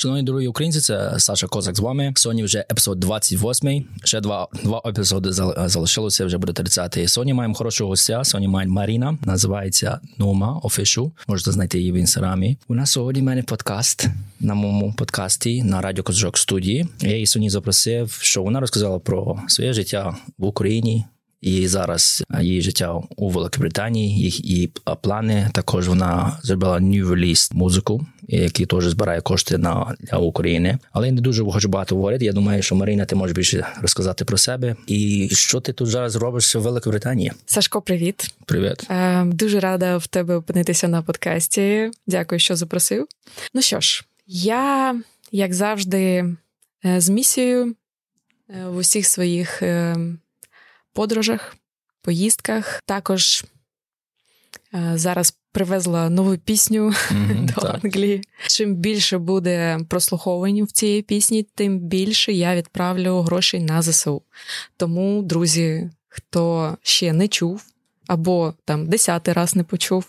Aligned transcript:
Шановні 0.00 0.22
дорогі 0.22 0.46
українці, 0.46 0.80
це 0.80 1.14
Саша 1.18 1.46
Козак 1.46 1.76
з 1.76 1.80
вами. 1.80 2.12
Сьогодні 2.16 2.44
вже 2.44 2.58
епізод 2.58 3.00
28. 3.00 3.84
Ще 4.04 4.20
два 4.20 4.48
два 4.64 4.82
епізоди 4.86 5.32
залишилося. 5.32 6.26
Вже 6.26 6.38
буде 6.38 6.52
30. 6.52 6.98
Сьогодні 7.06 7.34
маємо 7.34 7.54
хорошого 7.54 7.90
гостя. 7.90 8.24
Сьогодні 8.24 8.48
маємо 8.48 8.74
Маріна. 8.74 9.18
Називається 9.24 10.00
Нума 10.18 10.60
Official. 10.64 11.10
Можете 11.28 11.52
знайти 11.52 11.78
її 11.78 11.92
в 11.92 11.94
інстаграмі. 11.94 12.58
У 12.68 12.74
нас 12.74 12.90
сьогодні 12.90 13.22
в 13.22 13.24
мене 13.24 13.42
подкаст 13.42 14.08
на 14.40 14.54
моєму 14.54 14.92
подкасті 14.92 15.62
на 15.62 15.80
радіо 15.80 16.04
Козак 16.04 16.38
студії. 16.38 16.88
Я 17.00 17.14
її 17.14 17.26
сьогодні 17.26 17.50
запросив, 17.50 18.18
що 18.20 18.42
вона 18.42 18.60
розказала 18.60 18.98
про 18.98 19.40
своє 19.48 19.72
життя 19.72 20.16
в 20.38 20.44
Україні. 20.44 21.04
І 21.40 21.68
зараз 21.68 22.24
її 22.40 22.62
життя 22.62 23.00
у 23.16 23.30
Великій 23.30 23.60
Британії, 23.60 24.18
їх 24.18 24.50
і 24.50 24.72
плани. 25.02 25.50
Також 25.54 25.88
вона 25.88 26.38
зробила 26.42 26.78
new 26.78 27.06
release 27.06 27.54
музику, 27.54 28.06
який 28.28 28.66
теж 28.66 28.84
збирає 28.84 29.20
кошти 29.20 29.58
на 29.58 29.96
для 30.00 30.18
України. 30.18 30.78
Але 30.92 31.06
я 31.06 31.12
не 31.12 31.20
дуже 31.20 31.44
хочу 31.44 31.68
багато 31.68 31.94
говорити. 31.94 32.24
Я 32.24 32.32
думаю, 32.32 32.62
що 32.62 32.74
Марина, 32.74 33.04
ти 33.04 33.16
можеш 33.16 33.36
більше 33.36 33.66
розказати 33.82 34.24
про 34.24 34.38
себе. 34.38 34.76
І 34.86 35.28
що 35.32 35.60
ти 35.60 35.72
тут 35.72 35.88
зараз 35.88 36.16
робиш 36.16 36.56
в 36.56 36.58
Великій 36.60 36.90
Британії? 36.90 37.32
Сашко, 37.46 37.82
привіт, 37.82 38.34
привіт. 38.46 38.86
Е, 38.90 39.24
Дуже 39.24 39.60
рада 39.60 39.96
в 39.96 40.06
тебе 40.06 40.36
опинитися 40.36 40.88
на 40.88 41.02
подкасті. 41.02 41.90
Дякую, 42.06 42.38
що 42.38 42.56
запросив. 42.56 43.06
Ну 43.54 43.62
що 43.62 43.80
ж, 43.80 44.04
я 44.26 45.00
як 45.32 45.54
завжди 45.54 46.24
е, 46.84 47.00
з 47.00 47.08
місією 47.08 47.74
е, 48.50 48.68
в 48.68 48.76
усіх 48.76 49.06
своїх. 49.06 49.62
Е, 49.62 49.96
подорожах, 50.92 51.56
поїздках. 52.02 52.82
Також 52.86 53.44
зараз 54.94 55.34
привезла 55.58 56.10
нову 56.10 56.36
пісню 56.36 56.88
mm-hmm, 56.88 57.44
до 57.44 57.60
так. 57.60 57.80
Англії. 57.84 58.22
Чим 58.48 58.74
більше 58.74 59.18
буде 59.18 59.78
прослуховувань 59.88 60.62
в 60.62 60.72
цієї 60.72 61.02
пісні, 61.02 61.46
тим 61.54 61.78
більше 61.78 62.32
я 62.32 62.56
відправлю 62.56 63.20
грошей 63.20 63.60
на 63.60 63.82
ЗСУ. 63.82 64.22
Тому, 64.76 65.22
друзі, 65.22 65.90
хто 66.08 66.76
ще 66.82 67.12
не 67.12 67.28
чув 67.28 67.62
або 68.06 68.54
там 68.64 68.86
десятий 68.86 69.34
раз 69.34 69.56
не 69.56 69.64
почув, 69.64 70.04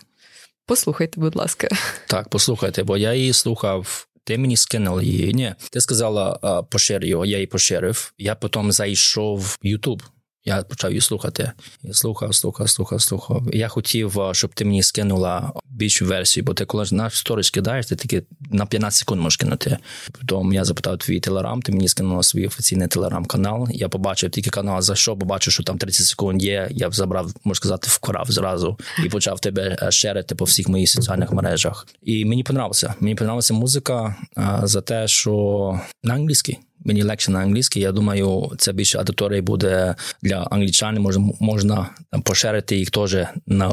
послухайте, 0.66 1.20
будь 1.20 1.36
ласка. 1.36 1.68
Так, 2.06 2.28
послухайте, 2.28 2.82
бо 2.82 2.96
я 2.96 3.14
її 3.14 3.32
слухав. 3.32 4.06
Ти 4.24 4.38
мені 4.38 4.56
скинула 4.56 5.02
її. 5.02 5.34
Ні, 5.34 5.54
ти 5.70 5.80
сказала 5.80 6.62
пошир 6.70 7.04
його, 7.04 7.26
я 7.26 7.36
її 7.36 7.46
поширив. 7.46 8.12
Я 8.18 8.34
потім 8.34 8.72
зайшов 8.72 9.40
в 9.40 9.58
Ютуб. 9.62 10.02
Я 10.44 10.62
почав 10.62 10.90
її 10.90 11.00
слухати. 11.00 11.52
Я 11.82 11.92
слухав, 11.92 12.34
слухав, 12.34 12.68
слухав, 12.68 13.02
слухав. 13.02 13.42
Я 13.52 13.68
хотів, 13.68 14.18
щоб 14.32 14.54
ти 14.54 14.64
мені 14.64 14.82
скинула 14.82 15.52
більшу 15.64 16.06
версію, 16.06 16.44
бо 16.44 16.54
ти 16.54 16.64
коли 16.64 16.84
на 16.92 17.10
сторіч 17.10 17.50
кидаєш, 17.50 17.86
ти 17.86 17.96
тільки 17.96 18.22
на 18.50 18.66
15 18.66 18.98
секунд 18.98 19.20
можеш 19.20 19.36
кинути. 19.36 19.78
Потім 20.12 20.52
я 20.52 20.64
запитав 20.64 20.98
твій 20.98 21.20
телеграм, 21.20 21.62
ти 21.62 21.72
мені 21.72 21.88
скинула 21.88 22.22
свій 22.22 22.46
офіційний 22.46 22.88
телеграм-канал. 22.88 23.68
Я 23.70 23.88
побачив 23.88 24.30
тільки 24.30 24.50
канал, 24.50 24.82
за 24.82 24.94
що 24.94 25.16
побачив, 25.16 25.52
що 25.52 25.62
там 25.62 25.78
30 25.78 26.06
секунд 26.06 26.42
є. 26.42 26.68
Я 26.70 26.90
забрав, 26.90 27.26
можна 27.44 27.54
сказати, 27.54 27.88
вкрав 27.90 28.30
зразу 28.30 28.78
і 29.04 29.08
почав 29.08 29.40
тебе 29.40 29.78
е, 29.82 29.90
шерити 29.90 30.34
по 30.34 30.44
всіх 30.44 30.68
моїх 30.68 30.90
соціальних 30.90 31.32
мережах. 31.32 31.86
І 32.02 32.24
мені 32.24 32.42
подобалося. 32.42 32.94
Мені 33.00 33.14
подобалася 33.14 33.54
музика 33.54 34.16
за 34.62 34.80
те, 34.80 35.08
що 35.08 35.80
на 36.04 36.14
англійській 36.14 36.58
мені 36.84 37.02
легше 37.02 37.30
на 37.30 37.38
англійській. 37.38 37.80
Я 37.80 37.92
думаю, 37.92 38.52
це 38.58 38.72
більше 38.72 38.98
аудиторії 38.98 39.40
буде 39.40 39.94
для 40.22 40.36
англічан. 40.36 40.98
Можна 40.98 41.28
можна 41.40 41.90
поширити 42.24 42.76
їх 42.76 42.90
теж 42.90 43.16
на 43.46 43.72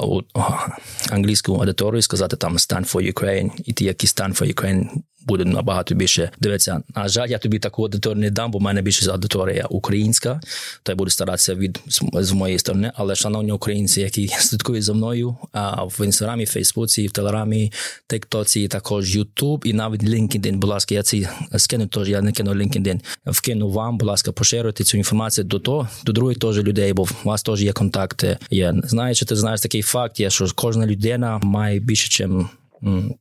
англійську 1.09 1.53
аудиторію, 1.53 2.01
сказати 2.01 2.35
там 2.35 2.57
«Stand 2.57 2.93
for 2.93 3.13
Ukraine», 3.13 3.51
і 3.65 3.73
ті, 3.73 3.85
які 3.85 4.07
«Stand 4.07 4.39
for 4.41 4.53
Ukraine», 4.53 4.87
буде 5.27 5.45
набагато 5.45 5.95
більше 5.95 6.29
дивитися. 6.39 6.81
На 6.95 7.07
жаль, 7.07 7.27
я 7.27 7.37
тобі 7.37 7.59
таку 7.59 7.83
аудиторію 7.83 8.21
не 8.21 8.31
дам, 8.31 8.51
бо 8.51 8.57
в 8.59 8.61
мене 8.61 8.81
більше 8.81 9.11
аудиторія 9.11 9.65
українська, 9.69 10.41
то 10.83 10.91
я 10.91 10.95
буду 10.95 11.09
старатися 11.09 11.55
від 11.55 11.79
з 12.13 12.31
моєї 12.31 12.59
сторони. 12.59 12.91
Але 12.95 13.15
шановні 13.15 13.51
українці, 13.51 14.01
які 14.01 14.27
слідкують 14.27 14.83
за 14.83 14.93
мною 14.93 15.37
а 15.51 15.83
в 15.83 16.05
інстаграмі, 16.05 16.45
Фейсбуці, 16.45 17.07
в 17.07 17.11
Телеграмі, 17.11 17.73
Тиктоці, 18.07 18.67
також 18.67 19.15
Ютуб 19.15 19.61
і 19.65 19.73
навіть 19.73 20.03
LinkedIn, 20.03 20.57
Будь 20.57 20.69
ласка, 20.69 20.95
я 20.95 21.03
ці 21.03 21.27
скину 21.57 21.87
теж. 21.87 22.09
Я 22.09 22.21
не 22.21 22.31
кину 22.31 22.51
LinkedIn, 22.51 22.99
вкину 23.25 23.69
вам, 23.69 23.97
будь 23.97 24.07
ласка, 24.07 24.31
поширюйте 24.31 24.83
цю 24.83 24.97
інформацію 24.97 25.45
до 25.45 25.59
того, 25.59 25.87
до 26.03 26.11
других 26.11 26.39
теж 26.39 26.57
людей, 26.57 26.93
бо 26.93 27.03
у 27.03 27.07
вас 27.29 27.43
теж 27.43 27.63
є 27.63 27.73
контакти. 27.73 28.37
Є 28.51 28.73
знаєш, 28.83 29.19
ти 29.19 29.35
знаєш 29.35 29.61
такий 29.61 29.81
факт, 29.81 30.19
є 30.19 30.29
що 30.29 30.47
кожна 30.55 30.85
людина 30.85 31.37
має 31.43 31.79
більше, 31.79 32.27
ніж 32.27 32.45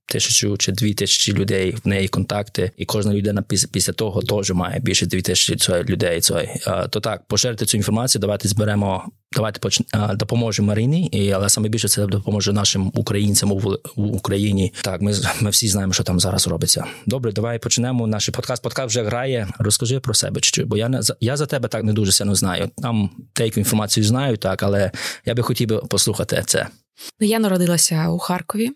тисячу 0.06 0.56
чи 0.56 0.72
дві 0.72 0.94
тисячі 0.94 1.32
людей 1.32 1.76
в 1.84 1.88
неї 1.88 2.08
контакти, 2.08 2.70
і 2.76 2.84
кожна 2.84 3.14
людина 3.14 3.42
після, 3.42 3.68
після 3.72 3.92
того 3.92 4.22
теж 4.22 4.50
має 4.50 4.80
більше 4.80 5.06
дві 5.06 5.22
тисячі 5.22 5.72
людей. 5.72 6.20
То 6.90 7.00
так, 7.00 7.26
поширити 7.26 7.66
цю 7.66 7.76
інформацію, 7.76 8.20
давайте 8.20 8.48
зберемо. 8.48 9.04
Давайте 9.32 9.60
поч... 9.60 9.80
допоможемо 10.14 10.68
Марині, 10.68 11.06
і 11.06 11.30
але 11.30 11.48
саме 11.48 11.68
більше 11.68 11.88
це 11.88 12.06
допоможе 12.06 12.52
нашим 12.52 12.92
українцям 12.94 13.52
у, 13.52 13.78
Україні. 13.96 14.72
Так, 14.82 15.00
ми 15.00 15.14
ми 15.40 15.50
всі 15.50 15.68
знаємо, 15.68 15.92
що 15.92 16.04
там 16.04 16.20
зараз 16.20 16.46
робиться. 16.48 16.84
Добре, 17.06 17.32
давай 17.32 17.58
почнемо. 17.58 18.06
Наш 18.06 18.28
подкаст. 18.28 18.62
Подкаст 18.62 18.88
вже 18.88 19.02
грає. 19.02 19.48
Розкажи 19.58 20.00
про 20.00 20.14
себе, 20.14 20.40
чи 20.40 20.64
бо 20.64 20.76
я 20.76 20.88
не 20.88 21.00
я 21.20 21.36
за 21.36 21.46
тебе 21.46 21.68
так 21.68 21.84
не 21.84 21.92
дуже 21.92 22.12
сильно 22.12 22.34
знаю. 22.34 22.70
Там 22.76 23.10
деяку 23.36 23.60
інформацію 23.60 24.04
знаю, 24.04 24.36
так 24.36 24.62
але 24.62 24.90
я 25.24 25.34
би 25.34 25.42
хотів 25.42 25.68
би 25.68 25.76
послухати 25.76 26.42
це. 26.46 26.66
Ну, 27.20 27.26
я 27.26 27.38
народилася 27.38 28.08
у 28.08 28.18
Харкові 28.18 28.70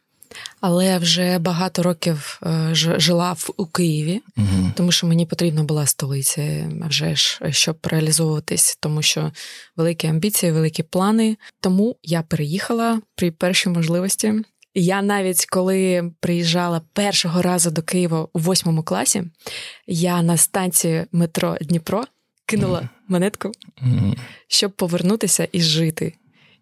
але 0.60 0.98
вже 0.98 1.38
багато 1.38 1.82
років 1.82 2.40
е, 2.42 2.68
жила 2.72 3.32
в 3.32 3.50
у 3.56 3.66
Києві, 3.66 4.20
угу. 4.36 4.72
тому 4.76 4.92
що 4.92 5.06
мені 5.06 5.26
потрібна 5.26 5.62
була 5.62 5.86
столиця, 5.86 6.70
вже 6.88 7.16
ж 7.16 7.40
щоб 7.50 7.76
реалізовуватись, 7.82 8.78
тому 8.80 9.02
що 9.02 9.32
великі 9.76 10.08
амбіції, 10.08 10.52
великі 10.52 10.82
плани. 10.82 11.36
Тому 11.60 11.96
я 12.02 12.22
переїхала 12.22 13.00
при 13.14 13.30
першій 13.30 13.68
можливості. 13.68 14.34
Я 14.74 15.02
навіть 15.02 15.46
коли 15.46 16.12
приїжджала 16.20 16.80
першого 16.92 17.42
разу 17.42 17.70
до 17.70 17.82
Києва 17.82 18.28
у 18.32 18.38
восьмому 18.38 18.82
класі, 18.82 19.22
я 19.86 20.22
на 20.22 20.36
станції 20.36 21.06
метро 21.12 21.56
Дніпро 21.60 22.04
кинула 22.46 22.88
монетку, 23.08 23.52
щоб 24.48 24.72
повернутися 24.72 25.48
і 25.52 25.60
жити. 25.60 26.14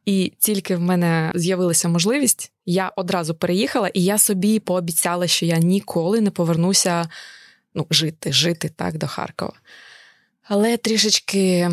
І 0.08 0.32
тільки 0.38 0.76
в 0.76 0.80
мене 0.80 1.32
з'явилася 1.34 1.88
можливість, 1.88 2.52
я 2.66 2.92
одразу 2.96 3.34
переїхала, 3.34 3.88
і 3.88 4.04
я 4.04 4.18
собі 4.18 4.58
пообіцяла, 4.58 5.26
що 5.26 5.46
я 5.46 5.58
ніколи 5.58 6.20
не 6.20 6.30
повернуся 6.30 7.08
ну, 7.74 7.86
жити, 7.90 8.32
жити 8.32 8.70
так 8.76 8.98
до 8.98 9.06
Харкова. 9.06 9.52
Але 10.42 10.76
трішечки 10.76 11.70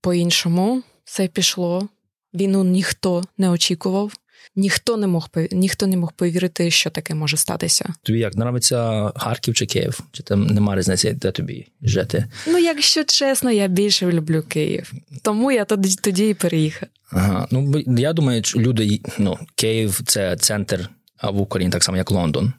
по-іншому 0.00 0.82
все 1.04 1.28
пішло. 1.28 1.88
Війну 2.34 2.64
ніхто 2.64 3.24
не 3.38 3.50
очікував. 3.50 4.12
Ніхто 4.56 4.96
не 4.96 5.06
мог 5.06 5.28
ніхто 5.52 5.86
не 5.86 5.96
мог 5.96 6.12
повірити, 6.12 6.70
що 6.70 6.90
таке 6.90 7.14
може 7.14 7.36
статися. 7.36 7.94
Тобі 8.02 8.18
як 8.18 8.34
нравиться 8.34 9.12
Харків 9.16 9.54
чи 9.54 9.66
Київ? 9.66 10.00
Чи 10.12 10.22
там 10.22 10.46
нема 10.46 10.76
різниці, 10.76 11.12
де 11.12 11.30
тобі 11.30 11.66
жити? 11.82 12.24
Ну, 12.46 12.58
якщо 12.58 13.04
чесно, 13.04 13.50
я 13.50 13.66
більше 13.66 14.06
люблю 14.06 14.42
Київ, 14.48 14.92
тому 15.22 15.52
я 15.52 15.64
тоді 15.64 15.94
тоді 15.94 16.28
і 16.28 16.34
переїхав. 16.34 16.88
Ага, 17.10 17.48
ну 17.50 17.82
я 17.86 18.12
думаю, 18.12 18.44
що 18.44 18.58
люди 18.58 19.00
ну 19.18 19.38
Київ 19.54 20.00
це 20.06 20.36
центр 20.36 20.90
в 21.22 21.40
Україні, 21.40 21.72
так 21.72 21.84
само 21.84 21.96
як 21.96 22.10
Лондон. 22.10 22.52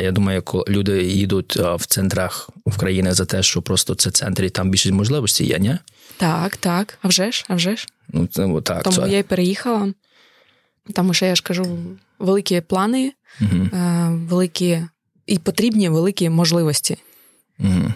Я 0.00 0.12
думаю, 0.12 0.36
як 0.36 0.68
люди 0.68 1.02
їдуть 1.04 1.56
в 1.56 1.86
центрах 1.86 2.50
України 2.64 3.12
за 3.12 3.24
те, 3.24 3.42
що 3.42 3.62
просто 3.62 3.94
це 3.94 4.10
центр 4.10 4.42
і 4.42 4.50
там 4.50 4.70
більше 4.70 4.92
можливостей 4.92 5.46
є, 5.46 5.58
ні? 5.58 5.78
Так, 6.16 6.56
так. 6.56 6.98
А 7.02 7.08
вже 7.08 7.32
ж, 7.32 7.44
а 7.48 7.54
вже 7.54 7.76
ж. 7.76 7.86
Ну, 8.08 8.26
це, 8.26 8.48
так, 8.64 8.82
Тому 8.82 8.96
це... 8.96 9.08
я 9.08 9.18
й 9.18 9.22
переїхала. 9.22 9.92
Тому 10.92 11.14
що 11.14 11.26
я 11.26 11.34
ж 11.34 11.42
кажу, 11.42 11.78
великі 12.18 12.60
плани, 12.60 13.12
угу. 13.40 13.68
великі 14.10 14.82
і 15.26 15.38
потрібні 15.38 15.88
великі 15.88 16.30
можливості. 16.30 16.96
Угу. 17.60 17.92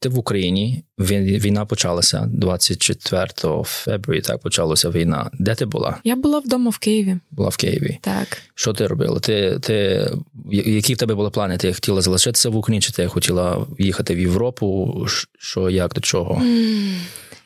Ти 0.00 0.08
в 0.08 0.18
Україні 0.18 0.84
війна 0.98 1.66
почалася 1.66 2.28
24 2.32 3.28
феврі. 3.64 4.20
Так 4.20 4.38
почалася 4.38 4.90
війна. 4.90 5.30
Де 5.32 5.54
ти 5.54 5.66
була? 5.66 5.98
Я 6.04 6.16
була 6.16 6.38
вдома 6.38 6.70
в 6.70 6.78
Києві. 6.78 7.16
Була 7.30 7.48
в 7.48 7.56
Києві. 7.56 7.98
Так. 8.00 8.38
Що 8.54 8.72
ти 8.72 8.86
робила? 8.86 9.20
Ти 9.20 9.58
ти 9.62 10.08
які 10.50 10.94
в 10.94 10.96
тебе 10.96 11.14
були 11.14 11.30
плани? 11.30 11.56
Ти 11.56 11.72
хотіла 11.72 12.00
залишитися 12.00 12.50
в 12.50 12.56
Україні? 12.56 12.80
Чи 12.82 12.92
ти 12.92 13.06
хотіла 13.06 13.66
їхати 13.78 14.14
в 14.14 14.18
Європу? 14.18 14.96
Що 15.38 15.70
як 15.70 15.94
до 15.94 16.00
чого? 16.00 16.42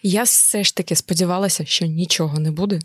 Я 0.03 0.23
все 0.23 0.65
ж 0.65 0.77
таки 0.77 0.97
сподівалася, 0.97 1.65
що 1.65 1.87
нічого 1.87 2.39
не 2.39 2.51
буде. 2.51 2.81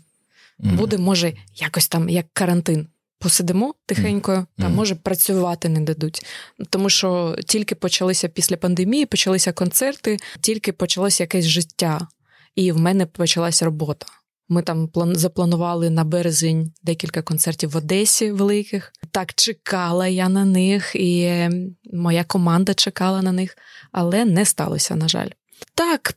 Mm-hmm. 0.60 0.76
Буде, 0.76 0.98
може, 0.98 1.32
якось 1.54 1.88
там 1.88 2.08
як 2.08 2.26
карантин. 2.32 2.88
Посидимо 3.18 3.74
тихенько, 3.86 4.32
mm-hmm. 4.32 4.46
та 4.58 4.68
може 4.68 4.94
працювати 4.94 5.68
не 5.68 5.80
дадуть. 5.80 6.26
Тому 6.70 6.90
що 6.90 7.36
тільки 7.46 7.74
почалися 7.74 8.28
після 8.28 8.56
пандемії, 8.56 9.06
почалися 9.06 9.52
концерти, 9.52 10.16
тільки 10.40 10.72
почалося 10.72 11.22
якесь 11.22 11.44
життя, 11.44 12.08
і 12.54 12.72
в 12.72 12.78
мене 12.78 13.06
почалася 13.06 13.64
робота. 13.64 14.06
Ми 14.48 14.62
там 14.62 14.90
запланували 15.14 15.90
на 15.90 16.04
березень 16.04 16.72
декілька 16.82 17.22
концертів 17.22 17.70
в 17.70 17.76
Одесі 17.76 18.30
великих. 18.30 18.92
Так 19.10 19.34
чекала 19.34 20.08
я 20.08 20.28
на 20.28 20.44
них, 20.44 20.94
і 20.94 21.48
моя 21.92 22.24
команда 22.24 22.74
чекала 22.74 23.22
на 23.22 23.32
них, 23.32 23.56
але 23.92 24.24
не 24.24 24.44
сталося, 24.44 24.96
на 24.96 25.08
жаль. 25.08 25.28
Так, 25.74 26.14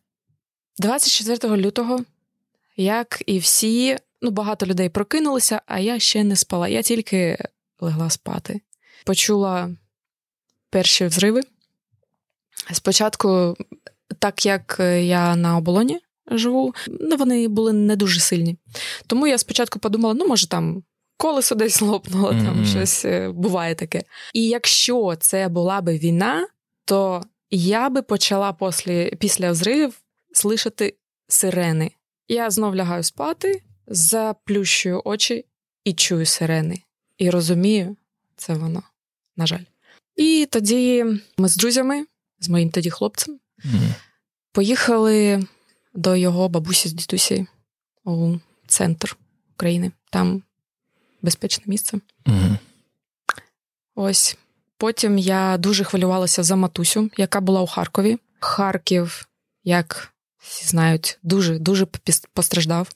24 0.79 1.57
лютого, 1.57 1.99
як 2.77 3.23
і 3.25 3.39
всі, 3.39 3.97
ну 4.21 4.31
багато 4.31 4.65
людей 4.65 4.89
прокинулися, 4.89 5.61
а 5.65 5.79
я 5.79 5.99
ще 5.99 6.23
не 6.23 6.35
спала. 6.35 6.67
Я 6.67 6.81
тільки 6.81 7.37
легла 7.79 8.09
спати. 8.09 8.61
Почула 9.05 9.69
перші 10.69 11.05
взриви. 11.05 11.41
Спочатку, 12.71 13.55
так 14.19 14.45
як 14.45 14.77
я 14.99 15.35
на 15.35 15.57
оболоні 15.57 15.99
живу, 16.31 16.73
ну 16.87 17.15
вони 17.15 17.47
були 17.47 17.73
не 17.73 17.95
дуже 17.95 18.19
сильні. 18.19 18.57
Тому 19.07 19.27
я 19.27 19.37
спочатку 19.37 19.79
подумала: 19.79 20.13
ну, 20.13 20.27
може, 20.27 20.47
там 20.49 20.83
колесо 21.17 21.55
десь 21.55 21.81
лопнуло, 21.81 22.31
mm-hmm. 22.31 22.45
там 22.45 22.65
щось 22.65 23.05
е, 23.05 23.29
буває 23.29 23.75
таке. 23.75 24.03
І 24.33 24.47
якщо 24.47 25.15
це 25.19 25.47
була 25.47 25.81
би 25.81 25.97
війна, 25.97 26.47
то 26.85 27.23
я 27.51 27.89
би 27.89 28.01
почала 28.01 28.53
після, 28.53 29.05
після 29.05 29.51
взривів 29.51 30.01
слышати 30.33 30.93
сирени. 31.27 31.91
Я 32.27 32.49
знов 32.49 32.75
лягаю 32.75 33.03
спати, 33.03 33.61
заплющую 33.87 35.01
очі 35.05 35.45
і 35.83 35.93
чую 35.93 36.25
сирени. 36.25 36.81
І 37.17 37.29
розумію, 37.29 37.97
це 38.35 38.53
воно, 38.53 38.83
на 39.37 39.47
жаль. 39.47 39.63
І 40.15 40.47
тоді 40.51 41.05
ми 41.37 41.47
з 41.47 41.55
друзями, 41.55 42.05
з 42.39 42.49
моїм 42.49 42.69
тоді 42.69 42.89
хлопцем, 42.89 43.39
mm-hmm. 43.65 43.93
поїхали 44.51 45.47
до 45.93 46.15
його 46.15 46.49
бабусі 46.49 46.89
з 46.89 46.93
дідусі 46.93 47.47
у 48.03 48.35
центр 48.67 49.17
України. 49.55 49.91
Там 50.09 50.43
безпечне 51.21 51.63
місце. 51.67 51.99
Mm-hmm. 52.25 52.57
Ось. 53.95 54.37
Потім 54.77 55.17
я 55.17 55.57
дуже 55.57 55.83
хвилювалася 55.83 56.43
за 56.43 56.55
матусю, 56.55 57.09
яка 57.17 57.41
була 57.41 57.61
у 57.61 57.67
Харкові. 57.67 58.17
Харків, 58.39 59.27
як 59.63 60.13
всі 60.37 60.65
знають, 60.65 61.19
дуже 61.23 61.59
дуже 61.59 61.85
постраждав. 62.33 62.89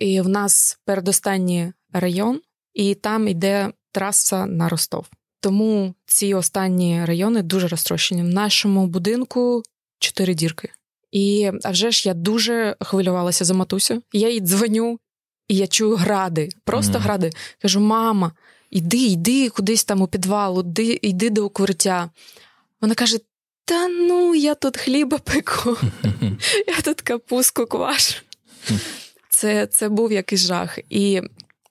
І 0.00 0.20
в 0.20 0.28
нас 0.28 0.78
передостанній 0.84 1.72
район, 1.92 2.40
і 2.74 2.94
там 2.94 3.28
йде 3.28 3.72
траса 3.92 4.46
на 4.46 4.68
Ростов. 4.68 5.06
Тому 5.40 5.94
ці 6.06 6.34
останні 6.34 7.04
райони 7.04 7.42
дуже 7.42 7.68
розтрощені. 7.68 8.22
В 8.22 8.28
нашому 8.28 8.86
будинку 8.86 9.62
чотири 9.98 10.34
дірки. 10.34 10.72
І 11.12 11.50
а 11.64 11.70
вже 11.70 11.90
ж 11.90 12.08
я 12.08 12.14
дуже 12.14 12.76
хвилювалася 12.80 13.44
за 13.44 13.54
матусю. 13.54 14.02
Я 14.12 14.30
їй 14.30 14.40
дзвоню, 14.40 14.98
і 15.48 15.56
я 15.56 15.66
чую 15.66 15.96
гради, 15.96 16.48
просто 16.64 16.98
mm. 16.98 17.00
гради. 17.00 17.30
Кажу: 17.62 17.80
мама, 17.80 18.32
іди, 18.70 18.98
йди 18.98 19.48
кудись 19.48 19.84
там 19.84 20.02
у 20.02 20.06
підвал, 20.06 20.60
іди, 20.60 20.98
йди 21.02 21.30
до 21.30 21.46
укриття. 21.46 22.10
Вона 22.80 22.94
каже: 22.94 23.18
Та 23.64 23.88
ну, 23.88 24.34
я 24.34 24.54
тут 24.54 24.76
хліба 24.76 25.18
пеку, 25.18 25.76
я 26.66 26.80
тут 26.84 27.00
капустку 27.00 27.66
квашу. 27.66 28.14
Це 29.40 29.66
це 29.66 29.88
був 29.88 30.12
якийсь 30.12 30.46
жах. 30.46 30.78
І 30.90 31.20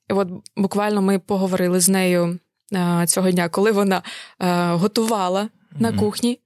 от 0.10 0.28
буквально 0.58 1.02
ми 1.02 1.20
поговорили 1.20 1.80
з 1.80 1.90
нею 1.90 2.40
а, 2.74 3.08
цього 3.08 3.32
дня, 3.32 3.50
коли 3.50 3.72
вона 3.72 4.02
а, 4.38 4.76
готувала 4.76 5.50
на 5.72 5.94
кухні. 5.94 6.40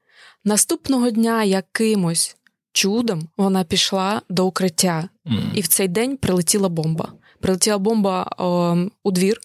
Наступного 0.43 1.09
дня 1.09 1.43
якимось 1.43 2.37
чудом 2.73 3.27
вона 3.37 3.63
пішла 3.63 4.21
до 4.29 4.47
укриття, 4.47 5.09
і 5.53 5.61
в 5.61 5.67
цей 5.67 5.87
день 5.87 6.17
прилетіла 6.17 6.69
бомба. 6.69 7.13
Прилетіла 7.39 7.77
бомба 7.77 8.35
о, 8.37 8.77
у 9.03 9.11
двір 9.11 9.41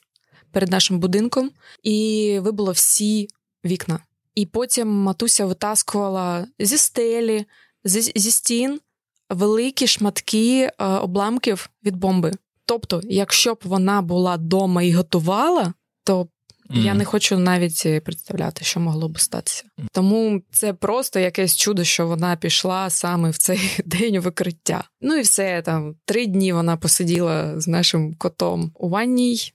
перед 0.52 0.70
нашим 0.70 0.98
будинком 0.98 1.50
і 1.82 2.38
вибило 2.42 2.72
всі 2.72 3.28
вікна. 3.64 3.98
І 4.34 4.46
потім 4.46 4.88
матуся 4.88 5.46
витаскувала 5.46 6.46
зі 6.58 6.78
стелі, 6.78 7.44
зі, 7.84 8.12
зі 8.16 8.31
стін 8.31 8.81
великі 9.30 9.86
шматки 9.86 10.60
е, 10.62 10.84
обламків 10.84 11.70
від 11.84 11.96
бомби. 11.96 12.32
Тобто, 12.66 13.00
якщо 13.04 13.54
б 13.54 13.58
вона 13.64 14.02
була 14.02 14.36
вдома 14.36 14.82
і 14.82 14.92
готувала, 14.92 15.72
то 16.04 16.22
mm. 16.22 16.28
я 16.70 16.94
не 16.94 17.04
хочу 17.04 17.38
навіть 17.38 18.04
представляти, 18.04 18.64
що 18.64 18.80
могло 18.80 19.08
б 19.08 19.20
статися. 19.20 19.64
Тому 19.92 20.42
це 20.50 20.72
просто 20.72 21.20
якесь 21.20 21.56
чудо, 21.56 21.84
що 21.84 22.06
вона 22.06 22.36
пішла 22.36 22.90
саме 22.90 23.30
в 23.30 23.38
цей 23.38 23.60
день 23.84 24.20
викриття. 24.20 24.84
Ну 25.00 25.16
і 25.16 25.20
все 25.20 25.62
там 25.62 25.94
три 26.04 26.26
дні 26.26 26.52
вона 26.52 26.76
посиділа 26.76 27.60
з 27.60 27.69
нашим 27.69 28.14
котом 28.14 28.72
у 28.74 28.88
ванній, 28.88 29.52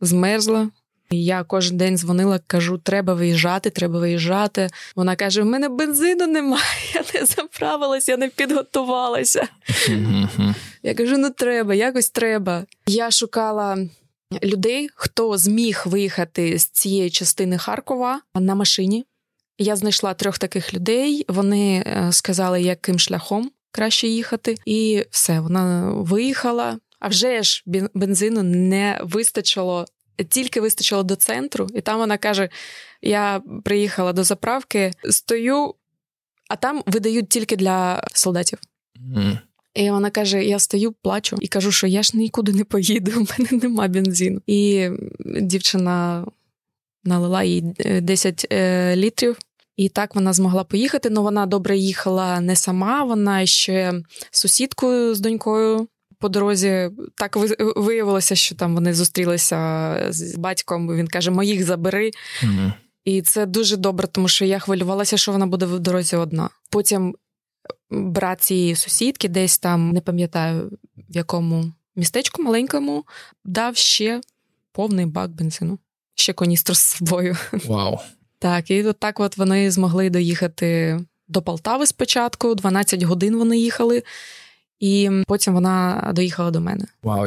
змерзла. 0.00 0.70
Я 1.10 1.44
кожен 1.44 1.76
день 1.76 1.98
дзвонила, 1.98 2.40
кажу, 2.46 2.78
треба 2.78 3.14
виїжджати, 3.14 3.70
треба 3.70 3.98
виїжджати. 3.98 4.70
Вона 4.96 5.16
каже: 5.16 5.42
в 5.42 5.46
мене 5.46 5.68
бензину 5.68 6.26
немає, 6.26 6.64
я 6.94 7.20
не 7.20 7.26
заправилася, 7.26 8.12
я 8.12 8.18
не 8.18 8.28
підготувалася. 8.28 9.48
Я 10.82 10.94
кажу: 10.94 11.18
ну 11.18 11.30
треба, 11.30 11.74
якось 11.74 12.10
треба. 12.10 12.64
Я 12.86 13.10
шукала 13.10 13.78
людей, 14.42 14.88
хто 14.94 15.38
зміг 15.38 15.82
виїхати 15.86 16.58
з 16.58 16.66
цієї 16.66 17.10
частини 17.10 17.58
Харкова 17.58 18.20
на 18.34 18.54
машині. 18.54 19.04
Я 19.58 19.76
знайшла 19.76 20.14
трьох 20.14 20.38
таких 20.38 20.74
людей. 20.74 21.24
Вони 21.28 21.84
е, 21.86 22.08
сказали, 22.12 22.62
яким 22.62 22.98
шляхом 22.98 23.50
краще 23.70 24.08
їхати, 24.08 24.56
і 24.66 25.04
все, 25.10 25.40
вона 25.40 25.90
виїхала. 25.92 26.78
А 27.00 27.08
вже 27.08 27.42
ж 27.42 27.64
бензину 27.94 28.42
не 28.42 29.00
вистачило 29.02 29.86
тільки 30.28 30.60
вистачило 30.60 31.02
до 31.02 31.16
центру, 31.16 31.66
і 31.74 31.80
там 31.80 31.98
вона 31.98 32.18
каже: 32.18 32.48
Я 33.02 33.42
приїхала 33.64 34.12
до 34.12 34.24
заправки, 34.24 34.92
стою, 35.10 35.74
а 36.48 36.56
там 36.56 36.82
видають 36.86 37.28
тільки 37.28 37.56
для 37.56 38.04
солдатів. 38.12 38.58
Mm. 39.16 39.38
І 39.74 39.90
вона 39.90 40.10
каже: 40.10 40.44
Я 40.44 40.58
стою, 40.58 40.92
плачу 40.92 41.36
і 41.40 41.48
кажу, 41.48 41.72
що 41.72 41.86
я 41.86 42.02
ж 42.02 42.16
нікуди 42.16 42.52
не 42.52 42.64
поїду, 42.64 43.10
у 43.16 43.26
мене 43.38 43.62
нема 43.62 43.88
бензину. 43.88 44.40
І 44.46 44.88
дівчина 45.40 46.26
налила 47.04 47.42
їй 47.42 47.60
10 48.02 48.46
е, 48.52 48.96
літрів. 48.96 49.38
І 49.76 49.88
так 49.88 50.14
вона 50.14 50.32
змогла 50.32 50.64
поїхати. 50.64 51.10
Ну 51.10 51.22
вона 51.22 51.46
добре 51.46 51.76
їхала 51.76 52.40
не 52.40 52.56
сама, 52.56 53.04
вона 53.04 53.46
ще 53.46 54.02
сусідкою 54.30 55.14
з 55.14 55.20
донькою 55.20 55.88
по 56.24 56.28
дорозі 56.28 56.90
так 57.14 57.36
виявилося, 57.76 58.34
що 58.34 58.54
там 58.54 58.74
вони 58.74 58.94
зустрілися 58.94 59.98
з 60.10 60.36
батьком. 60.36 60.96
Він 60.96 61.08
каже: 61.08 61.30
Моїх 61.30 61.64
забери. 61.64 62.10
mm 62.42 62.72
І 63.04 63.22
це 63.22 63.46
дуже 63.46 63.76
добре, 63.76 64.06
тому 64.06 64.28
що 64.28 64.44
я 64.44 64.58
хвилювалася, 64.58 65.16
що 65.16 65.32
вона 65.32 65.46
буде 65.46 65.66
в 65.66 65.78
дорозі 65.78 66.16
одна. 66.16 66.50
Потім 66.70 67.14
брат 67.90 68.40
цієї 68.40 68.74
сусідки, 68.74 69.28
десь 69.28 69.58
там 69.58 69.90
не 69.90 70.00
пам'ятаю 70.00 70.78
в 70.96 71.16
якому 71.16 71.72
містечку 71.96 72.42
маленькому, 72.42 73.04
дав 73.44 73.76
ще 73.76 74.20
повний 74.72 75.06
бак 75.06 75.30
бензину, 75.30 75.78
ще 76.14 76.32
коністру 76.32 76.74
з 76.74 76.78
собою. 76.78 77.36
Вау. 77.52 77.98
Так, 78.38 78.70
і 78.70 78.84
от 78.84 78.98
так 78.98 79.20
от 79.20 79.36
вони 79.36 79.70
змогли 79.70 80.10
доїхати 80.10 81.00
до 81.28 81.42
Полтави 81.42 81.86
спочатку. 81.86 82.54
12 82.54 83.02
годин 83.02 83.36
вони 83.36 83.58
їхали. 83.58 84.02
І 84.80 85.10
потім 85.26 85.54
вона 85.54 86.10
доїхала 86.14 86.50
до 86.50 86.60
мене. 86.60 86.84
Вау, 87.02 87.26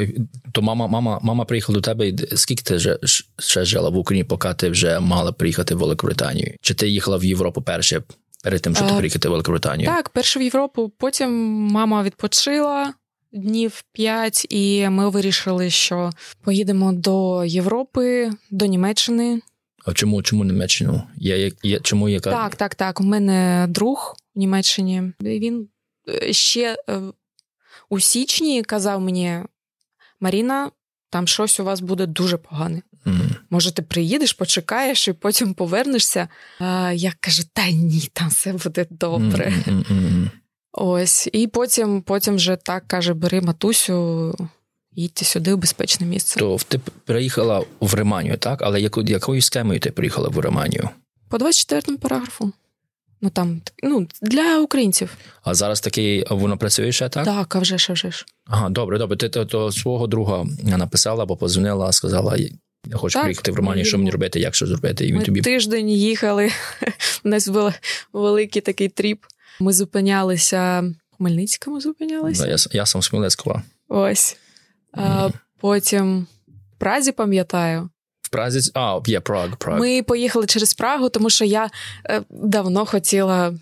то 0.51 0.61
мама, 0.61 0.87
мама, 0.87 1.19
мама 1.23 1.45
приїхала 1.45 1.75
до 1.75 1.81
тебе. 1.81 2.13
Скільки 2.35 2.63
ти 2.63 2.75
вже 2.75 2.99
ще 3.39 3.65
жила 3.65 3.89
в 3.89 3.97
Україні, 3.97 4.23
поки 4.23 4.53
ти 4.53 4.69
вже 4.69 4.99
мала 4.99 5.31
приїхати 5.31 5.75
в 5.75 5.77
Великобританію? 5.77 6.55
Чи 6.61 6.73
ти 6.73 6.89
їхала 6.89 7.17
в 7.17 7.25
Європу 7.25 7.61
перше 7.61 8.01
перед 8.43 8.61
тим, 8.61 8.75
щоб 8.75 8.87
ти 8.87 8.93
приїхати 8.93 9.27
в 9.27 9.31
Великобританію? 9.31 9.87
Так, 9.89 10.09
перше 10.09 10.39
в 10.39 10.41
Європу. 10.41 10.91
Потім 10.97 11.29
мама 11.71 12.03
відпочила 12.03 12.93
днів 13.31 13.83
п'ять, 13.91 14.47
і 14.49 14.89
ми 14.89 15.09
вирішили, 15.09 15.69
що 15.69 16.09
поїдемо 16.41 16.93
до 16.93 17.45
Європи, 17.45 18.31
до 18.51 18.65
Німеччини. 18.65 19.41
А 19.85 19.93
чому 19.93 20.21
чому 20.21 20.45
Німеччину? 20.45 21.03
Я, 21.17 21.51
я, 21.63 21.79
чому 21.79 22.09
яка? 22.09 22.31
Так, 22.31 22.55
так, 22.55 22.75
так. 22.75 23.01
У 23.01 23.03
мене 23.03 23.65
друг 23.69 24.15
в 24.35 24.39
Німеччині. 24.39 25.03
Він 25.21 25.67
е, 26.09 26.33
ще 26.33 26.77
е, 26.89 27.01
у 27.89 27.99
січні 27.99 28.63
казав 28.63 29.01
мені: 29.01 29.39
Маріна, 30.19 30.71
там 31.09 31.27
щось 31.27 31.59
у 31.59 31.63
вас 31.63 31.79
буде 31.79 32.05
дуже 32.05 32.37
погане. 32.37 32.81
Mm. 33.05 33.35
Може, 33.49 33.71
ти 33.71 33.81
приїдеш, 33.81 34.33
почекаєш 34.33 35.07
і 35.07 35.13
потім 35.13 35.53
повернешся. 35.53 36.27
А, 36.59 36.91
Я 36.95 37.13
кажу, 37.19 37.43
та 37.53 37.69
ні, 37.71 38.09
там 38.13 38.29
все 38.29 38.53
буде 38.53 38.85
добре. 38.89 39.53
Mm-hmm. 39.67 40.29
Ось. 40.71 41.29
І 41.33 41.47
потім 41.47 42.01
потім 42.01 42.35
вже 42.35 42.55
так 42.55 42.87
каже: 42.87 43.13
бери 43.13 43.41
матусю, 43.41 44.35
їдьте 44.91 45.25
сюди 45.25 45.53
в 45.53 45.57
безпечне 45.57 46.07
місце. 46.07 46.39
То 46.39 46.57
ти 46.67 46.79
приїхала 47.05 47.65
в 47.79 47.93
Риманію, 47.93 48.37
так? 48.37 48.61
Але 48.61 48.81
якою 48.81 49.41
схемою 49.41 49.79
ти 49.79 49.91
приїхала 49.91 50.29
в 50.29 50.39
Риманію? 50.39 50.89
По 51.29 51.37
24 51.37 51.91
му 51.91 51.97
параграфу. 51.97 52.53
Ну 53.21 53.29
там 53.29 53.61
ну, 53.83 54.07
для 54.21 54.59
українців. 54.59 55.17
А 55.43 55.53
зараз 55.53 55.81
такий 55.81 56.25
воно 56.29 56.57
працює 56.57 56.91
ще, 56.91 57.09
так? 57.09 57.25
Так, 57.25 57.55
а 57.55 57.59
вже 57.59 57.77
ж, 57.77 57.87
а 57.89 57.93
вже 57.93 58.11
ж. 58.11 58.25
Ага, 58.45 58.69
добре, 58.69 58.97
добре. 58.97 59.17
Ти 59.17 59.29
то, 59.29 59.45
то 59.45 59.71
свого 59.71 60.07
друга 60.07 60.45
написала 60.63 61.23
або 61.23 61.37
позвонила, 61.37 61.91
сказала, 61.91 62.37
я 62.85 62.97
хочу 62.97 63.13
так, 63.13 63.23
приїхати 63.23 63.51
в 63.51 63.55
Романі, 63.55 63.85
що 63.85 63.97
мені 63.97 64.11
робити, 64.11 64.39
як 64.39 64.55
що 64.55 64.67
зробити. 64.67 65.05
І 65.05 65.07
він 65.07 65.17
Ми 65.17 65.23
тобі... 65.23 65.41
тиждень 65.41 65.89
їхали. 65.89 66.51
У 67.23 67.29
нас 67.29 67.47
був 67.47 67.73
великий 68.13 68.61
такий 68.61 68.89
тріп. 68.89 69.25
Ми 69.59 69.73
зупинялися 69.73 70.81
в 71.11 71.17
Хмельницькому 71.17 71.81
зупинялися. 71.81 72.43
Да, 72.43 72.49
я 72.49 72.57
я 72.71 72.85
сам 72.85 73.01
з 73.01 73.07
Хмельницького. 73.07 73.61
Ось. 73.87 74.37
А, 74.93 75.29
Потім 75.59 76.27
в 76.47 76.79
Празі 76.79 77.11
пам'ятаю. 77.11 77.89
В 78.27 78.29
Празі, 78.29 78.71
а, 78.73 78.99
є 79.05 79.19
Праг, 79.19 79.57
Праг. 79.57 79.79
Ми 79.79 80.03
поїхали 80.03 80.45
через 80.45 80.73
Прагу, 80.73 81.09
тому 81.09 81.29
що 81.29 81.45
я 81.45 81.69
е, 82.09 82.21
давно 82.29 82.85
хотіла 82.85 83.53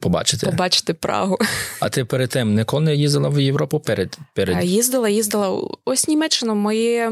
побачити 0.00 0.46
побачити 0.46 0.94
Прагу. 0.94 1.38
А 1.80 1.88
ти 1.88 2.04
перед 2.04 2.30
тим 2.30 2.54
ніколи 2.54 2.84
не 2.84 2.94
їздила 2.94 3.28
в 3.28 3.40
Європу? 3.40 3.80
Перед 3.80 4.18
перед 4.34 4.64
їздила, 4.64 5.08
їздила 5.08 5.68
ось 5.84 6.08
Німеччину. 6.08 6.54
Мої 6.54 7.08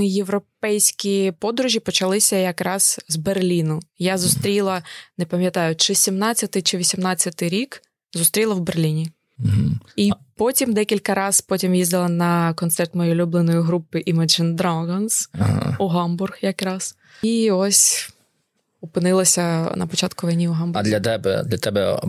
європейські 0.00 1.32
подорожі 1.38 1.80
почалися 1.80 2.36
якраз 2.36 3.00
з 3.08 3.16
Берліну. 3.16 3.80
Я 3.98 4.18
зустріла, 4.18 4.82
не 5.18 5.24
пам'ятаю, 5.24 5.76
чи 5.76 5.94
17 5.94 6.66
чи 6.66 6.78
18 6.78 7.42
рік 7.42 7.82
зустріла 8.14 8.54
в 8.54 8.60
Берліні. 8.60 9.10
Mm-hmm. 9.42 9.72
І 9.96 10.12
потім 10.36 10.72
декілька 10.72 11.14
разів 11.14 11.46
потім 11.46 11.74
їздила 11.74 12.08
на 12.08 12.54
концерт 12.54 12.94
моєї 12.94 13.16
улюбленої 13.16 13.60
групи 13.60 14.04
Imagine 14.06 14.56
Dragons 14.56 15.28
ага. 15.38 15.76
у 15.78 15.88
Гамбург 15.88 16.38
якраз. 16.42 16.96
І 17.22 17.50
ось 17.50 18.10
опинилася 18.82 19.72
на 19.76 19.86
початку 19.86 20.26
війни 20.26 20.48
у 20.48 20.52
Гамбурзі. 20.52 20.88
А 20.88 20.90
для 20.90 21.00
тебе 21.00 21.42
для 21.46 21.56
тебе 21.58 22.00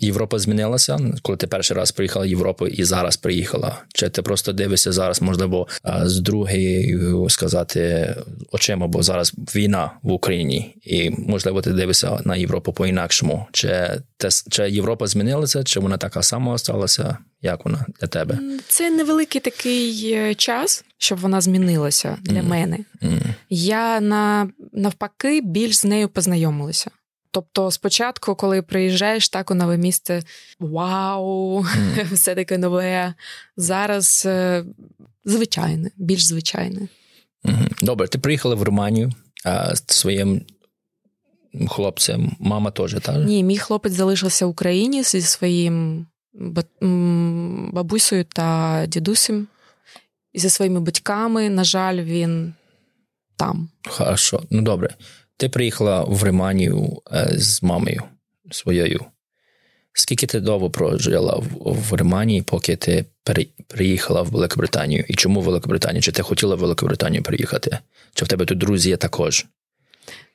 Європа 0.00 0.38
змінилася, 0.38 0.98
коли 1.22 1.38
ти 1.38 1.46
перший 1.46 1.76
раз 1.76 1.92
приїхала 1.92 2.26
в 2.26 2.28
Європу 2.28 2.66
і 2.66 2.84
зараз 2.84 3.16
приїхала? 3.16 3.78
Чи 3.94 4.08
ти 4.08 4.22
просто 4.22 4.52
дивишся 4.52 4.92
зараз, 4.92 5.22
можливо, 5.22 5.68
з 6.02 6.20
другої 6.20 6.98
сказати 7.28 8.14
очима, 8.52 8.86
бо 8.86 9.02
зараз 9.02 9.32
війна 9.54 9.90
в 10.02 10.12
Україні, 10.12 10.76
і 10.82 11.10
можливо, 11.10 11.62
ти 11.62 11.72
дивишся 11.72 12.20
на 12.24 12.36
Європу 12.36 12.72
по 12.72 12.86
інакшому? 12.86 13.46
Чи 13.52 13.90
те 14.16 14.28
чи 14.50 14.70
Європа 14.70 15.06
змінилася, 15.06 15.64
чи 15.64 15.80
вона 15.80 15.96
така 15.96 16.22
сама 16.22 16.58
сталася? 16.58 17.18
Як 17.42 17.64
вона 17.64 17.86
для 18.00 18.08
тебе? 18.08 18.38
Це 18.68 18.90
невеликий 18.90 19.40
такий 19.40 20.12
е, 20.12 20.34
час, 20.34 20.84
щоб 20.98 21.18
вона 21.18 21.40
змінилася 21.40 22.18
для 22.22 22.40
mm. 22.40 22.48
мене. 22.48 22.78
Mm. 23.02 23.20
Я 23.50 24.00
на 24.00 24.50
навпаки 24.72 25.40
більш 25.40 25.76
з 25.76 25.84
нею 25.84 26.08
познайомилася. 26.08 26.90
Тобто, 27.30 27.70
спочатку, 27.70 28.34
коли 28.34 28.62
приїжджаєш 28.62 29.28
так 29.28 29.50
у 29.50 29.54
нове 29.54 29.76
місце, 29.76 30.22
вау, 30.60 31.60
mm. 31.60 32.12
все 32.14 32.34
таке 32.34 32.58
нове. 32.58 33.14
Зараз 33.56 34.22
е, 34.26 34.64
звичайне, 35.24 35.90
більш 35.96 36.24
звичайне. 36.24 36.88
Добре, 37.82 38.08
ти 38.08 38.18
приїхала 38.18 38.54
в 38.54 38.62
Романію 38.62 39.12
а, 39.44 39.76
з 39.76 39.84
своїм 39.86 40.42
хлопцем. 41.68 42.36
Мама 42.40 42.70
теж, 42.70 42.96
так? 43.02 43.16
Ні, 43.24 43.44
мій 43.44 43.58
хлопець 43.58 43.92
залишився 43.92 44.46
в 44.46 44.48
Україні 44.48 45.02
зі 45.02 45.20
своїм 45.20 46.06
бабусею 47.72 48.24
та 48.24 48.84
дідусем. 48.88 49.46
І 50.32 50.38
зі 50.38 50.50
своїми 50.50 50.80
батьками, 50.80 51.50
на 51.50 51.64
жаль, 51.64 52.02
він 52.02 52.54
там. 53.36 53.68
Хорошо. 53.88 54.42
Ну 54.50 54.62
добре. 54.62 54.94
Ти 55.36 55.48
приїхала 55.48 56.04
в 56.04 56.22
Риманію 56.22 57.02
е, 57.12 57.28
з 57.32 57.62
мамою 57.62 58.02
своєю. 58.50 59.04
Скільки 59.92 60.26
ти 60.26 60.40
довго 60.40 60.70
прожила 60.70 61.42
в, 61.60 61.92
Риманії, 61.92 62.42
поки 62.42 62.76
ти 62.76 63.04
приїхала 63.66 64.22
в 64.22 64.26
Великобританію? 64.26 65.04
І 65.08 65.14
чому 65.14 65.40
в 65.40 65.44
Великобританію? 65.44 66.02
Чи 66.02 66.12
ти 66.12 66.22
хотіла 66.22 66.54
в 66.54 66.58
Великобританію 66.58 67.22
приїхати? 67.22 67.78
Чи 68.14 68.24
в 68.24 68.28
тебе 68.28 68.44
тут 68.44 68.58
друзі 68.58 68.96
також? 68.96 69.46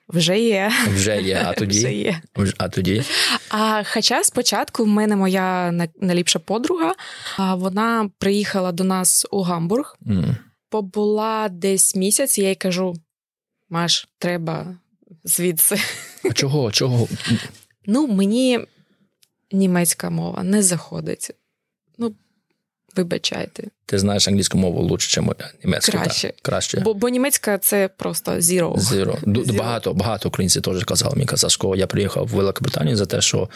Вже 0.10 0.40
є. 0.40 0.72
Вже 0.88 1.22
є, 1.22 1.44
а 1.46 1.54
тоді? 1.58 1.80
Вже 1.80 1.94
є. 1.94 2.22
А 2.58 2.70
тоді? 2.70 3.04
А 3.50 3.84
Хоча 3.84 4.24
спочатку 4.24 4.84
в 4.84 4.88
мене 4.88 5.16
моя 5.16 5.72
найліпша 6.02 6.40
подруга, 6.40 6.96
а 7.38 7.56
вона 7.56 8.10
приїхала 8.18 8.72
до 8.72 8.84
нас 8.84 9.28
у 9.32 9.42
Гамбург, 9.42 9.98
mm. 10.06 10.36
побула 10.70 11.50
десь 11.50 11.96
місяць, 11.96 12.38
я 12.38 12.50
їй 12.50 12.56
кажу: 12.56 12.96
Маш, 13.70 14.08
треба 14.20 14.78
звідси. 15.24 15.80
А 16.26 16.34
чого? 16.34 16.72
Чого? 16.72 17.08
Ну, 17.86 18.08
мені 18.08 18.60
німецька 19.52 20.10
мова 20.10 20.44
не 20.44 20.64
заходить. 20.64 21.32
Ну, 21.98 22.16
вибачайте. 22.98 23.64
Ти 23.86 24.00
знаєш 24.00 24.28
англійську 24.28 24.58
мову 24.58 24.82
лучше, 24.82 25.22
ніж 25.22 25.32
німецьку. 25.64 25.92
Краще. 25.92 26.28
Так? 26.28 26.38
Краще. 26.42 26.80
Бо 26.80 26.94
бо 26.94 27.10
німецька 27.10 27.58
це 27.58 27.90
просто 27.98 28.32
zero. 28.32 28.78
Zero. 28.78 29.24
zero. 29.24 29.58
Багато 29.58 29.94
багато 29.94 30.30
українців 30.30 30.62
теж 30.62 30.84
казали. 30.84 31.16
Мені 31.16 31.26
казав, 31.26 31.52
що 31.52 31.76
я 31.76 31.88
приїхав 31.88 32.26
в 32.26 32.30
Великобританію 32.30 32.96
за 32.96 33.06
те, 33.06 33.22
що 33.22 33.50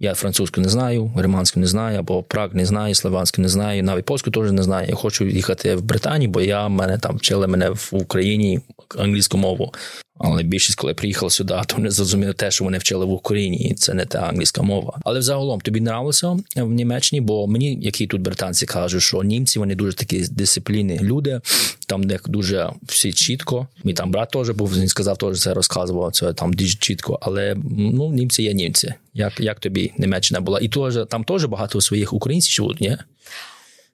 я 0.00 0.14
французьку 0.14 0.60
не 0.60 0.68
знаю, 0.68 1.12
риманську 1.16 1.60
не 1.60 1.66
знаю, 1.66 1.98
або 1.98 2.22
праг 2.22 2.54
не 2.54 2.66
знаю, 2.66 2.94
славянську 2.94 3.42
не 3.42 3.48
знаю, 3.48 3.82
навіть 3.82 4.04
польську 4.04 4.30
теж 4.30 4.52
не 4.52 4.62
знаю. 4.62 4.88
Я 4.88 4.94
хочу 4.94 5.24
їхати 5.24 5.76
в 5.76 5.82
Британію, 5.82 6.30
бо 6.30 6.40
я 6.40 6.68
мене 6.68 6.98
там 6.98 7.16
вчили 7.16 7.46
мене 7.46 7.70
в 7.70 7.88
Україні 7.92 8.60
англійську 8.98 9.38
мову. 9.38 9.72
Але 10.18 10.42
більшість, 10.42 10.78
коли 10.78 10.94
приїхала 10.94 11.30
сюди, 11.30 11.54
то 11.66 11.78
не 11.78 11.90
зрозуміли 11.90 12.32
те, 12.32 12.50
що 12.50 12.64
вони 12.64 12.78
вчили 12.78 13.04
в 13.04 13.10
Україні, 13.10 13.56
і 13.56 13.74
це 13.74 13.94
не 13.94 14.06
та 14.06 14.18
англійська 14.18 14.62
мова. 14.62 14.98
Але 15.04 15.18
взагалом 15.18 15.60
тобі 15.60 15.78
нравилося 15.80 16.36
в 16.56 16.70
Німеччині, 16.70 17.20
бо 17.20 17.46
мені, 17.46 17.78
які 17.80 18.06
тут 18.06 18.20
британці 18.20 18.66
кажуть, 18.66 19.02
що 19.02 19.22
німці 19.22 19.58
вони 19.58 19.74
дуже 19.74 19.96
такі 19.96 20.26
дисципліни 20.30 20.98
люди, 21.02 21.40
там 21.86 22.04
де 22.04 22.18
дуже 22.26 22.70
всі 22.82 23.12
чітко. 23.12 23.66
Мій 23.84 23.94
там 23.94 24.10
брат 24.10 24.30
теж 24.30 24.50
був, 24.50 24.74
він 24.78 24.88
сказав, 24.88 25.18
теж 25.18 25.40
це 25.40 25.54
розказував. 25.54 26.12
Це 26.12 26.32
там 26.32 26.52
дуже 26.52 26.76
чітко. 26.78 27.18
Але 27.22 27.56
ну 27.70 28.12
німці 28.12 28.42
є 28.42 28.52
німці. 28.52 28.94
Як 29.14 29.40
як 29.40 29.60
тобі 29.60 29.92
Німеччина 29.98 30.40
була? 30.40 30.60
І 30.60 30.68
теж 30.68 30.98
там 31.08 31.24
теж 31.24 31.44
багато 31.44 31.80
своїх 31.80 32.12
українців 32.12 32.52
живуть, 32.52 32.80
ні? 32.80 32.96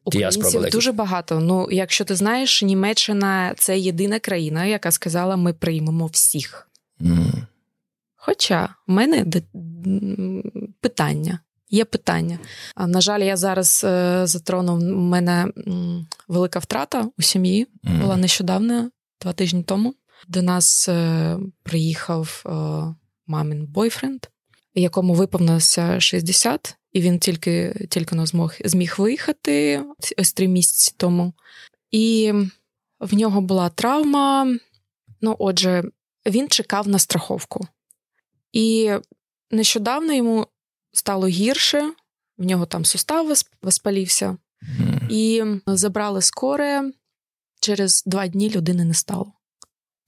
Українців 0.05 0.71
дуже 0.73 0.93
багато. 0.93 1.41
Ну, 1.41 1.69
якщо 1.71 2.05
ти 2.05 2.15
знаєш, 2.15 2.63
Німеччина 2.63 3.55
це 3.59 3.79
єдина 3.79 4.19
країна, 4.19 4.65
яка 4.65 4.91
сказала, 4.91 5.37
ми 5.37 5.53
приймемо 5.53 6.07
всіх. 6.07 6.69
Mm. 7.01 7.33
Хоча 8.17 8.69
в 8.87 8.93
мене 8.93 9.27
питання. 10.81 11.41
Є 11.71 11.85
питання. 11.85 12.39
На 12.77 13.01
жаль, 13.01 13.21
я 13.21 13.37
зараз 13.37 13.85
е, 13.85 14.23
затронув 14.27 14.79
у 14.79 15.01
мене 15.01 15.49
велика 16.29 16.59
втрата 16.59 17.09
у 17.19 17.23
сім'ї. 17.23 17.67
Mm. 17.85 18.01
Була 18.01 18.17
нещодавно, 18.17 18.91
два 19.21 19.33
тижні 19.33 19.63
тому. 19.63 19.95
До 20.29 20.43
нас 20.43 20.89
е, 20.89 21.39
приїхав 21.63 22.45
е, 22.47 22.51
мамин 23.27 23.67
бойфренд, 23.67 24.21
якому 24.75 25.15
виповнилося 25.15 26.01
60, 26.01 26.77
і 26.95 27.01
він 27.01 27.19
тільки 27.19 27.87
тільки 27.91 28.17
не 28.17 28.27
змог 28.27 28.55
зміг 28.65 28.95
виїхати 28.99 29.85
ось 30.19 30.33
три 30.33 30.49
місяці 30.49 30.95
тому. 30.97 31.33
І 31.91 32.33
в 33.01 33.15
нього 33.15 33.41
була 33.41 33.69
травма. 33.69 34.57
Ну, 35.21 35.37
отже, 35.39 35.85
він 36.27 36.49
чекав 36.49 36.89
на 36.89 36.99
страховку. 36.99 37.69
І 38.53 38.93
нещодавно 39.51 40.13
йому 40.13 40.47
стало 40.93 41.27
гірше, 41.27 41.93
в 42.39 42.45
нього 42.45 42.67
там 42.67 42.85
сустав 42.85 43.33
воспалівся, 43.63 44.37
і 45.11 45.43
забрали 45.67 46.23
скоре. 46.23 46.93
Через 47.61 48.03
два 48.07 48.27
дні 48.27 48.51
людини 48.51 48.85
не 48.85 48.95
стало. 48.95 49.33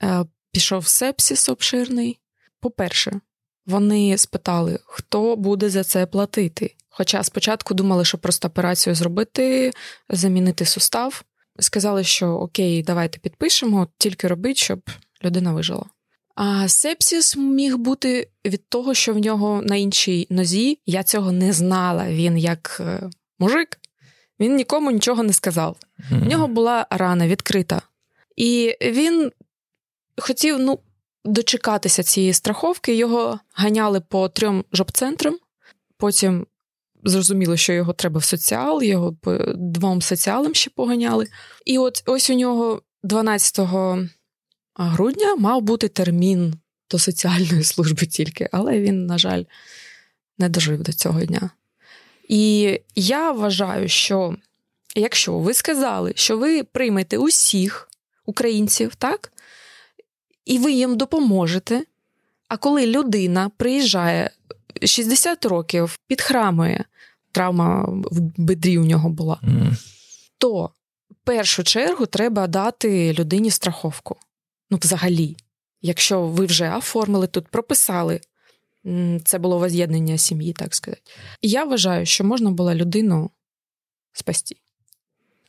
Е, 0.02 0.24
пішов 0.52 0.86
сепсіс 0.86 1.48
обширний. 1.48 2.18
По-перше, 2.60 3.20
вони 3.66 4.18
спитали, 4.18 4.78
хто 4.84 5.36
буде 5.36 5.70
за 5.70 5.84
це 5.84 6.06
платити. 6.06 6.74
Хоча 6.88 7.22
спочатку 7.22 7.74
думали, 7.74 8.04
що 8.04 8.18
просто 8.18 8.48
операцію 8.48 8.94
зробити, 8.94 9.72
замінити 10.10 10.64
сустав. 10.64 11.22
Сказали, 11.58 12.04
що 12.04 12.28
окей, 12.28 12.82
давайте 12.82 13.18
підпишемо, 13.18 13.88
тільки 13.98 14.28
робить, 14.28 14.56
щоб 14.56 14.80
людина 15.24 15.52
вижила. 15.52 15.84
А 16.34 16.68
сепсіс 16.68 17.36
міг 17.36 17.76
бути 17.76 18.28
від 18.44 18.68
того, 18.68 18.94
що 18.94 19.14
в 19.14 19.18
нього 19.18 19.62
на 19.62 19.76
іншій 19.76 20.26
нозі 20.30 20.78
я 20.86 21.02
цього 21.02 21.32
не 21.32 21.52
знала. 21.52 22.08
Він 22.08 22.38
як 22.38 22.76
е, 22.80 23.10
мужик, 23.38 23.78
він 24.40 24.56
нікому 24.56 24.90
нічого 24.90 25.22
не 25.22 25.32
сказав. 25.32 25.76
В 26.10 26.26
нього 26.26 26.48
була 26.48 26.86
рана 26.90 27.28
відкрита. 27.28 27.82
І 28.36 28.76
він 28.82 29.32
хотів, 30.18 30.58
ну, 30.58 30.78
дочекатися 31.26 32.02
цієї 32.02 32.32
страховки, 32.32 32.94
його 32.94 33.40
ганяли 33.52 34.00
по 34.00 34.28
трьом 34.28 34.64
жоп-центрам. 34.72 35.34
Потім 35.96 36.46
зрозуміло, 37.04 37.56
що 37.56 37.72
його 37.72 37.92
треба 37.92 38.18
в 38.18 38.24
соціал, 38.24 38.82
його 38.82 39.12
по 39.12 39.38
двом 39.54 40.02
соціалам 40.02 40.54
ще 40.54 40.70
поганяли. 40.70 41.26
І 41.64 41.78
от 41.78 42.02
ось 42.06 42.30
у 42.30 42.34
нього 42.34 42.82
12 43.02 43.60
грудня 44.74 45.36
мав 45.36 45.62
бути 45.62 45.88
термін 45.88 46.54
до 46.90 46.98
соціальної 46.98 47.64
служби 47.64 48.06
тільки, 48.06 48.48
але 48.52 48.80
він, 48.80 49.06
на 49.06 49.18
жаль, 49.18 49.44
не 50.38 50.48
дожив 50.48 50.82
до 50.82 50.92
цього 50.92 51.24
дня. 51.24 51.50
І 52.28 52.80
я 52.94 53.32
вважаю, 53.32 53.88
що 53.88 54.36
якщо 54.94 55.38
ви 55.38 55.54
сказали, 55.54 56.12
що 56.16 56.38
ви 56.38 56.64
приймете 56.64 57.18
усіх 57.18 57.88
українців, 58.26 58.94
так? 58.94 59.32
І 60.46 60.58
ви 60.58 60.72
їм 60.72 60.96
допоможете. 60.96 61.84
А 62.48 62.56
коли 62.56 62.86
людина 62.86 63.50
приїжджає 63.56 64.30
60 64.82 65.44
років, 65.44 65.98
підхрамує, 66.06 66.84
травма 67.32 67.84
в 68.10 68.20
бедрі 68.36 68.78
у 68.78 68.84
нього 68.84 69.08
була, 69.08 69.40
mm. 69.42 69.72
то 70.38 70.70
в 71.10 71.14
першу 71.24 71.64
чергу 71.64 72.06
треба 72.06 72.46
дати 72.46 73.12
людині 73.12 73.50
страховку. 73.50 74.16
Ну, 74.70 74.78
взагалі, 74.82 75.36
якщо 75.82 76.22
ви 76.22 76.46
вже 76.46 76.76
оформили 76.76 77.26
тут, 77.26 77.48
прописали, 77.48 78.20
це 79.24 79.38
було 79.38 79.58
воз'єднання 79.58 80.18
сім'ї, 80.18 80.52
так 80.52 80.74
сказати. 80.74 81.02
І 81.40 81.48
я 81.48 81.64
вважаю, 81.64 82.06
що 82.06 82.24
можна 82.24 82.50
було 82.50 82.74
людину 82.74 83.30
спасти. 84.12 84.56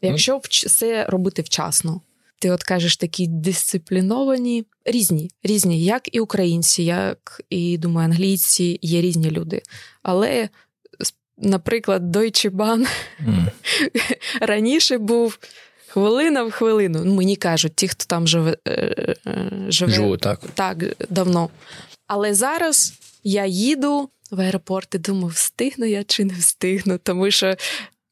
Якщо 0.02 0.42
все 0.44 1.06
робити 1.06 1.42
вчасно. 1.42 2.02
Ти 2.40 2.50
от 2.50 2.64
кажеш 2.64 2.98
такі 2.98 3.28
дисципліновані, 3.28 4.66
різні, 4.86 5.32
різні, 5.44 5.84
як 5.84 6.16
і 6.16 6.20
українці, 6.20 6.84
як 6.84 7.42
і 7.50 7.78
думаю, 7.78 8.06
англійці 8.06 8.80
є 8.82 9.02
різні 9.02 9.32
люди. 9.32 9.62
Але, 10.04 10.50
наприклад, 11.38 12.16
Deutsche 12.16 12.52
Bahn 12.52 12.88
mm. 13.28 13.52
раніше 14.42 14.98
був 14.98 15.40
хвилина 15.88 16.44
в 16.44 16.52
хвилину. 16.52 17.02
Ну, 17.06 17.14
Мені 17.14 17.36
кажуть, 17.36 17.76
ті, 17.76 17.88
хто 17.88 18.06
там 18.06 18.28
живе, 18.28 18.58
е, 18.68 19.16
е, 19.28 19.52
живе 19.68 19.94
Живу, 19.94 20.18
так. 20.18 20.40
так 20.54 20.84
давно. 21.10 21.50
Але 22.08 22.34
зараз 22.34 22.94
я 23.24 23.46
їду 23.46 24.10
в 24.32 24.40
аеропорт 24.42 24.96
і 24.96 24.98
думаю, 24.98 25.28
встигну 25.28 25.86
я 25.86 26.04
чи 26.04 26.26
не 26.26 26.34
встигну, 26.34 26.98
тому 26.98 27.32
що 27.32 27.48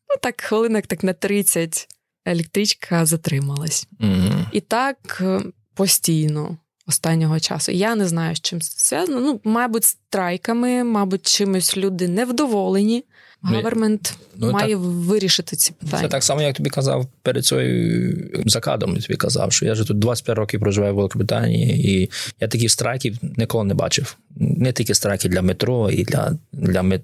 ну, 0.10 0.16
так 0.22 0.42
хвилинок 0.42 0.88
так 0.88 1.04
на 1.04 1.14
30 1.14 1.88
електричка 2.26 3.06
затрималась. 3.06 3.88
Mm-hmm. 4.00 4.46
І 4.52 4.62
так 4.62 5.18
е, 5.22 5.42
постійно. 5.74 6.58
Останнього 6.88 7.40
часу. 7.40 7.72
Я 7.72 7.96
не 7.96 8.08
знаю, 8.08 8.36
з 8.36 8.42
чим 8.42 8.62
це 8.62 8.72
зв'язано. 8.78 9.20
Ну, 9.20 9.40
мабуть, 9.44 9.84
страйками, 9.84 10.84
мабуть, 10.84 11.26
чимось 11.26 11.78
люди 11.78 12.08
невдоволені. 12.08 13.04
Гавермент 13.46 14.18
ну, 14.36 14.52
має 14.52 14.76
так, 14.76 14.84
вирішити 14.84 15.56
ці 15.56 15.72
питання. 15.72 16.04
Це 16.04 16.10
так 16.10 16.24
само, 16.24 16.42
як 16.42 16.56
тобі 16.56 16.70
казав 16.70 17.08
перед 17.22 17.46
цією 17.46 18.44
закадом. 18.46 18.98
Тобі 18.98 19.16
казав, 19.16 19.54
що 19.54 19.66
я 19.66 19.74
вже 19.74 19.84
тут 19.84 20.00
25 20.00 20.38
років 20.38 20.60
проживаю 20.60 20.94
в 20.94 20.96
Великобританії, 20.96 21.92
і 21.92 22.12
я 22.40 22.48
таких 22.48 22.72
страйків 22.72 23.18
ніколи 23.38 23.64
не 23.64 23.74
бачив. 23.74 24.18
Не 24.36 24.74
тільки 24.74 24.94
страйки 24.94 25.30
для 25.30 25.42
метро 25.42 25.90
і 25.92 26.04
для 26.04 26.38
для, 26.54 27.00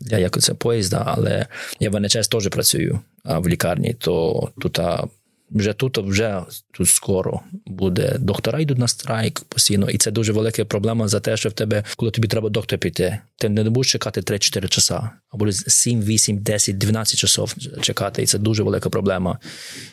для 0.00 0.18
як 0.18 0.40
це 0.40 0.54
поїзда, 0.54 1.02
але 1.06 1.46
я 1.80 1.90
в 1.90 2.00
НЧС 2.00 2.28
теж 2.28 2.48
працюю 2.48 3.00
в 3.24 3.48
лікарні, 3.48 3.94
то 3.98 4.48
тут 4.60 4.80
вже 5.54 5.72
тут 5.72 5.98
вже 5.98 6.42
тут 6.72 6.88
скоро 6.88 7.40
буде 7.66 8.16
доктора 8.18 8.60
йдуть 8.60 8.78
на 8.78 8.88
страйк 8.88 9.40
постійно, 9.40 9.90
і 9.90 9.98
це 9.98 10.10
дуже 10.10 10.32
велика 10.32 10.64
проблема 10.64 11.08
за 11.08 11.20
те, 11.20 11.36
що 11.36 11.48
в 11.48 11.52
тебе, 11.52 11.84
коли 11.96 12.10
тобі 12.10 12.28
треба 12.28 12.48
доктор 12.48 12.78
піти, 12.78 13.18
ти 13.36 13.48
не 13.48 13.70
будеш 13.70 13.92
чекати 13.92 14.20
3-4 14.20 14.68
часа, 14.68 15.10
а 15.30 15.36
буде 15.36 15.52
7, 15.52 16.02
8, 16.02 16.38
10, 16.38 16.78
12 16.78 17.16
часов 17.16 17.54
чекати. 17.80 18.22
І 18.22 18.26
це 18.26 18.38
дуже 18.38 18.62
велика 18.62 18.90
проблема. 18.90 19.38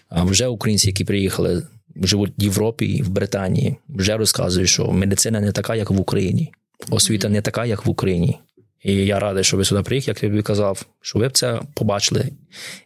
А 0.09 0.23
вже 0.23 0.47
українці, 0.47 0.87
які 0.87 1.05
приїхали, 1.05 1.63
живуть 1.95 2.33
в 2.37 2.43
Європі 2.43 3.01
в 3.01 3.09
Британії, 3.09 3.75
вже 3.89 4.17
розказують, 4.17 4.69
що 4.69 4.91
медицина 4.91 5.39
не 5.39 5.51
така, 5.51 5.75
як 5.75 5.91
в 5.91 5.99
Україні, 5.99 6.51
освіта 6.89 7.29
не 7.29 7.41
така, 7.41 7.65
як 7.65 7.85
в 7.85 7.89
Україні. 7.89 8.39
І 8.83 8.93
я 8.93 9.19
радий, 9.19 9.43
що 9.43 9.57
ви 9.57 9.65
сюди 9.65 9.83
приїхали, 9.83 10.09
як 10.09 10.23
я 10.23 10.29
тобі 10.29 10.41
казав, 10.41 10.85
що 11.01 11.19
ви 11.19 11.27
б 11.27 11.31
це 11.31 11.61
побачили 11.73 12.29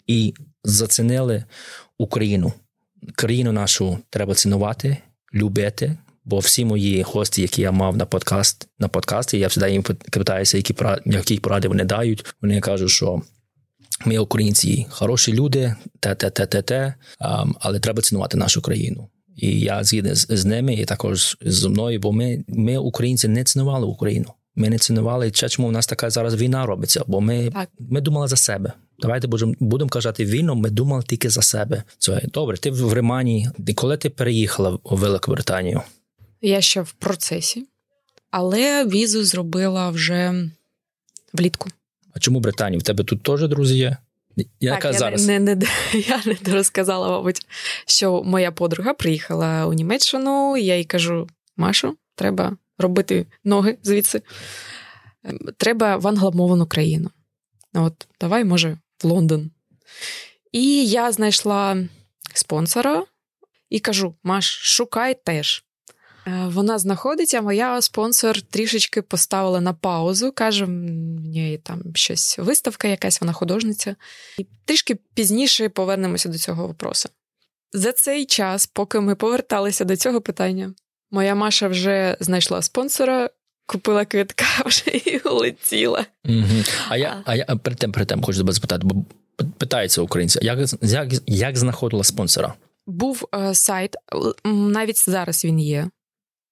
і 0.07 0.33
зацінили 0.63 1.43
Україну 1.97 2.53
країну 3.15 3.51
нашу 3.51 3.98
треба 4.10 4.33
цінувати, 4.33 4.98
любити. 5.33 5.98
Бо 6.25 6.39
всі 6.39 6.65
мої 6.65 7.01
гості, 7.01 7.41
які 7.41 7.62
я 7.62 7.72
мав 7.72 7.98
на 7.98 8.05
подкаст 8.05 8.67
на 8.79 8.88
подкасті, 8.88 9.39
я 9.39 9.50
завжди 9.50 9.72
їм 9.72 9.83
питаюся, 9.83 10.57
які 10.57 10.75
які 11.05 11.38
поради 11.38 11.67
вони 11.67 11.83
дають. 11.83 12.25
Вони 12.41 12.60
кажуть, 12.60 12.89
що 12.89 13.22
ми, 14.05 14.17
українці, 14.17 14.86
хороші 14.89 15.34
люди, 15.34 15.75
те, 15.99 16.15
те, 16.15 16.30
те, 16.30 16.45
те, 16.45 16.62
те, 16.62 16.93
але 17.60 17.80
треба 17.80 18.01
цінувати 18.01 18.38
нашу 18.38 18.62
країну. 18.62 19.10
І 19.36 19.60
я 19.60 19.84
згідний 19.84 20.15
з, 20.15 20.27
з 20.30 20.45
ними, 20.45 20.73
і 20.73 20.86
також 20.86 21.38
зі 21.41 21.69
мною, 21.69 21.99
бо 21.99 22.12
ми, 22.12 22.43
ми, 22.47 22.77
українці, 22.77 23.27
не 23.27 23.43
цінували 23.43 23.86
Україну. 23.86 24.34
Ми 24.56 24.69
не 24.69 24.77
цінували, 24.77 25.32
чому 25.32 25.67
в 25.67 25.71
нас 25.71 25.88
така 25.88 26.10
зараз 26.10 26.36
війна 26.36 26.65
робиться, 26.65 27.04
бо 27.08 27.21
ми 27.21 27.51
ми 27.80 28.01
думали 28.01 28.27
за 28.27 28.36
себе. 28.36 28.73
Давайте 28.99 29.27
будемо 29.27 29.53
будемо 29.60 29.89
казати 29.89 30.25
війну, 30.25 30.56
ми 30.56 30.69
думали 30.69 31.03
тільки 31.08 31.29
за 31.29 31.41
себе. 31.41 31.84
Це 31.97 32.21
добре. 32.34 32.58
Ти 32.58 32.71
в 32.71 32.93
Римані. 32.93 33.49
Коли 33.75 33.97
ти 33.97 34.10
переїхала 34.10 34.79
у 34.84 34.95
Великобританію? 34.95 35.82
Я 36.41 36.62
ще 36.62 36.82
в 36.82 36.91
процесі, 36.91 37.67
але 38.32 38.86
візу 38.86 39.23
зробила 39.23 39.89
вже 39.89 40.49
влітку. 41.34 41.69
А 42.15 42.19
чому 42.19 42.39
Британію? 42.39 42.79
В 42.79 42.84
тебе 42.84 43.03
тут 43.03 43.23
теж 43.23 43.47
друзі 43.47 43.77
є? 43.77 43.97
Яка 44.60 44.82
так, 44.82 44.93
я 44.93 44.99
зараз? 44.99 45.27
Не, 45.27 45.39
не, 45.39 45.56
не, 45.56 45.65
Я 46.08 46.21
не 46.25 46.53
розказала, 46.53 47.10
мабуть, 47.10 47.47
що 47.88 48.23
моя 48.23 48.51
подруга 48.51 48.93
приїхала 48.93 49.65
у 49.65 49.73
Німеччину, 49.73 50.58
я 50.58 50.77
їй 50.77 50.84
кажу: 50.84 51.27
Машу, 51.58 51.97
треба 52.15 52.58
робити 52.77 53.25
ноги 53.43 53.77
звідси. 53.84 54.21
Ем, 55.23 55.39
треба 55.58 55.97
в 55.97 56.08
англомовну 56.08 56.65
країну. 56.65 57.10
От, 57.73 58.08
давай, 58.21 58.43
може, 58.43 58.77
Лондон. 59.03 59.51
І 60.51 60.85
я 60.85 61.11
знайшла 61.11 61.77
спонсора 62.33 63.03
і 63.69 63.79
кажу: 63.79 64.15
Маш, 64.23 64.45
шукай 64.61 65.19
теж. 65.25 65.65
Е, 66.27 66.47
вона 66.47 66.79
знаходиться, 66.79 67.41
моя 67.41 67.81
спонсор 67.81 68.41
трішечки 68.41 69.01
поставила 69.01 69.61
на 69.61 69.73
паузу, 69.73 70.31
каже, 70.31 70.65
мені 70.65 71.59
там 71.63 71.81
щось 71.95 72.39
виставка, 72.39 72.87
якась 72.87 73.21
вона 73.21 73.33
художниця. 73.33 73.95
І 74.37 74.45
трішки 74.65 74.95
пізніше 75.13 75.69
повернемося 75.69 76.29
до 76.29 76.37
цього 76.37 76.67
вопросу. 76.67 77.09
За 77.73 77.91
цей 77.91 78.25
час, 78.25 78.67
поки 78.67 78.99
ми 78.99 79.15
поверталися 79.15 79.85
до 79.85 79.95
цього 79.95 80.21
питання, 80.21 80.73
моя 81.11 81.35
Маша 81.35 81.67
вже 81.67 82.17
знайшла 82.19 82.61
спонсора, 82.61 83.29
купила 83.65 84.06
квитка 84.06 84.45
вже 84.65 84.91
і 84.91 85.17
улетіла. 85.17 86.06
Угу. 86.26 86.63
А 86.89 86.97
я 86.97 87.21
а 87.26 87.36
я 87.36 87.45
перед 87.45 87.80
тим, 87.80 87.91
перед 87.91 88.08
тим 88.08 88.23
хочу 88.23 88.38
тебе 88.38 88.52
запитати, 88.52 88.82
бо 88.86 89.06
питаються 89.58 90.02
українці, 90.02 90.39
як 90.41 90.60
як, 90.82 91.10
як 91.28 91.58
знаходила 91.58 92.04
спонсора? 92.04 92.54
Був 92.88 93.28
е, 93.36 93.56
сайт, 93.56 93.95
навіть 94.45 95.10
зараз 95.10 95.45
він 95.45 95.60
є. 95.60 95.89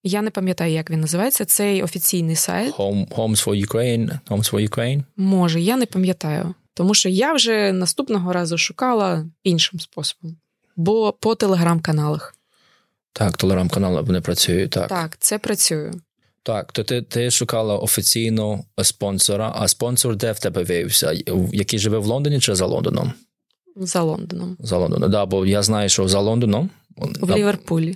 Я 0.04 0.22
не 0.22 0.30
пам'ятаю, 0.30 0.74
як 0.74 0.90
він 0.90 1.02
називається. 1.02 1.46
Цей 1.46 1.84
офіційний 1.84 2.36
сайт. 2.36 2.76
Home, 2.76 3.08
Homes 3.08 3.48
for 3.48 3.68
Ukraine. 3.68 4.20
Homes 4.28 4.54
for 4.54 4.70
Ukraine? 4.70 5.04
Може, 5.18 5.62
я 5.62 5.78
не 5.78 5.86
пам'ятаю. 5.86 6.54
Тому 6.74 6.94
що 6.94 7.10
я 7.10 7.34
вже 7.34 7.72
наступного 7.72 8.34
разу 8.34 8.58
шукала 8.58 9.26
іншим 9.44 9.80
способом, 9.80 10.38
бо 10.76 11.14
по 11.14 11.36
телеграм-каналах. 11.36 12.36
Так, 13.14 13.38
телеграм-канали 13.38 14.02
вони 14.02 14.22
працюють. 14.22 14.72
Так, 14.72 14.88
Так, 14.88 15.18
це 15.20 15.38
працює. 15.38 15.92
Так, 16.44 16.72
то 16.72 16.84
ти 16.84 17.02
ти 17.02 17.32
шукала 17.32 17.78
офіційно 17.78 18.64
спонсора, 18.84 19.54
а 19.56 19.68
спонсор 19.68 20.16
де 20.16 20.32
в 20.32 20.40
тебе 20.40 20.64
виявився? 20.64 21.14
Який 21.54 21.80
живе 21.80 21.98
в 21.98 22.06
Лондоні 22.06 22.40
чи 22.40 22.56
за 22.56 22.66
Лондоном? 22.66 23.14
За 23.76 24.02
Лондоном. 24.02 24.58
За 24.60 24.78
Лондоном, 24.78 25.12
да, 25.12 25.26
бо 25.26 25.46
я 25.46 25.64
знаю, 25.64 25.90
що 25.90 26.08
за 26.08 26.20
Лондоном. 26.20 26.70
В 26.98 27.28
да, 27.28 27.38
Ліверпулі. 27.38 27.96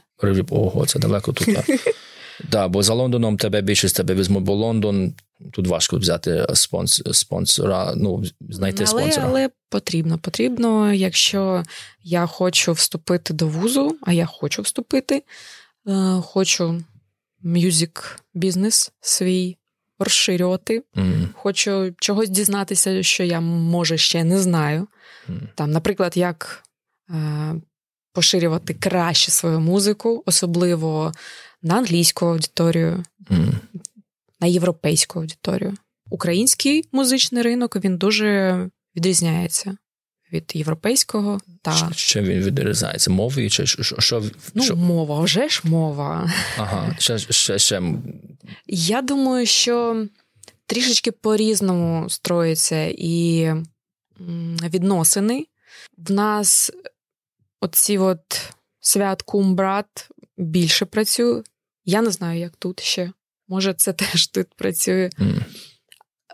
Ого, 0.50 0.86
це 0.86 1.00
далеко 1.00 1.34
тут. 1.34 1.56
Так, 1.56 1.66
да, 2.52 2.68
бо 2.68 2.84
за 2.84 2.94
Лондоном 2.94 3.38
тебе 3.38 3.62
більшість 3.62 3.96
тебе 3.96 4.14
візьмуть, 4.14 4.44
бо 4.44 4.54
Лондон 4.54 5.14
тут 5.52 5.68
важко 5.68 5.98
взяти 5.98 6.48
спонс, 6.54 7.02
спонсора, 7.12 7.94
ну, 7.96 8.24
знайти 8.50 8.84
але, 8.84 8.88
спонсора. 8.88 9.28
Але 9.30 9.50
потрібно. 9.70 10.18
Потрібно, 10.18 10.94
якщо 10.94 11.64
я 12.04 12.26
хочу 12.26 12.72
вступити 12.72 13.34
до 13.34 13.48
вузу, 13.48 13.98
а 14.02 14.14
я 14.14 14.26
хочу 14.26 14.62
вступити, 14.62 15.24
е, 15.88 16.22
хочу 16.24 16.84
мюзик 17.46 18.20
бізнес 18.34 18.92
свій 19.02 19.58
розширювати. 20.00 20.84
Mm. 20.96 21.28
Хочу 21.34 21.94
чогось 21.98 22.30
дізнатися, 22.30 23.04
що 23.04 23.24
я 23.24 23.42
може 23.42 23.98
ще 23.98 24.24
не 24.24 24.40
знаю. 24.40 24.88
Mm. 25.30 25.48
Там, 25.56 25.72
наприклад, 25.72 26.18
як 26.18 26.64
е, 27.10 27.16
поширювати 28.14 28.74
краще 28.74 29.32
свою 29.32 29.60
музику, 29.60 30.24
особливо 30.26 31.12
на 31.62 31.76
англійську 31.78 32.26
аудиторію, 32.26 33.04
mm. 33.32 33.54
на 34.40 34.48
європейську 34.48 35.20
аудиторію. 35.20 35.74
Український 36.10 36.90
музичний 36.92 37.44
ринок 37.44 37.76
він 37.76 37.98
дуже 37.98 38.70
відрізняється 38.96 39.78
від 40.36 40.52
європейського. 40.54 41.40
Та... 41.62 41.92
Що 41.96 42.22
він 42.22 42.40
відрізається? 42.44 43.12
Мовою? 43.12 43.50
Чи 43.50 43.66
що, 43.66 43.84
що, 43.84 44.24
Ну, 44.54 44.64
що? 44.64 44.76
мова, 44.76 45.20
вже 45.20 45.50
ж 45.50 45.62
мова. 45.64 46.32
Ага, 46.58 46.96
ще, 47.00 47.18
ще, 47.20 47.60
ще. 47.60 47.82
Я 48.68 49.02
думаю, 49.02 49.46
що 49.46 50.08
трішечки 50.66 51.12
по-різному 51.12 52.10
строїться 52.10 52.94
і 52.98 53.52
відносини. 54.64 55.46
В 55.98 56.12
нас 56.12 56.72
оці 57.62 57.98
от 57.98 58.50
свят 58.80 59.22
кум 59.22 59.56
брат 59.56 60.10
більше 60.38 60.86
працює. 60.86 61.44
Я 61.86 62.02
не 62.02 62.12
знаю, 62.12 62.40
як 62.40 62.56
тут 62.56 62.80
ще. 62.80 63.12
Може, 63.48 63.74
це 63.74 63.94
теж 63.94 64.28
тут 64.28 64.48
працює. 64.54 65.10
Mm. 65.20 65.44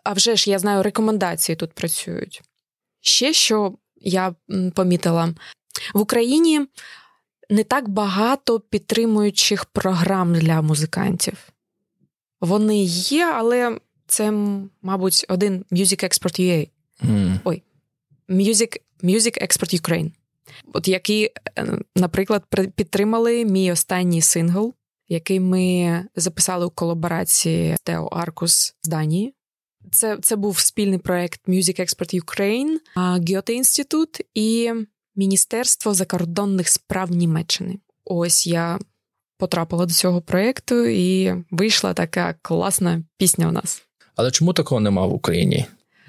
А 0.03 0.13
вже 0.13 0.35
ж 0.35 0.49
я 0.49 0.59
знаю, 0.59 0.83
рекомендації 0.83 1.55
тут 1.55 1.73
працюють. 1.73 2.41
Ще 3.01 3.33
що 3.33 3.77
я 4.01 4.35
помітила, 4.75 5.33
в 5.93 5.99
Україні 5.99 6.67
не 7.49 7.63
так 7.63 7.89
багато 7.89 8.59
підтримуючих 8.59 9.65
програм 9.65 10.33
для 10.33 10.61
музикантів. 10.61 11.49
Вони 12.41 12.83
є, 12.83 13.25
але 13.25 13.79
це, 14.07 14.31
мабуть, 14.81 15.25
один 15.29 15.65
Music 15.71 16.03
Export 16.03 16.39
UA. 16.39 16.69
Mm. 17.03 17.39
Ой, 17.43 17.63
Music, 18.29 18.77
Music 19.03 19.43
Export 19.43 19.81
Ukraine. 19.81 20.11
От 20.73 20.87
який, 20.87 21.29
е, 21.57 21.77
наприклад, 21.95 22.43
підтримали 22.75 23.45
мій 23.45 23.71
останній 23.71 24.21
сингл, 24.21 24.73
який 25.09 25.39
ми 25.39 26.05
записали 26.15 26.65
у 26.65 26.69
колаборації 26.69 27.75
з 27.75 27.81
Тео 27.83 28.05
Аркус 28.05 28.75
з 28.83 28.87
Данії. 28.87 29.33
Це 29.91 30.17
це 30.21 30.35
був 30.35 30.59
спільний 30.59 30.99
проект 30.99 31.47
Music 31.47 31.79
Expert 31.79 32.21
Ukraine, 32.23 32.77
Гьоте 33.35 33.53
інститут 33.53 34.21
і 34.33 34.71
Міністерство 35.15 35.93
закордонних 35.93 36.69
справ 36.69 37.11
Німеччини. 37.11 37.79
Ось 38.05 38.47
я 38.47 38.79
потрапила 39.37 39.85
до 39.85 39.93
цього 39.93 40.21
проєкту, 40.21 40.85
і 40.85 41.33
вийшла 41.51 41.93
така 41.93 42.35
класна 42.41 43.03
пісня 43.17 43.47
у 43.47 43.51
нас. 43.51 43.83
Але 44.15 44.31
чому 44.31 44.53
такого 44.53 44.81
нема 44.81 45.05
в 45.05 45.13
Україні? 45.13 45.65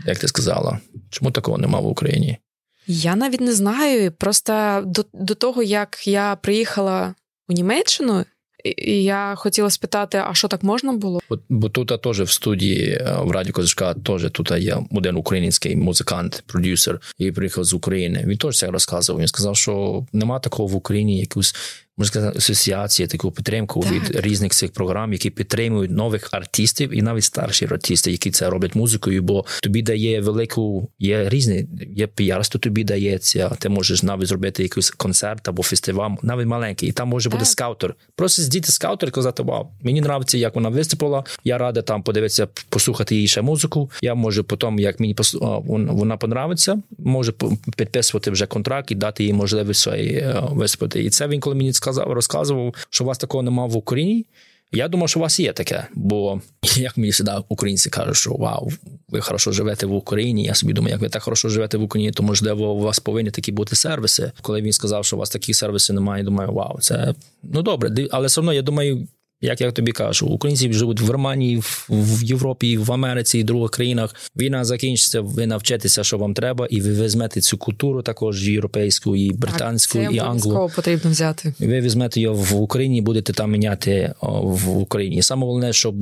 Як 0.06 0.18
ти 0.18 0.28
сказала? 0.28 0.80
Чому 1.10 1.30
такого 1.30 1.58
нема 1.58 1.80
в 1.80 1.86
Україні? 1.86 2.38
Я 2.86 3.16
навіть 3.16 3.40
не 3.40 3.52
знаю. 3.52 4.12
Просто 4.12 4.82
до, 4.86 5.04
до 5.12 5.34
того, 5.34 5.62
як 5.62 6.08
я 6.08 6.36
приїхала 6.36 7.14
у 7.48 7.52
Німеччину, 7.52 8.24
і 8.64 9.02
я 9.02 9.34
хотіла 9.36 9.70
спитати, 9.70 10.22
а 10.26 10.34
що 10.34 10.48
так 10.48 10.62
можна 10.62 10.92
було? 10.92 11.20
Бо, 11.30 11.38
бо 11.48 11.68
тут 11.68 12.02
теж 12.02 12.20
в 12.20 12.30
студії 12.30 12.90
е, 12.90 13.16
в 13.24 13.30
Раді 13.30 13.50
Козачка 13.50 13.94
теж 13.94 14.30
тут 14.32 14.50
є 14.50 14.78
один 14.90 15.16
український 15.16 15.76
музикант, 15.76 16.44
продюсер, 16.46 17.00
який 17.18 17.32
приїхав 17.32 17.64
з 17.64 17.74
України. 17.74 18.24
Він 18.26 18.38
теж 18.38 18.58
це 18.58 18.66
розказував. 18.66 19.20
Він 19.20 19.28
сказав, 19.28 19.56
що 19.56 20.06
нема 20.12 20.38
такого 20.38 20.68
в 20.68 20.74
Україні 20.74 21.20
якусь 21.20 21.54
можна 21.98 22.10
сказати, 22.10 22.38
асоціації, 22.38 23.06
таку 23.06 23.30
підтримку 23.30 23.80
так. 23.80 23.92
від 23.92 24.20
різних 24.26 24.52
цих 24.52 24.72
програм, 24.72 25.12
які 25.12 25.30
підтримують 25.30 25.90
нових 25.90 26.28
артистів 26.32 26.98
і 26.98 27.02
навіть 27.02 27.24
старші 27.24 27.64
артисти, 27.64 28.10
які 28.10 28.30
це 28.30 28.50
роблять 28.50 28.74
музикою. 28.74 29.22
Бо 29.22 29.44
тобі 29.62 29.82
дає 29.82 30.20
велику, 30.20 30.88
є 30.98 31.28
різні, 31.28 31.66
є 31.96 32.06
піарство 32.06 32.60
тобі 32.60 32.84
дається. 32.84 33.48
Ти 33.48 33.68
можеш 33.68 34.02
навіть 34.02 34.26
зробити 34.26 34.62
якийсь 34.62 34.90
концерт 34.90 35.48
або 35.48 35.62
фестиваль, 35.62 36.10
навіть 36.22 36.46
маленький, 36.46 36.88
і 36.88 36.92
там 36.92 37.08
може 37.08 37.30
бути 37.30 37.44
скаутер. 37.44 37.94
Просто 38.16 38.42
сидіти 38.42 38.72
скаутер 38.72 39.08
і 39.08 39.12
казати, 39.12 39.42
вау, 39.42 39.66
мені 39.82 40.02
подобається, 40.02 40.38
як 40.38 40.54
вона 40.54 40.68
виступила. 40.68 41.24
Я 41.44 41.58
рада 41.58 41.82
там 41.82 42.02
подивитися, 42.02 42.48
послухати 42.68 43.14
її 43.14 43.28
ще 43.28 43.42
музику. 43.42 43.90
Я 44.02 44.14
можу 44.14 44.44
потім, 44.44 44.78
як 44.78 45.00
мені 45.00 45.16
вона 45.68 46.16
подобається, 46.16 46.82
можу 46.98 47.32
підписувати 47.76 48.30
вже 48.30 48.46
контракт 48.46 48.90
і 48.90 48.94
дати 48.94 49.24
їй 49.24 49.32
можливість 49.32 49.88
е, 49.88 50.42
виступити. 50.50 51.04
І 51.04 51.10
це 51.10 51.28
він 51.28 51.40
коли 51.40 51.56
мені 51.56 51.72
сказав, 51.82 52.12
розказував, 52.12 52.74
що 52.90 53.04
у 53.04 53.06
вас 53.06 53.18
такого 53.18 53.42
немає 53.42 53.70
в 53.70 53.76
Україні. 53.76 54.26
Я 54.72 54.88
думав, 54.88 55.08
що 55.08 55.20
у 55.20 55.22
вас 55.22 55.40
є 55.40 55.52
таке, 55.52 55.86
бо 55.94 56.40
як 56.76 56.96
мені 56.96 57.12
завжди 57.12 57.44
українці 57.48 57.90
кажуть, 57.90 58.16
що 58.16 58.30
вау, 58.30 58.68
ви 59.08 59.20
хорошо 59.20 59.52
живете 59.52 59.86
в 59.86 59.92
Україні. 59.92 60.44
Я 60.44 60.54
собі 60.54 60.72
думаю, 60.72 60.92
як 60.92 61.00
ви 61.00 61.08
так 61.08 61.22
хорошо 61.22 61.48
живете 61.48 61.78
в 61.78 61.82
Україні, 61.82 62.12
то 62.12 62.22
можливо 62.22 62.72
у 62.72 62.80
вас 62.80 63.00
повинні 63.00 63.30
такі 63.30 63.52
бути 63.52 63.76
сервіси. 63.76 64.32
Коли 64.42 64.62
він 64.62 64.72
сказав, 64.72 65.04
що 65.04 65.16
у 65.16 65.18
вас 65.18 65.30
такі 65.30 65.54
сервіси 65.54 65.92
немає, 65.92 66.20
я 66.20 66.24
думаю, 66.24 66.52
вау, 66.52 66.80
це 66.80 67.14
ну 67.42 67.62
добре. 67.62 68.08
Але 68.10 68.26
все 68.26 68.40
одно 68.40 68.52
я 68.52 68.62
думаю, 68.62 69.08
як 69.42 69.60
я 69.60 69.70
тобі 69.70 69.92
кажу, 69.92 70.26
українці 70.26 70.72
живуть 70.72 71.00
в 71.00 71.06
Германії, 71.06 71.62
в 71.88 72.24
Європі, 72.24 72.76
в 72.78 72.92
Америці 72.92 73.38
і 73.38 73.44
других 73.44 73.70
країнах. 73.70 74.14
Війна 74.36 74.64
закінчиться, 74.64 75.20
ви 75.20 75.46
навчитеся, 75.46 76.04
що 76.04 76.18
вам 76.18 76.34
треба, 76.34 76.66
і 76.70 76.80
ви 76.80 77.04
візьмете 77.04 77.40
цю 77.40 77.58
культуру 77.58 78.02
також 78.02 78.48
європейську, 78.48 79.16
і 79.16 79.32
британську, 79.32 79.98
так, 79.98 80.10
це 80.10 80.16
і 80.16 80.18
англу. 80.18 80.70
потрібно 80.76 81.10
взяти. 81.10 81.54
Ви 81.58 81.80
візьмете 81.80 82.20
його 82.20 82.34
в 82.34 82.54
Україні, 82.54 83.02
будете 83.02 83.32
там 83.32 83.50
міняти 83.50 84.14
в 84.42 84.78
Україні. 84.78 85.22
Саме 85.22 85.46
головне, 85.46 85.72
щоб 85.72 85.94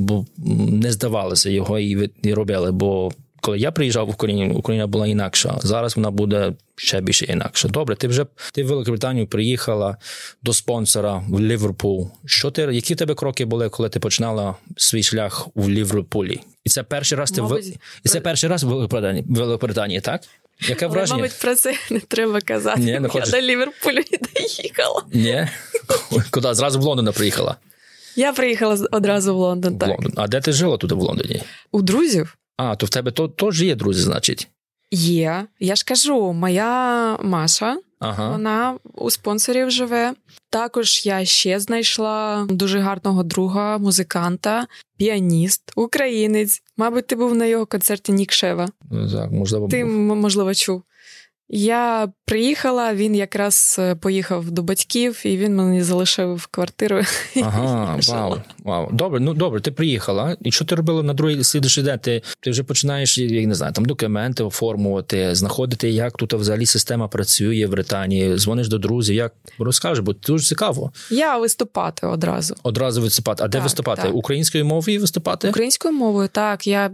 не 0.70 0.92
здавалося 0.92 1.50
його 1.50 1.78
і 1.78 2.10
робили, 2.24 2.72
бо 2.72 3.12
коли 3.40 3.58
я 3.58 3.72
приїжджав 3.72 4.06
в 4.06 4.10
Україну, 4.10 4.54
Україна 4.54 4.86
була 4.86 5.06
інакша. 5.06 5.58
Зараз 5.62 5.96
вона 5.96 6.10
буде 6.10 6.52
ще 6.76 7.00
більше 7.00 7.24
інакша. 7.24 7.68
Добре, 7.68 7.96
ти 7.96 8.08
вже 8.08 8.26
ти 8.52 8.64
в 8.64 8.66
Великобританію 8.66 9.26
приїхала 9.26 9.96
до 10.42 10.52
спонсора 10.52 11.22
в 11.28 11.40
Ліверпул. 11.40 12.10
Що 12.26 12.50
ти, 12.50 12.62
які 12.62 12.94
в 12.94 12.96
тебе 12.96 13.14
кроки 13.14 13.44
були, 13.44 13.68
коли 13.68 13.88
ти 13.88 14.00
починала 14.00 14.54
свій 14.76 15.02
шлях 15.02 15.48
у 15.54 15.70
Ліверпулі? 15.70 16.40
І 16.64 16.70
це 16.70 16.82
перший 16.82 17.18
раз 17.18 17.30
ти 17.30 17.40
в 17.40 17.60
і 18.04 18.08
це 18.08 18.20
перший 18.20 18.50
раз 18.50 18.64
в 18.64 18.68
Великобританії, 18.68 19.24
в 19.28 19.34
Великобританії, 19.34 20.00
так? 20.00 20.22
Яке 20.68 20.86
Але, 20.86 20.94
враження? 20.94 21.18
Мабуть, 21.18 21.38
про 21.40 21.54
це 21.54 21.74
не 21.90 22.00
треба 22.00 22.40
казати. 22.40 22.80
Ні, 22.80 23.00
не 23.00 23.08
Я 23.14 23.20
до 23.20 23.40
Ліверпулю 23.40 23.94
не 24.12 24.18
доїхала. 24.34 25.02
Ні? 25.12 25.48
Куди? 26.30 26.54
Зразу 26.54 26.80
в 26.80 26.82
Лондон 26.82 27.14
приїхала? 27.14 27.56
Я 28.16 28.32
приїхала 28.32 28.86
одразу 28.90 29.34
в 29.34 29.38
Лондон. 29.38 29.78
так. 29.78 29.88
Лондон. 29.88 30.12
А 30.16 30.28
де 30.28 30.40
ти 30.40 30.52
жила 30.52 30.76
туди 30.76 30.94
в 30.94 30.98
Лондоні? 30.98 31.42
У 31.72 31.82
друзів. 31.82 32.36
А, 32.62 32.76
то 32.76 32.86
в 32.86 32.90
тебе 32.90 33.10
то, 33.10 33.28
теж 33.28 33.62
є 33.62 33.74
друзі, 33.74 34.00
значить. 34.02 34.48
Є. 34.90 35.46
Я 35.60 35.74
ж 35.76 35.84
кажу, 35.84 36.32
моя 36.32 37.16
Маша, 37.22 37.78
ага. 37.98 38.30
вона 38.30 38.78
у 38.94 39.10
спонсорів 39.10 39.70
живе. 39.70 40.14
Також 40.50 41.06
я 41.06 41.24
ще 41.24 41.60
знайшла 41.60 42.46
дуже 42.50 42.78
гарного 42.78 43.22
друга, 43.22 43.78
музиканта, 43.78 44.66
піаніст, 44.98 45.72
українець. 45.76 46.62
Мабуть, 46.76 47.06
ти 47.06 47.16
був 47.16 47.34
на 47.34 47.46
його 47.46 47.66
концерті 47.66 48.12
Нікшева. 48.12 48.68
Ну, 48.90 49.12
так, 49.12 49.30
можливо, 49.32 49.68
Ти, 49.68 49.84
був. 49.84 49.92
можливо, 50.16 50.54
чув. 50.54 50.82
Я 51.52 52.12
приїхала, 52.24 52.94
він 52.94 53.14
якраз 53.14 53.76
е, 53.78 53.94
поїхав 53.94 54.50
до 54.50 54.62
батьків, 54.62 55.20
і 55.24 55.36
він 55.36 55.56
мені 55.56 55.82
залишив 55.82 56.46
квартиру. 56.46 57.00
Ага, 57.42 57.98
вау, 58.08 58.36
вау. 58.64 58.88
Добре, 58.92 59.20
ну 59.20 59.34
добре, 59.34 59.60
ти 59.60 59.70
приїхала. 59.72 60.36
І 60.40 60.52
що 60.52 60.64
ти 60.64 60.74
робила 60.74 61.02
на 61.02 61.14
другий 61.14 61.44
слідчий 61.44 61.84
день? 61.84 61.98
Ти, 61.98 62.22
ти 62.40 62.50
вже 62.50 62.62
починаєш 62.62 63.18
я 63.18 63.46
не 63.46 63.54
знаю, 63.54 63.72
там 63.72 63.84
документи 63.84 64.44
оформувати, 64.44 65.34
знаходити, 65.34 65.90
як 65.90 66.12
тут 66.16 66.32
взагалі 66.32 66.66
система 66.66 67.08
працює 67.08 67.66
в 67.66 67.70
Британії, 67.70 68.36
дзвониш 68.36 68.68
до 68.68 68.78
друзів. 68.78 69.16
Як 69.16 69.34
розкажи, 69.58 70.02
бо 70.02 70.12
дуже 70.12 70.46
цікаво. 70.46 70.92
Я 71.10 71.38
виступати 71.38 72.06
одразу. 72.06 72.54
Одразу 72.62 73.02
виступати. 73.02 73.44
А 73.44 73.48
де 73.48 73.60
виступати? 73.60 74.02
Так. 74.02 74.14
Українською 74.14 74.64
мовою 74.64 75.00
виступати? 75.00 75.48
Українською 75.48 75.94
мовою, 75.94 76.28
так. 76.32 76.66
Я 76.66 76.90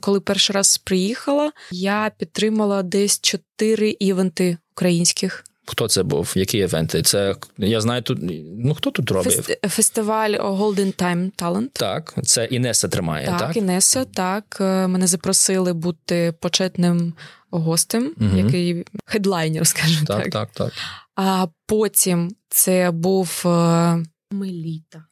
коли 0.00 0.20
перший 0.20 0.54
раз 0.54 0.78
приїхала, 0.78 1.52
я 1.70 2.10
підтримала 2.18 2.82
десь 2.82 3.20
чотири 3.20 3.96
івенти 4.00 4.58
українських. 4.72 5.44
Хто 5.66 5.88
це 5.88 6.02
був? 6.02 6.32
Які 6.36 6.58
івенти? 6.58 7.02
Це 7.02 7.36
я 7.58 7.80
знаю 7.80 8.02
тут. 8.02 8.18
Ну 8.58 8.74
хто 8.74 8.90
тут 8.90 9.10
робив? 9.10 9.32
Фест, 9.42 9.58
фестиваль 9.68 10.30
Golden 10.30 11.02
Time 11.02 11.30
Talent. 11.38 11.68
Так, 11.72 12.14
це 12.24 12.44
Інеса 12.44 12.88
тримає. 12.88 13.26
Так, 13.26 13.38
так? 13.38 13.56
Інеса, 13.56 14.04
так. 14.04 14.58
Е, 14.60 14.86
мене 14.86 15.06
запросили 15.06 15.72
бути 15.72 16.34
почетним 16.40 17.14
гостем, 17.50 18.14
угу. 18.20 18.36
який 18.36 18.84
хедлайнер, 19.04 19.66
скажімо 19.66 20.06
так. 20.06 20.22
Так, 20.22 20.30
так, 20.32 20.50
так. 20.52 20.72
А 21.16 21.46
потім 21.66 22.30
це 22.48 22.90
був 22.90 23.42
е, 23.46 24.04
Меліта. 24.30 25.04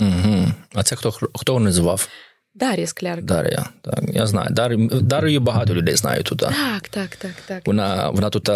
Угу. 0.00 0.46
А 0.74 0.82
це 0.82 0.96
хто 0.96 1.10
хто 1.10 1.52
організував? 1.52 2.08
Дар'я 2.56 2.86
Скляр. 2.86 3.22
Дар'я, 3.22 3.66
так, 3.82 4.04
я 4.12 4.26
знаю. 4.26 4.48
Дар'ю, 4.50 4.88
Дар'ю 4.88 5.40
багато 5.40 5.74
людей 5.74 5.96
знаю 5.96 6.22
тут. 6.22 6.38
Так, 6.38 6.88
так, 6.90 7.16
так, 7.16 7.34
так. 7.46 7.66
Вона 7.66 8.10
вона 8.10 8.30
тут, 8.30 8.50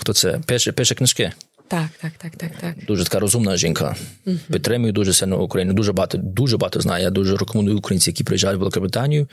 хто 0.00 0.12
це? 0.12 0.40
Пише, 0.46 0.72
пише 0.72 0.94
книжки. 0.94 1.32
Так, 1.68 1.88
так, 2.00 2.12
так, 2.18 2.36
так, 2.36 2.50
так. 2.60 2.74
Дуже 2.86 3.04
така 3.04 3.18
розумна 3.18 3.56
жінка. 3.56 3.96
Uh-huh. 4.26 4.38
Підтримує 4.52 4.92
дуже 4.92 5.12
сильно 5.12 5.42
Україну. 5.42 5.72
Дуже 5.72 5.92
багато, 5.92 6.18
дуже 6.18 6.56
багато 6.56 6.80
знає. 6.80 7.04
Я 7.04 7.10
дуже 7.10 7.36
рекомендую 7.36 7.78
українців, 7.78 8.12
які 8.12 8.24
приїжджають 8.24 8.56
в 8.56 8.60
Великобританію, 8.60 9.26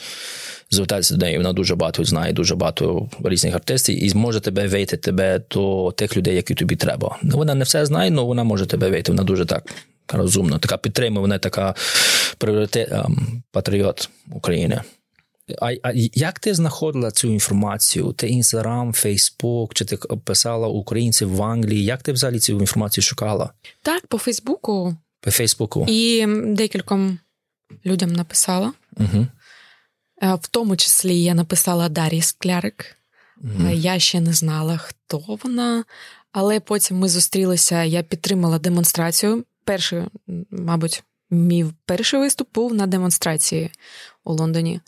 звертатися 0.71 1.15
до 1.15 1.25
неї. 1.25 1.37
Вона 1.37 1.53
дуже 1.53 1.75
багато 1.75 2.03
знає, 2.03 2.33
дуже 2.33 2.55
багато 2.55 3.09
різних 3.23 3.55
артистів 3.55 4.03
і 4.03 4.09
зможе 4.09 4.39
тебе 4.39 4.67
вийти 4.67 4.97
тебе 4.97 5.41
до 5.51 5.93
тих 5.97 6.17
людей, 6.17 6.35
які 6.35 6.53
тобі 6.53 6.75
треба. 6.75 7.17
Вона 7.23 7.55
не 7.55 7.63
все 7.63 7.85
знає, 7.85 8.11
але 8.11 8.21
вона 8.21 8.43
може 8.43 8.65
тебе 8.65 8.89
вийти. 8.89 9.11
Вона 9.11 9.23
дуже 9.23 9.45
так 9.45 9.63
розумна, 10.17 10.59
така 10.59 10.77
підтримує, 10.77 11.21
вона 11.21 11.37
така 11.37 11.75
пріоритет, 12.37 12.91
ем, 12.91 13.43
патріот 13.51 14.09
України. 14.31 14.81
А 15.61 15.73
а 15.83 15.91
як 16.13 16.39
ти 16.39 16.53
знаходила 16.53 17.11
цю 17.11 17.27
інформацію? 17.27 18.13
Ти 18.13 18.27
інстаграм, 18.27 18.93
Фейсбук, 18.93 19.73
чи 19.73 19.85
ти 19.85 19.97
писала 19.97 20.67
українців 20.67 21.35
в 21.35 21.43
Англії? 21.43 21.83
Як 21.83 22.03
ти 22.03 22.11
взагалі 22.11 22.39
цю 22.39 22.53
інформацію 22.53 23.03
шукала? 23.03 23.53
Так, 23.81 24.07
по 24.07 24.17
Фейсбуку. 24.17 24.95
По 25.21 25.31
Фейсбуку. 25.31 25.85
І 25.89 26.25
декільком 26.45 27.19
людям 27.85 28.13
написала. 28.13 28.73
Угу. 28.97 29.27
В 30.21 30.47
тому 30.47 30.77
числі 30.77 31.23
я 31.23 31.33
написала 31.33 31.89
Дар'ї 31.89 32.21
Склярик. 32.21 32.97
Mm-hmm. 33.43 33.73
Я 33.73 33.99
ще 33.99 34.19
не 34.19 34.33
знала, 34.33 34.77
хто 34.77 35.37
вона, 35.43 35.83
але 36.31 36.59
потім 36.59 36.97
ми 36.97 37.09
зустрілися. 37.09 37.83
Я 37.83 38.03
підтримала 38.03 38.59
демонстрацію. 38.59 39.43
Перший, 39.63 40.03
мабуть, 40.51 41.03
мій 41.31 41.65
перший 41.85 42.19
виступ 42.19 42.53
був 42.53 42.73
на 42.73 42.87
демонстрації 42.87 43.71
у 44.23 44.33
Лондоні. 44.33 44.79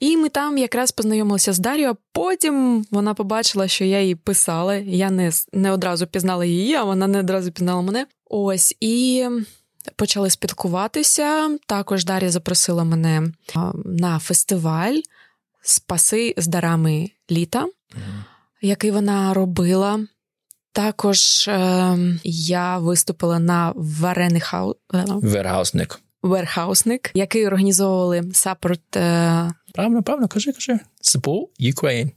І 0.00 0.16
ми 0.16 0.28
там 0.28 0.58
якраз 0.58 0.92
познайомилися 0.92 1.52
з 1.52 1.58
Дар'ю, 1.58 1.90
а 1.90 1.94
потім 2.12 2.86
вона 2.90 3.14
побачила, 3.14 3.68
що 3.68 3.84
я 3.84 4.00
їй 4.00 4.14
писала. 4.14 4.74
Я 4.74 5.10
не 5.10 5.32
не 5.52 5.72
одразу 5.72 6.06
пізнала 6.06 6.44
її, 6.44 6.74
а 6.74 6.84
вона 6.84 7.06
не 7.06 7.18
одразу 7.18 7.52
пізнала 7.52 7.82
мене. 7.82 8.06
Ось 8.30 8.76
і 8.80 9.26
почали 9.96 10.30
спілкуватися. 10.30 11.58
Також 11.66 12.04
Дар'я 12.04 12.30
запросила 12.30 12.84
мене 12.84 13.32
на 13.84 14.18
фестиваль 14.18 14.98
Спаси 15.64 16.34
з 16.36 16.46
дарами 16.46 17.10
літа, 17.30 17.64
mm-hmm. 17.64 18.22
який 18.60 18.90
вона 18.90 19.34
робила. 19.34 20.06
Також 20.72 21.48
е, 21.48 21.96
я 22.24 22.78
виступила 22.78 23.38
на 23.38 23.72
варений 23.76 24.40
хау... 24.40 24.76
Верхаусник. 25.06 26.00
Верхаусник, 26.22 27.10
який 27.14 27.46
організовували 27.46 28.22
саппорт. 28.32 28.96
Е... 28.96 29.50
Правильно, 29.74 30.02
правильно, 30.02 30.28
кажи, 30.28 30.52
кажи. 30.52 30.78
Support 31.02 31.46
Ukraine. 31.60 32.10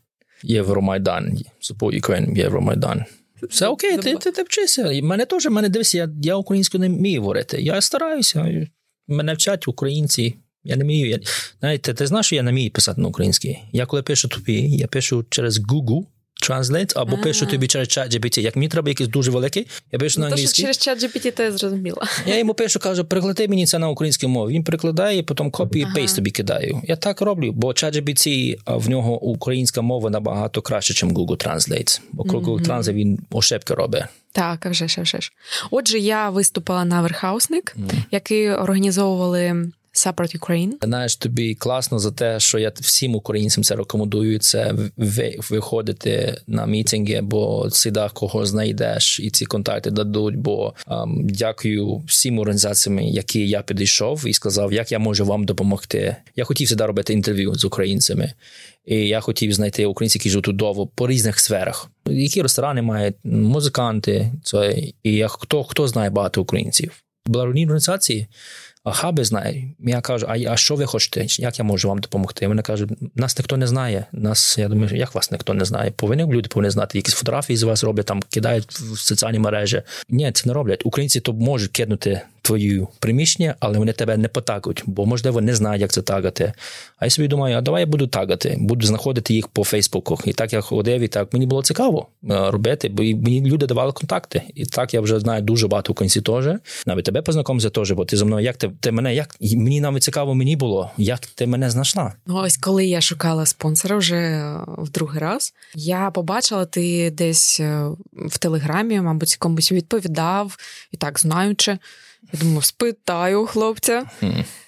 Євромайдан. 0.44 1.38
Support 1.62 2.02
Ukraine, 2.02 2.38
Євромайдан. 2.38 3.06
Все 3.50 3.68
окей, 3.68 3.98
ти 3.98 4.16
ти, 4.16 4.32
ти 4.32 4.44
вчишся. 4.44 5.00
Мене 5.04 5.26
теж, 5.26 5.46
мене 5.46 5.70
дивися, 5.70 5.98
я 5.98 6.10
я 6.24 6.36
українську 6.36 6.78
не 6.78 6.88
вмію 6.88 7.22
говорити. 7.22 7.62
Я 7.62 7.82
стараюся. 7.82 8.68
Мене 9.08 9.34
вчать 9.34 9.68
українці. 9.68 10.36
Я 10.64 10.76
не 10.76 10.84
вмію. 10.84 11.10
Я... 11.10 11.20
Знаєте, 11.60 11.94
ти 11.94 12.08
знаєш, 12.08 12.26
що 12.26 12.36
я 12.36 12.44
не 12.44 12.52
вмію 12.52 12.72
писати 12.72 13.02
на 13.02 13.08
українській. 13.08 13.60
Я 13.72 13.86
коли 13.86 14.04
пишу 14.04 14.28
тобі, 14.28 14.54
я 14.70 14.88
пишу 14.88 15.26
через 15.30 15.60
Google. 15.60 16.06
Translate, 16.50 16.94
або 16.96 17.18
пишу 17.18 17.46
тобі 17.46 17.68
через 17.68 17.88
чат 17.88 18.16
GPT. 18.16 18.40
Як 18.40 18.56
мені 18.56 18.68
треба 18.68 18.90
якийсь 18.90 19.10
дуже 19.10 19.32
великий, 19.32 19.68
я 19.92 20.00
пишу 20.00 20.20
на 20.20 20.28
англійській. 20.28 20.62
через 20.62 20.78
чат 20.78 21.04
GPT 21.04 21.32
ти 21.32 21.52
зрозуміла. 21.52 22.08
Я 22.26 22.38
йому 22.38 22.54
пишу, 22.54 22.80
кажу, 22.80 23.06
приклади 23.06 23.48
мені 23.48 23.66
це 23.66 23.80
на 23.80 23.90
українській 23.90 24.28
мові. 24.28 24.54
Він 24.54 24.64
прикладає, 24.64 25.24
потім 25.24 25.52
copy 25.52 25.86
ага. 25.86 25.96
paste 25.96 26.16
тобі 26.16 26.32
кидаю. 26.32 26.82
Я 26.84 26.96
так 26.96 27.22
роблю, 27.22 27.52
бо 27.52 27.74
чат 27.74 27.96
GPT, 27.96 28.56
в 28.66 28.90
нього 28.90 29.22
українська 29.22 29.82
мова 29.82 30.10
набагато 30.10 30.62
краще, 30.62 31.06
ніж 31.06 31.16
Google 31.16 31.48
Translate. 31.48 32.02
Бо 32.12 32.24
Google 32.24 32.46
mm-hmm. 32.46 32.68
Translate 32.68 32.94
він 32.94 33.20
ошибки 33.32 33.74
робить. 33.74 34.04
Так, 34.32 34.66
вже 34.66 34.88
ж, 34.88 35.02
вже 35.02 35.22
ж. 35.22 35.32
Отже, 35.72 36.00
я 36.00 36.30
виступила 36.30 36.86
на 36.86 37.02
верхаусник, 37.02 37.76
mm. 37.78 37.94
який 38.12 38.50
організовували 38.50 39.72
Support 39.96 40.40
Ukraine. 40.40 40.72
Знаєш, 40.82 41.16
тобі 41.16 41.56
класно 41.56 42.00
за 42.00 42.12
те, 42.12 42.40
що 42.40 42.60
я 42.60 42.72
всім 42.76 43.16
українцям 43.16 43.64
це 43.64 43.76
рекомендую. 43.76 44.40
Це 44.40 44.74
виходити 45.50 46.42
на 46.48 46.66
мітинги, 46.66 47.22
бо 47.22 47.70
завжди 47.70 48.10
кого 48.14 48.46
знайдеш, 48.46 49.20
і 49.20 49.30
ці 49.30 49.46
контакти 49.46 49.92
дадуть. 49.92 50.36
Бо 50.36 50.74
um, 50.88 51.24
дякую 51.24 52.04
всім 52.08 52.40
організаціям, 52.40 53.00
які 53.00 53.48
я 53.48 53.62
підійшов 53.62 54.28
і 54.28 54.34
сказав, 54.34 54.74
як 54.74 54.92
я 54.92 55.00
можу 55.00 55.26
вам 55.26 55.46
допомогти. 55.46 56.16
Я 56.36 56.44
хотів 56.44 56.68
завжди 56.68 56.86
робити 56.86 57.14
інтерв'ю 57.14 57.56
з 57.56 57.66
українцями. 57.66 58.34
І 58.86 58.96
я 58.96 59.20
хотів 59.20 59.54
знайти 59.54 59.86
українців, 59.86 60.20
які 60.20 60.30
живуть 60.30 60.58
довго 60.58 60.88
по 60.88 61.08
різних 61.08 61.40
сферах. 61.40 61.90
Які 62.06 62.42
ресторани 62.42 62.82
мають 62.82 63.16
музиканти, 63.24 64.32
це 64.44 64.78
і 65.04 65.14
я 65.14 65.28
хто 65.28 65.64
хто 65.64 65.88
знає 65.88 66.10
багато 66.10 66.42
українців. 66.42 66.92
Благодійні 67.26 67.66
організації 67.66 68.28
хаби 68.92 69.24
знає. 69.24 69.74
Я 69.80 70.02
кажу, 70.02 70.26
а 70.30 70.38
а 70.38 70.58
що 70.58 70.76
ви 70.76 70.86
хочете? 70.86 71.26
Як 71.42 71.60
я 71.60 71.66
можу 71.66 71.88
вам 71.88 72.00
допомогти? 72.00 72.48
Вони 72.48 72.62
кажуть, 72.62 72.90
нас 73.16 73.38
ніхто 73.38 73.58
не 73.58 73.68
знає. 73.68 74.06
Нас, 74.12 74.58
я 74.58 74.68
думаю, 74.68 74.96
як 74.96 75.16
вас 75.16 75.32
ніхто 75.32 75.54
не 75.54 75.66
знає? 75.66 75.92
Повинні 75.96 76.24
люди 76.24 76.50
повинні 76.50 76.70
знати, 76.70 76.98
якісь 76.98 77.14
фотографії 77.14 77.58
з 77.58 77.64
вас 77.64 77.84
роблять, 77.84 78.06
там 78.06 78.22
кидають 78.30 78.72
в 78.72 78.98
соціальні 78.98 79.40
мережі. 79.40 79.82
Ні, 80.10 80.32
це 80.32 80.48
не 80.48 80.54
роблять. 80.54 80.82
Українці 80.86 81.20
то 81.20 81.34
можуть 81.34 81.72
кинути 81.72 82.22
твою 82.46 82.88
приміщення, 83.00 83.56
але 83.60 83.78
вони 83.78 83.94
тебе 83.94 84.18
не 84.18 84.28
потагуть, 84.28 84.84
бо 84.86 85.06
можливо 85.06 85.42
не 85.42 85.56
знають, 85.56 85.82
як 85.82 85.92
це 85.92 86.02
тагати. 86.02 86.54
А 86.98 87.06
я 87.06 87.10
собі 87.10 87.28
думаю, 87.28 87.58
а 87.58 87.62
давай 87.62 87.82
я 87.82 87.86
буду 87.86 88.08
тагати, 88.08 88.58
буду 88.60 88.88
знаходити 88.88 89.34
їх 89.34 89.48
по 89.48 89.64
Фейсбуку. 89.64 90.20
І 90.26 90.34
так 90.34 90.54
я 90.54 90.62
ходив, 90.62 91.02
і 91.02 91.08
так 91.08 91.34
мені 91.34 91.46
було 91.46 91.64
цікаво 91.64 92.08
е, 92.24 92.52
робити, 92.52 92.90
бо 92.90 93.04
мені 93.04 93.42
люди 93.46 93.66
давали 93.66 93.92
контакти. 93.92 94.42
І 94.56 94.66
так 94.66 94.94
я 94.94 95.02
вже 95.02 95.20
знаю 95.20 95.42
дуже 95.42 95.68
багато 95.68 95.92
українців 95.92 96.24
теж. 96.24 96.46
Навіть 96.86 97.06
тебе 97.06 97.22
познайомився 97.22 97.70
теж, 97.70 97.92
бо 97.92 98.06
ти 98.06 98.18
за 98.18 98.26
мною, 98.26 98.46
як 98.46 98.58
ти, 98.58 98.72
ти 98.80 98.92
мене, 98.92 99.16
як 99.16 99.36
мені 99.42 99.82
навіть 99.82 100.04
цікаво 100.04 100.36
мені 100.36 100.56
було, 100.56 100.92
як 100.98 101.20
ти 101.20 101.48
мене 101.48 101.70
знайшла. 101.70 102.14
Ну, 102.26 102.36
ось 102.36 102.58
коли 102.58 102.86
я 102.86 103.02
шукала 103.02 103.46
спонсора 103.46 103.98
вже 103.98 104.16
е, 104.16 104.60
в 104.68 104.90
другий 104.90 105.20
раз, 105.20 105.54
я 105.76 106.12
побачила, 106.12 106.66
ти 106.66 107.12
десь 107.12 107.60
е, 107.60 107.88
в 108.14 108.38
телеграмі, 108.38 109.02
мабуть, 109.02 109.36
комусь 109.36 109.72
відповідав 109.72 110.58
і 110.92 110.98
так 110.98 111.20
знаючи. 111.20 111.78
Я 112.34 112.40
думаю, 112.40 112.62
спитаю 112.62 113.46
хлопця, 113.46 114.04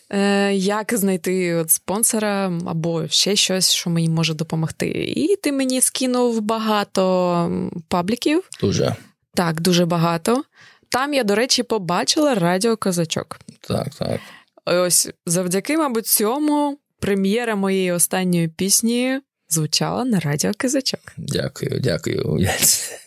е, 0.10 0.54
як 0.54 0.94
знайти 0.94 1.56
от 1.56 1.72
спонсора 1.72 2.52
або 2.66 3.08
ще 3.08 3.36
щось, 3.36 3.72
що 3.72 3.90
мені 3.90 4.10
може 4.10 4.34
допомогти. 4.34 4.88
І 5.16 5.36
ти 5.36 5.52
мені 5.52 5.82
скинув 5.82 6.42
багато 6.42 7.72
пабліків. 7.88 8.44
Дуже. 8.62 8.96
Так, 9.34 9.62
дуже 9.62 9.86
багато. 9.86 10.44
Там 10.90 11.14
я, 11.14 11.24
до 11.24 11.36
речі, 11.36 11.64
побачила 11.64 12.36
радіо 12.36 12.78
Козачок. 12.78 13.40
Так, 13.62 13.90
так. 13.96 14.20
Ось 14.66 15.10
завдяки, 15.26 15.78
мабуть, 15.78 16.08
цьому 16.08 16.78
прем'єра 17.00 17.56
моєї 17.56 17.92
останньої 17.92 18.48
пісні 18.48 19.20
звучала 19.50 20.06
на 20.06 20.20
радіо 20.20 20.52
Козачок. 20.62 21.00
Дякую, 21.18 21.80
дякую. 21.84 22.48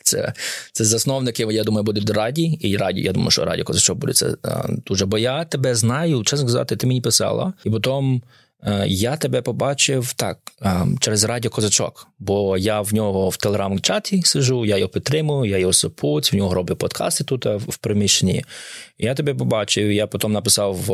Це 0.02 0.32
це 0.72 0.84
засновники, 0.84 1.46
я 1.50 1.64
думаю, 1.64 1.84
будуть 1.84 2.10
раді. 2.10 2.58
І 2.60 2.76
раді, 2.76 3.00
я 3.00 3.12
думаю, 3.12 3.30
що 3.30 3.44
раді 3.44 3.62
Козачок 3.62 3.98
буде 3.98 4.12
це 4.12 4.36
дуже. 4.86 5.06
Бо 5.06 5.18
я 5.18 5.44
тебе 5.44 5.74
знаю, 5.74 6.22
чесно 6.24 6.48
сказати, 6.48 6.76
ти 6.76 6.86
мені 6.86 7.00
писала, 7.00 7.52
і 7.64 7.70
потім. 7.70 8.22
Е, 8.62 8.84
я 8.88 9.16
тебе 9.16 9.42
побачив 9.42 10.12
так 10.12 10.38
е, 10.62 10.86
через 11.00 11.24
радіо 11.24 11.50
Козачок, 11.50 12.08
бо 12.18 12.58
я 12.58 12.80
в 12.80 12.94
нього 12.94 13.28
в 13.28 13.36
телеграм-чаті 13.36 14.22
сижу, 14.22 14.64
я 14.64 14.76
його 14.76 14.88
підтримую, 14.88 15.50
я 15.50 15.58
його 15.58 15.72
супут, 15.72 16.32
в 16.32 16.36
нього 16.36 16.54
роблю 16.54 16.76
подкасти 16.76 17.24
тут 17.24 17.46
е, 17.46 17.56
в 17.56 17.76
приміщенні. 17.76 18.44
Я 18.98 19.14
тебе 19.14 19.34
побачив, 19.34 19.92
я 19.92 20.06
потім 20.06 20.32
написав 20.32 20.90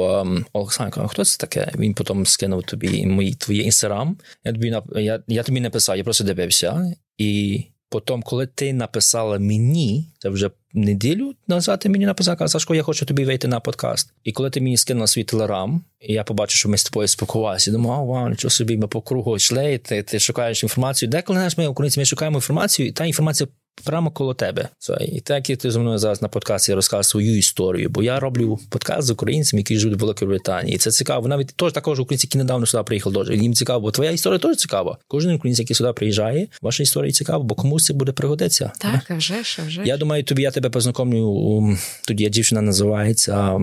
Олександр, 0.53 1.09
хто 1.09 1.25
це 1.25 1.39
таке? 1.39 1.73
Він 1.79 1.95
потім 1.95 2.27
скинув 2.27 2.63
тобі 2.63 3.07
мій 3.07 3.35
твій 3.35 3.59
інстаграм. 3.59 4.17
Я 4.45 4.53
тобі 4.53 4.75
я, 4.97 5.21
я 5.29 5.43
тобі 5.43 5.61
написав, 5.61 5.97
я 5.97 6.05
просто 6.05 6.25
дивився. 6.25 6.93
І 7.19 7.65
потім, 7.89 8.23
коли 8.23 8.47
ти 8.47 8.73
написала 8.73 9.39
мені, 9.39 10.13
це 10.19 10.29
вже 10.29 10.51
неділю 10.73 11.35
назад 11.49 11.79
ти 11.79 11.89
мені 11.89 12.07
написав, 12.07 12.37
казав, 12.37 12.51
Сашко, 12.51 12.75
я 12.75 12.83
хочу 12.83 13.07
тобі 13.07 13.25
вийти 13.25 13.49
на 13.49 13.61
подкаст. 13.61 14.13
І 14.25 14.33
коли 14.33 14.51
ти 14.51 14.61
мені 14.61 14.77
скинула 14.77 15.07
свій 15.07 15.25
телерам, 15.25 15.85
і 16.01 16.13
я 16.13 16.25
побачив, 16.25 16.57
що 16.57 16.69
ми 16.69 16.79
з 16.79 16.85
тобою 16.85 17.09
спілкувалися, 17.09 17.71
думав, 17.71 18.07
вау, 18.07 18.29
нічого 18.29 18.51
собі, 18.51 18.77
ми 18.77 18.87
по 18.87 19.03
кругу 19.03 19.37
йшли, 19.37 19.79
ти, 19.79 20.03
ти 20.03 20.19
шукаєш 20.19 20.63
інформацію. 20.63 21.09
Деколи 21.09 21.37
знаєш, 21.37 21.59
ми 21.59 21.67
українці, 21.67 22.01
ми 22.01 22.05
шукаємо 22.05 22.37
інформацію, 22.37 22.89
і 22.89 22.93
та 22.93 23.05
інформація 23.05 23.49
прямо 23.85 24.11
коло 24.11 24.35
тебе. 24.35 24.69
І 25.01 25.21
так 25.21 25.51
як 25.51 25.59
ти 25.59 25.71
зі 25.71 25.79
мною 25.79 25.99
зараз 25.99 26.23
на 26.23 26.29
подкасті 26.29 26.75
розказав 26.75 27.05
свою 27.05 27.39
історію, 27.39 27.91
бо 27.91 28.03
я 28.03 28.21
роблю 28.21 28.59
подкаст 28.71 29.07
з 29.07 29.11
українцями, 29.11 29.61
які 29.61 29.79
живуть 29.79 29.99
в 29.99 30.01
Великій 30.01 30.27
Британії. 30.27 30.75
І 30.75 30.79
це 30.79 30.91
цікаво. 30.91 31.29
Навіть 31.29 31.47
теж 31.57 31.73
також 31.73 32.01
українці, 32.01 32.27
які 32.27 32.39
недавно 32.39 32.67
сюди 32.67 32.85
приїхали, 32.85 33.15
дуже 33.15 33.37
їм 33.37 33.55
цікаво, 33.55 33.81
бо 33.81 33.91
твоя 33.91 34.11
історія 34.11 34.39
теж 34.39 34.57
цікава. 34.57 34.99
Кожен 35.09 35.33
українець, 35.33 35.59
який 35.59 35.77
сюди 35.77 35.93
приїжджає, 35.93 36.49
ваша 36.63 36.83
історія 36.83 37.13
цікава, 37.13 37.45
бо 37.45 37.55
комусь 37.55 37.85
це 37.85 37.93
буде 37.93 38.13
пригодитися. 38.13 38.73
Так, 38.79 39.11
а 39.11 39.15
вже 39.15 39.43
ж, 39.43 39.59
а 39.63 39.67
вже. 39.67 39.83
Я 39.85 39.97
думаю, 39.97 40.25
тобі 40.25 40.43
я 40.43 40.51
тебе 40.51 40.71
познайомлю. 40.71 41.77
Тоді 42.07 42.29
дівчина 42.29 42.61
називається. 42.61 43.61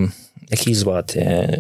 Як 0.54 0.68
її 0.68 0.76
звати? 0.76 1.58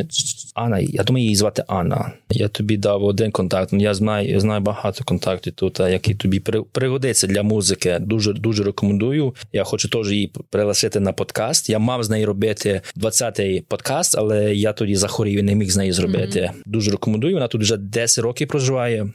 Анна, 0.53 0.79
я 0.79 1.03
думаю, 1.03 1.23
її 1.23 1.36
звати 1.36 1.63
Анна. 1.67 2.12
Я 2.29 2.47
тобі 2.47 2.77
дав 2.77 3.03
один 3.03 3.32
контакт. 3.32 3.73
Я 3.73 3.93
знаю 3.93 4.29
я 4.29 4.39
знаю 4.39 4.62
багато 4.62 5.03
контактів 5.03 5.53
тут, 5.53 5.79
які 5.79 6.15
тобі 6.15 6.39
пригодиться 6.71 7.27
для 7.27 7.43
музики. 7.43 7.97
Дуже 8.01 8.34
дуже 8.34 8.63
рекомендую. 8.63 9.36
Я 9.53 9.63
хочу 9.63 9.89
теж 9.89 10.12
її 10.12 10.34
пригласити 10.49 10.99
на 10.99 11.13
подкаст. 11.13 11.69
Я 11.69 11.79
мав 11.79 12.03
з 12.03 12.10
нею 12.10 12.25
робити 12.25 12.82
20-й 12.97 13.62
подкаст, 13.62 14.17
але 14.17 14.56
я 14.56 14.73
тоді 14.73 14.95
захворів 14.95 15.39
і 15.39 15.43
не 15.43 15.56
міг 15.56 15.69
з 15.69 15.77
нею 15.77 15.93
зробити. 15.93 16.39
Mm-hmm. 16.39 16.62
Дуже 16.65 16.91
рекомендую. 16.91 17.34
Вона 17.34 17.47
тут 17.47 17.62
вже 17.62 17.77
10 17.77 18.23
років 18.23 18.47
проживає. 18.47 19.10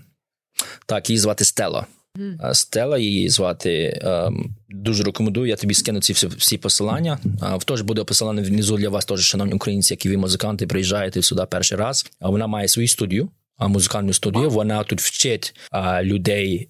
Так, 0.86 1.10
її 1.10 1.18
звати 1.18 1.44
Стела. 1.44 1.86
Mm. 2.18 2.54
Стела 2.54 2.98
її 2.98 3.28
звати. 3.28 4.00
Ем, 4.02 4.54
дуже 4.68 5.02
рекомендую. 5.02 5.46
Я 5.46 5.56
тобі 5.56 5.74
скину 5.74 6.00
ці 6.00 6.12
всі, 6.12 6.26
всі 6.26 6.58
посилання. 6.58 7.18
В 7.58 7.64
теж 7.64 7.80
буде 7.80 8.04
посилання 8.04 8.42
внизу 8.42 8.76
для 8.76 8.88
вас, 8.88 9.04
теж, 9.04 9.20
шановні 9.20 9.54
українці, 9.54 9.92
які 9.92 10.08
ви 10.08 10.16
музиканти, 10.16 10.66
приїжджаєте 10.66 11.22
сюди 11.22 11.42
перший 11.50 11.78
раз. 11.78 12.06
Вона 12.20 12.46
має 12.46 12.68
свою 12.68 12.88
студію. 12.88 13.28
Музикальну 13.60 14.12
студію, 14.12 14.50
вона 14.50 14.84
тут 14.84 15.00
вчить 15.00 15.54
людей 16.02 16.68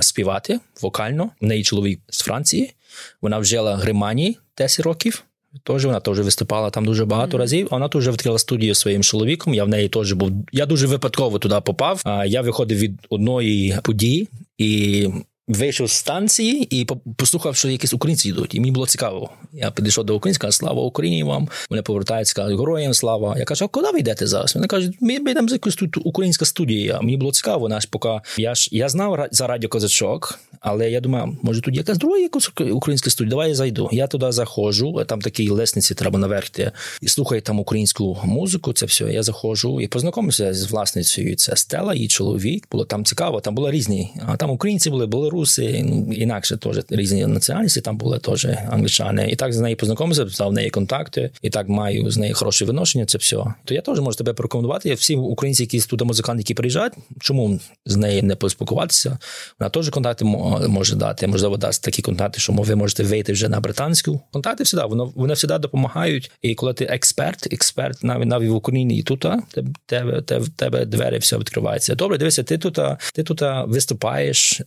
співати 0.00 0.60
вокально. 0.82 1.30
В 1.40 1.44
неї 1.46 1.62
чоловік 1.62 2.00
з 2.08 2.20
Франції. 2.20 2.74
Вона 3.22 3.38
вжила 3.38 3.76
Гриманії 3.76 4.38
10 4.58 4.86
років 4.86 5.24
Теж 5.62 5.84
вона 5.84 6.00
теж 6.00 6.20
виступала 6.20 6.70
там 6.70 6.84
дуже 6.84 7.04
багато 7.04 7.36
mm-hmm. 7.36 7.40
разів. 7.40 7.68
Вона 7.70 7.88
теж 7.88 8.08
відкрила 8.08 8.38
студію 8.38 8.74
своїм 8.74 9.02
чоловіком. 9.02 9.54
Я 9.54 9.64
в 9.64 9.68
неї 9.68 9.88
теж 9.88 10.12
був. 10.12 10.30
Я 10.52 10.66
дуже 10.66 10.86
випадково 10.86 11.38
туди 11.38 11.60
попав. 11.64 12.02
Я 12.26 12.42
виходив 12.42 12.78
від 12.78 13.06
одної 13.10 13.78
події 13.82 14.28
і 14.58 15.08
вийшов 15.48 15.86
з 15.86 15.92
станції 15.92 16.80
і 16.80 16.86
послухав, 17.16 17.56
що 17.56 17.68
якісь 17.68 17.94
українці 17.94 18.28
йдуть. 18.28 18.54
І 18.54 18.60
мені 18.60 18.72
було 18.72 18.86
цікаво. 18.86 19.30
Я 19.52 19.70
підійшов 19.70 20.04
до 20.04 20.16
українського 20.16 20.52
слава 20.52 20.82
Україні 20.82 21.22
вам. 21.22 21.48
Вони 21.70 21.82
повертаються, 21.82 22.34
кажуть, 22.34 22.58
героям 22.58 22.94
слава. 22.94 23.34
Я 23.38 23.44
кажу, 23.44 23.64
а 23.64 23.68
куди 23.68 23.90
ви 23.90 23.98
йдете 23.98 24.26
зараз? 24.26 24.54
Вони 24.54 24.66
кажуть, 24.66 24.96
ми 25.00 25.14
йдемо 25.14 25.48
за 25.48 25.54
якусь 25.54 25.74
тут 25.74 25.96
українська 26.04 26.44
студія. 26.44 27.00
Мені 27.00 27.16
було 27.16 27.32
цікаво, 27.32 27.68
наш 27.68 27.86
поки 27.86 28.20
я 28.38 28.54
ж 28.54 28.68
я 28.72 28.88
знав 28.88 29.26
за 29.30 29.46
радіо 29.46 29.68
Козачок, 29.68 30.38
але 30.60 30.90
я 30.90 31.00
думаю, 31.00 31.36
може 31.42 31.60
тут 31.60 31.76
якась 31.76 31.98
друга 31.98 32.18
якась 32.18 32.50
українська 32.72 33.10
студія. 33.10 33.30
Давай 33.30 33.48
я 33.48 33.54
зайду. 33.54 33.88
Я 33.92 34.06
туди 34.06 34.32
заходжу, 34.32 35.04
там 35.06 35.20
такі 35.20 35.48
лесниці 35.48 35.94
треба 35.94 36.18
наверх 36.18 36.46
і 37.00 37.08
слухаю 37.08 37.42
там 37.42 37.60
українську 37.60 38.18
музику. 38.24 38.72
Це 38.72 38.86
все. 38.86 39.04
Я 39.04 39.22
заходжу 39.22 39.80
і 39.80 39.88
познайомився 39.88 40.54
з 40.54 40.70
власницею. 40.70 41.36
Це 41.36 41.56
Стела, 41.56 41.94
її 41.94 42.08
чоловік. 42.08 42.66
Було 42.70 42.84
там 42.84 43.04
цікаво. 43.04 43.40
Там 43.40 43.54
були 43.54 43.70
різні. 43.70 44.10
А 44.26 44.36
там 44.36 44.50
українці 44.50 44.90
були, 44.90 45.06
були 45.06 45.30
руси, 45.40 45.84
ну, 45.88 46.12
інакше 46.12 46.56
теж 46.56 46.80
різні 46.90 47.26
національності. 47.26 47.80
Там 47.80 47.96
були 47.96 48.18
теж 48.18 48.46
англічани. 48.70 49.28
І 49.30 49.36
так 49.36 49.52
з 49.52 49.60
нею 49.60 49.76
познайомився, 49.76 50.28
став 50.30 50.48
в 50.50 50.52
неї 50.52 50.70
контакти, 50.70 51.30
і 51.42 51.50
так 51.50 51.68
маю 51.68 52.10
з 52.10 52.16
нею 52.16 52.34
хороше 52.34 52.64
відношення. 52.64 53.06
Це 53.06 53.18
все. 53.18 53.36
То 53.64 53.74
я 53.74 53.80
теж 53.80 54.00
можу 54.00 54.18
тебе 54.18 54.32
порекомендувати. 54.32 54.94
Всі 54.94 55.16
українці, 55.16 55.62
які 55.62 55.80
туди 55.80 56.04
музиканти, 56.04 56.40
які 56.40 56.54
приїжджають, 56.54 56.92
чому 57.20 57.60
з 57.86 57.96
нею 57.96 58.22
не 58.22 58.36
поспілкуватися? 58.36 59.18
Вона 59.60 59.70
теж 59.70 59.90
контакти 59.90 60.24
може 60.68 60.96
дати. 60.96 61.26
Можливо, 61.26 61.56
дасть 61.56 61.82
такі 61.82 62.02
контакти, 62.02 62.40
що 62.40 62.52
ви 62.52 62.76
можете 62.76 63.02
вийти 63.02 63.32
вже 63.32 63.48
на 63.48 63.60
британську. 63.60 64.20
Контакти 64.32 64.64
завжди, 64.64 64.88
воно 64.88 65.12
вони 65.16 65.34
завжди 65.34 65.58
допомагають. 65.58 66.30
І 66.42 66.54
коли 66.54 66.74
ти 66.74 66.84
експерт, 66.84 67.52
експерт 67.52 68.04
навіть 68.04 68.26
навіть 68.26 68.48
в 68.48 68.54
Україні 68.54 68.98
і 68.98 69.02
тут, 69.02 69.26
тебе 69.86 70.22
тебе, 70.22 70.46
тебе 70.56 70.84
двері 70.84 71.18
все 71.18 71.38
відкриваються. 71.38 71.94
Добре, 71.94 72.18
дивися, 72.18 72.42
ти 72.42 72.58
тут 72.58 72.78
ти 73.14 73.22
тут 73.22 73.42
виступаєш. 73.66 74.62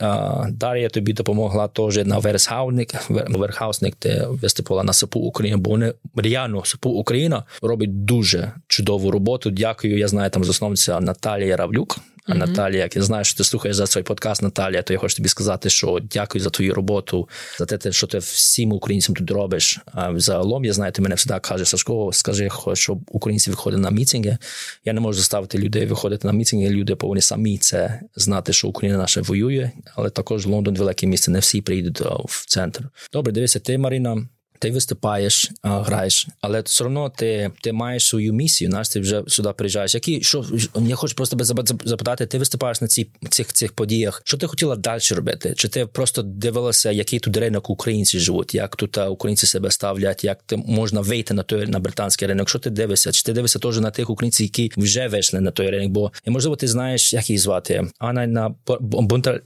Дар'я 0.60 0.90
тобі 0.90 1.14
допомогла 1.14 1.68
теж 1.68 2.06
на 2.06 2.20
верхаусник, 2.20 2.94
верхаусник, 3.10 3.96
ти 3.96 4.26
виступила 4.30 4.84
на 4.84 4.94
СПУ 4.94 5.20
Україна, 5.20 5.58
бо 5.58 5.70
вони 5.70 5.94
реально 6.16 6.66
СПУ 6.66 6.90
Україна 6.90 7.44
робить 7.62 8.06
дуже 8.06 8.52
чудову 8.68 9.12
роботу. 9.12 9.52
Дякую. 9.52 9.98
Я 9.98 10.08
знаю 10.08 10.30
там 10.30 10.44
засновниця 10.44 11.00
Наталія 11.00 11.58
Равлюк. 11.58 12.00
А 12.30 12.34
mm-hmm. 12.34 12.38
Наталія, 12.38 12.84
як 12.84 12.96
я 12.96 13.02
знаю, 13.02 13.24
що 13.24 13.38
ти 13.38 13.44
слухаєш 13.44 13.78
за 13.78 13.88
цей 13.88 14.04
подкаст, 14.04 14.42
Наталія, 14.42 14.82
то 14.82 14.94
я 14.94 15.00
хочу 15.00 15.16
тобі 15.16 15.30
сказати, 15.30 15.70
що 15.70 16.00
дякую 16.12 16.44
за 16.44 16.50
твою 16.50 16.74
роботу, 16.74 17.30
за 17.60 17.66
те, 17.66 17.92
що 17.92 18.08
ти 18.08 18.18
всім 18.18 18.74
українцям 18.74 19.16
тут 19.16 19.32
робиш. 19.32 19.80
А 19.86 20.20
загалом 20.20 20.66
я 20.66 20.74
знаю, 20.74 20.92
ти 20.92 21.02
мене 21.02 21.16
завжди 21.16 21.40
каже, 21.50 21.66
Сашко, 21.66 22.10
скажи, 22.14 22.50
щоб 22.74 23.00
українці 23.08 23.50
виходили 23.50 23.82
на 23.82 23.92
мітинги. 23.92 24.38
Я 24.86 24.94
не 24.94 25.00
можу 25.00 25.20
заставити 25.20 25.58
людей 25.58 25.86
виходити 25.86 26.28
на 26.28 26.34
мітинги. 26.34 26.70
Люди 26.70 26.96
повинні 26.96 27.22
самі 27.22 27.58
це 27.58 28.02
знати, 28.16 28.54
що 28.54 28.68
Україна 28.68 28.98
наша 28.98 29.22
воює, 29.22 29.72
але 29.96 30.10
також 30.10 30.46
Лондон 30.46 30.76
велике 30.76 31.08
місце. 31.08 31.32
Не 31.32 31.40
всі 31.40 31.62
приїдуть 31.62 32.02
в 32.26 32.46
центр. 32.48 32.90
Добре, 33.14 33.32
дивися, 33.32 33.60
ти 33.60 33.78
Марина 33.78 34.28
ти 34.60 34.72
виступаєш, 34.72 35.52
а, 35.62 35.82
граєш, 35.82 36.28
але 36.42 36.62
все 36.62 36.86
одно 36.86 37.10
ти 37.10 37.52
ти 37.62 37.74
маєш 37.74 38.08
свою 38.08 38.34
місію. 38.34 38.70
Наш 38.70 38.90
ти 38.90 39.00
вже 39.00 39.24
сюди 39.28 39.50
приїжджаєш. 39.50 39.94
Які 39.96 40.22
що 40.22 40.46
я 40.88 40.96
хочу 40.96 41.16
просто 41.16 41.38
тебе 41.38 41.64
запитати, 41.84 42.26
ти 42.26 42.38
виступаєш 42.38 42.82
на 42.82 42.88
ці 42.88 43.10
цих 43.30 43.54
цих 43.54 43.74
подіях? 43.74 44.22
Що 44.26 44.38
ти 44.38 44.48
хотіла 44.48 44.76
далі 44.76 45.02
робити? 45.12 45.54
Чи 45.58 45.68
ти 45.68 45.86
просто 45.86 46.22
дивилася, 46.22 46.92
який 46.92 47.20
тут 47.20 47.38
ринок 47.38 47.70
українці 47.70 48.20
живуть? 48.20 48.56
Як 48.56 48.76
тут 48.76 48.98
українці 48.98 49.48
себе 49.48 49.72
ставлять? 49.72 50.24
Як 50.24 50.44
ти 50.46 50.58
можна 50.58 51.02
вийти 51.02 51.34
на 51.34 51.44
той 51.44 51.68
на 51.68 51.80
британський 51.80 52.28
ринок? 52.28 52.50
Що 52.50 52.60
ти 52.60 52.70
дивишся? 52.70 53.12
Чи 53.12 53.24
ти 53.24 53.34
дивишся 53.34 53.60
теж 53.60 53.80
на 53.80 53.92
тих 53.92 54.10
українців, 54.10 54.46
які 54.46 54.72
вже 54.78 55.08
вийшли 55.08 55.42
на 55.42 55.52
той 55.52 55.70
ринок? 55.70 55.92
Бо 55.92 56.12
і 56.26 56.30
можливо, 56.30 56.56
ти 56.56 56.68
знаєш, 56.68 57.14
як 57.14 57.30
її 57.30 57.38
звати? 57.38 57.88
Анна 58.00 58.28
на 58.28 58.56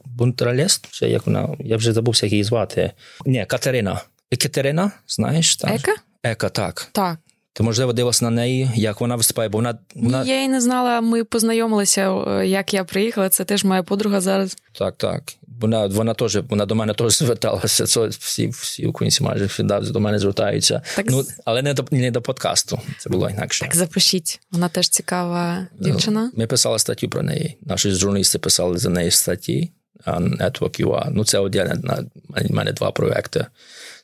Бунтаралест? 0.05 0.87
Чи 0.91 1.09
як 1.09 1.27
вона? 1.27 1.49
Я 1.59 1.77
вже 1.77 1.93
забувся, 1.93 2.25
як 2.25 2.31
її 2.31 2.43
звати. 2.43 2.91
Ні, 3.25 3.45
Катерина. 3.47 4.01
Екатерина, 4.33 4.91
знаєш? 5.07 5.55
Так? 5.55 5.75
Ека? 5.75 5.95
Ека, 6.23 6.49
так. 6.49 6.87
Так. 6.91 7.17
Ти 7.53 7.63
можливо 7.63 7.93
дивилася 7.93 8.25
на 8.25 8.31
неї, 8.31 8.71
як 8.75 9.01
вона 9.01 9.15
виступає, 9.15 9.49
бо 9.49 9.57
вона. 9.57 9.77
вона... 9.95 10.23
Я 10.23 10.43
й 10.43 10.47
не 10.47 10.61
знала, 10.61 11.01
ми 11.01 11.23
познайомилися, 11.23 12.11
як 12.43 12.73
я 12.73 12.83
приїхала. 12.83 13.29
Це 13.29 13.45
теж 13.45 13.63
моя 13.63 13.83
подруга 13.83 14.21
зараз. 14.21 14.57
Так, 14.71 14.95
так. 14.97 15.23
Вона 15.61 15.87
вона 15.87 16.13
теж 16.13 16.37
вона 16.49 16.65
до 16.65 16.75
мене 16.75 16.93
теж 16.93 17.17
зверталася. 17.17 17.85
Це 17.85 18.07
всі 18.07 18.47
всі 18.47 18.85
українці 18.85 19.23
майже 19.23 19.63
до 19.81 19.99
мене 19.99 20.19
звертаються. 20.19 20.81
Так... 20.95 21.05
Ну, 21.09 21.25
Але 21.45 21.61
не 21.61 21.73
до 21.73 21.85
не 21.91 22.11
до 22.11 22.21
подкасту. 22.21 22.79
Це 22.99 23.09
було 23.09 23.29
інакше. 23.29 23.65
Так 23.65 23.75
запишіть. 23.75 24.39
Вона 24.51 24.69
теж 24.69 24.89
цікава 24.89 25.67
дівчина. 25.79 26.31
Ми 26.35 26.47
писали 26.47 26.79
статтю 26.79 27.09
про 27.09 27.23
неї. 27.23 27.57
Наші 27.61 27.91
журналісти 27.91 28.39
писали 28.39 28.77
за 28.77 28.89
неї 28.89 29.11
статті. 29.11 29.71
Network 30.07 30.85
UA. 30.85 31.09
Ну, 31.11 31.25
це 31.25 31.39
один 31.39 31.81
на 31.83 32.05
мене 32.49 32.71
два 32.71 32.91
проекти. 32.91 33.45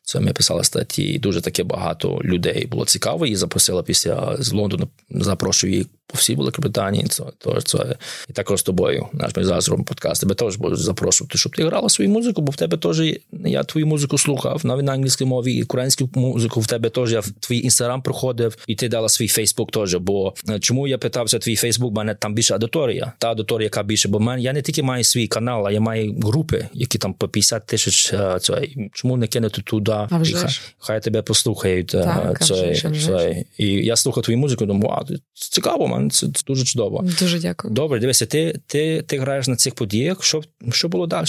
Це 0.10 0.20
ми 0.20 0.34
писали 0.34 0.64
статті, 0.64 1.20
дуже 1.20 1.42
таке 1.42 1.64
багато 1.64 2.22
людей 2.24 2.68
було 2.72 2.86
цікаво. 2.86 3.26
І 3.26 3.36
запросила 3.36 3.84
після 3.84 4.38
з 4.40 4.54
Лондона. 4.54 4.88
Запрошую 5.10 5.74
її 5.74 5.88
по 6.08 6.18
всій 6.18 6.36
Великобританії. 6.36 7.06
Це 7.10 7.24
то 7.38 7.62
це 7.62 7.96
і 8.30 8.34
також 8.34 8.60
з 8.60 8.64
тобою. 8.64 9.08
Наш 9.14 9.36
ми 9.36 9.46
зараз 9.46 9.70
робимо 9.70 9.86
подкаст. 9.86 10.22
Тебе 10.22 10.36
теж 10.36 10.56
буду 10.56 10.76
запрошувати, 10.76 11.38
щоб 11.38 11.56
ти 11.56 11.64
грала 11.64 11.90
свою 11.90 12.10
музику, 12.10 12.42
бо 12.42 12.52
в 12.52 12.56
тебе 12.56 12.78
теж 12.78 13.02
я 13.32 13.64
твою 13.64 13.88
музику 13.88 14.18
слухав 14.18 14.62
навіть 14.66 14.86
на 14.86 14.94
англійській 14.94 15.26
мові, 15.26 15.54
і 15.54 15.64
українську 15.64 16.10
музику 16.16 16.60
в 16.60 16.68
тебе 16.68 16.90
теж 16.90 17.12
я 17.12 17.20
в 17.20 17.32
твій 17.32 17.60
інстаграм 17.60 18.02
проходив, 18.02 18.58
і 18.68 18.76
ти 18.76 18.90
дала 18.90 19.10
свій 19.10 19.28
Фейсбук 19.28 19.72
теж. 19.72 19.96
Бо 19.96 20.34
е, 20.50 20.60
чому 20.60 20.88
я 20.88 20.98
питався 20.98 21.40
твій 21.40 21.56
Фейсбук? 21.56 21.96
мене 21.96 22.16
там 22.16 22.34
більше 22.34 22.54
аудиторія. 22.54 23.14
Та 23.18 23.30
аудиторія, 23.30 23.66
яка 23.66 23.84
більше, 23.84 24.08
бо 24.08 24.20
мене 24.20 24.42
я 24.42 24.54
не 24.54 24.62
тільки 24.62 24.84
маю 24.84 25.04
свій 25.04 25.28
канал, 25.28 25.68
а 25.68 25.72
я 25.72 25.80
маю 25.80 26.16
групи, 26.24 26.68
які 26.74 26.98
там 26.98 27.14
по 27.14 27.28
50 27.28 27.66
тисяч. 27.66 28.14
Е, 28.14 28.40
чому 28.94 29.18
не 29.18 29.28
кинути 29.28 29.62
туди? 29.62 29.99
А 30.12 30.18
вже 30.18 30.38
хай, 30.38 30.50
хай 30.78 31.02
тебе 31.02 31.22
послухають. 31.22 31.96
Е, 31.96 32.04
так, 32.04 32.46
це, 32.46 32.76
це, 32.76 32.92
це. 33.06 33.44
І 33.58 33.68
я 33.68 33.96
слухав 33.96 34.24
твою 34.24 34.38
музику, 34.38 34.66
думаю, 34.66 34.88
вау, 34.90 35.06
цікаво, 35.34 35.88
man, 35.88 36.10
це 36.10 36.44
дуже 36.48 36.66
чудово. 36.66 37.06
Дуже 37.20 37.40
дякую. 37.40 37.74
Добре, 37.74 38.00
дивися, 38.00 38.26
ти 38.26 38.60
ти, 38.68 39.02
ти 39.02 39.20
граєш 39.20 39.48
на 39.48 39.56
цих 39.56 39.76
подіях. 39.76 40.24
Що 40.24 40.44
що 40.72 40.90
було 40.90 41.08
далі? 41.08 41.26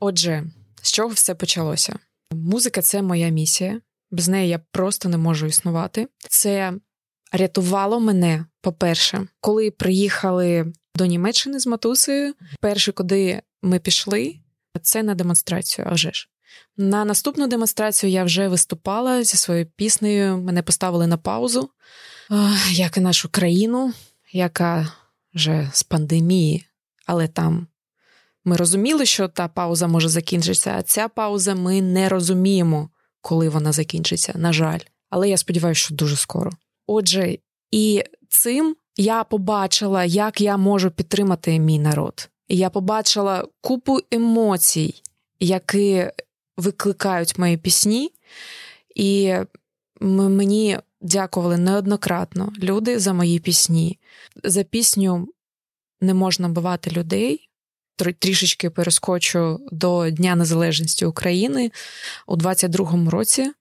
Отже, 0.00 0.44
з 0.82 0.92
чого 0.92 1.08
все 1.08 1.34
почалося? 1.34 1.96
Музика 2.32 2.82
це 2.82 3.02
моя 3.02 3.28
місія. 3.28 3.80
Без 4.10 4.28
неї 4.28 4.48
я 4.48 4.60
просто 4.72 5.08
не 5.08 5.16
можу 5.16 5.46
існувати. 5.46 6.08
Це 6.28 6.72
рятувало 7.32 8.00
мене, 8.00 8.44
по-перше, 8.60 9.26
коли 9.40 9.70
приїхали 9.70 10.72
до 10.94 11.06
Німеччини 11.06 11.60
з 11.60 11.66
матусею. 11.66 12.34
Перше, 12.60 12.92
куди 12.92 13.42
ми 13.62 13.78
пішли, 13.78 14.36
це 14.82 15.02
на 15.02 15.14
демонстрацію. 15.14 15.86
А 15.90 15.94
вже 15.94 16.10
ж. 16.12 16.28
На 16.76 17.04
наступну 17.04 17.46
демонстрацію 17.46 18.10
я 18.10 18.24
вже 18.24 18.48
виступала 18.48 19.24
зі 19.24 19.36
своєю 19.36 19.66
піснею. 19.66 20.38
Мене 20.38 20.62
поставили 20.62 21.06
на 21.06 21.16
паузу, 21.16 21.70
як 22.70 22.96
і 22.96 23.00
нашу 23.00 23.28
країну, 23.28 23.92
яка 24.32 24.92
вже 25.34 25.70
з 25.72 25.82
пандемії, 25.82 26.66
але 27.06 27.28
там 27.28 27.66
ми 28.44 28.56
розуміли, 28.56 29.06
що 29.06 29.28
та 29.28 29.48
пауза 29.48 29.86
може 29.86 30.08
закінчитися, 30.08 30.74
а 30.78 30.82
ця 30.82 31.08
пауза 31.08 31.54
ми 31.54 31.82
не 31.82 32.08
розуміємо, 32.08 32.90
коли 33.20 33.48
вона 33.48 33.72
закінчиться. 33.72 34.32
На 34.36 34.52
жаль. 34.52 34.78
Але 35.10 35.28
я 35.28 35.36
сподіваюся, 35.36 35.80
що 35.80 35.94
дуже 35.94 36.16
скоро. 36.16 36.50
Отже, 36.86 37.38
і 37.70 38.02
цим 38.28 38.76
я 38.96 39.24
побачила, 39.24 40.04
як 40.04 40.40
я 40.40 40.56
можу 40.56 40.90
підтримати 40.90 41.58
мій 41.58 41.78
народ. 41.78 42.28
Я 42.48 42.70
побачила 42.70 43.48
купу 43.60 43.98
емоцій, 44.10 45.02
які 45.40 46.10
викликають 46.56 47.38
мої 47.38 47.56
пісні, 47.56 48.12
і 48.94 49.34
мені 50.00 50.78
дякували 51.00 51.56
неоднократно 51.56 52.52
люди 52.58 52.98
за 52.98 53.12
мої 53.12 53.38
пісні. 53.38 53.98
За 54.44 54.62
пісню 54.62 55.28
не 56.00 56.14
можна 56.14 56.48
бивати 56.48 56.90
людей. 56.90 57.48
Трішечки 58.18 58.70
перескочу 58.70 59.60
до 59.72 60.10
Дня 60.10 60.36
Незалежності 60.36 61.04
України 61.04 61.70
у 62.26 62.36
22-му 62.36 63.10
році. 63.10 63.52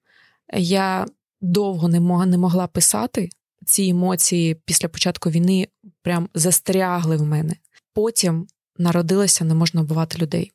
Я 0.54 1.06
довго 1.42 1.88
не 2.26 2.38
могла 2.38 2.68
писати 2.68 3.30
ці 3.66 3.84
емоції 3.84 4.56
після 4.56 4.88
початку 4.88 5.30
війни 5.30 5.68
прям 6.02 6.30
застрягли 6.34 7.18
в 7.18 7.24
мене. 7.24 7.56
Потім 7.94 8.48
народилася 8.78 9.46
не 9.46 9.56
можна 9.56 9.82
вбивати 9.82 10.18
людей. 10.18 10.52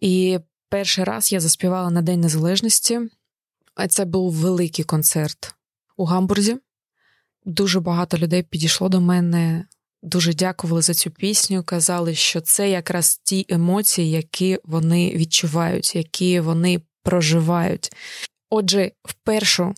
І 0.00 0.38
перший 0.70 1.04
раз 1.04 1.32
я 1.32 1.40
заспівала 1.40 1.90
на 1.90 2.02
День 2.02 2.20
Незалежності, 2.20 3.00
а 3.74 3.88
це 3.88 4.04
був 4.04 4.32
великий 4.32 4.84
концерт 4.84 5.54
у 5.96 6.04
Гамбурзі. 6.04 6.56
Дуже 7.44 7.80
багато 7.80 8.18
людей 8.18 8.42
підійшло 8.42 8.88
до 8.88 9.00
мене, 9.00 9.66
дуже 10.02 10.34
дякували 10.34 10.82
за 10.82 10.94
цю 10.94 11.10
пісню. 11.10 11.62
Казали, 11.62 12.14
що 12.14 12.40
це 12.40 12.70
якраз 12.70 13.20
ті 13.24 13.46
емоції, 13.48 14.10
які 14.10 14.58
вони 14.64 15.14
відчувають, 15.14 15.96
які 15.96 16.40
вони 16.40 16.82
проживають. 17.02 17.92
Отже, 18.50 18.92
в 19.04 19.12
першу 19.12 19.74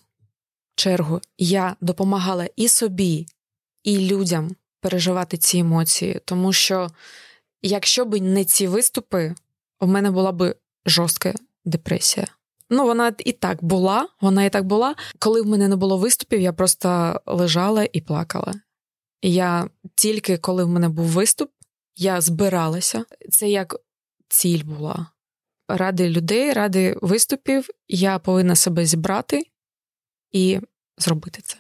чергу 0.77 1.21
я 1.39 1.77
допомагала 1.81 2.49
і 2.57 2.69
собі, 2.69 3.27
і 3.83 3.99
людям 3.99 4.57
переживати 4.81 5.37
ці 5.37 5.59
емоції, 5.59 6.21
тому 6.25 6.53
що 6.53 6.91
якщо 7.63 8.05
б 8.05 8.21
не 8.21 8.45
ці 8.45 8.67
виступи, 8.67 9.35
у 9.81 9.87
мене 9.87 10.11
була 10.11 10.33
б 10.33 10.55
жорстка 10.87 11.35
депресія. 11.65 12.27
Ну, 12.71 12.85
вона 12.85 13.13
і 13.19 13.33
так 13.33 13.65
була, 13.65 14.09
вона 14.21 14.45
і 14.45 14.51
так 14.51 14.65
була. 14.65 14.95
Коли 15.19 15.43
в 15.43 15.47
мене 15.47 15.69
не 15.69 15.77
було 15.77 15.99
виступів, 15.99 16.41
я 16.41 16.53
просто 16.53 17.21
лежала 17.27 17.89
і 17.93 18.01
плакала. 18.01 18.55
Я 19.23 19.71
тільки 19.95 20.39
коли 20.39 20.65
в 20.65 20.69
мене 20.69 20.89
був 20.89 21.07
виступ, 21.07 21.51
я 21.97 22.21
збиралася. 22.21 23.05
Це 23.31 23.51
як 23.51 23.77
ціль 24.29 24.65
була. 24.65 25.07
Ради 25.69 26.11
людей, 26.11 26.53
ради 26.53 26.97
виступів, 27.03 27.69
я 27.89 28.19
повинна 28.19 28.57
себе 28.57 28.87
зібрати 28.87 29.47
і 30.33 30.61
зробити 30.99 31.43
це. 31.43 31.57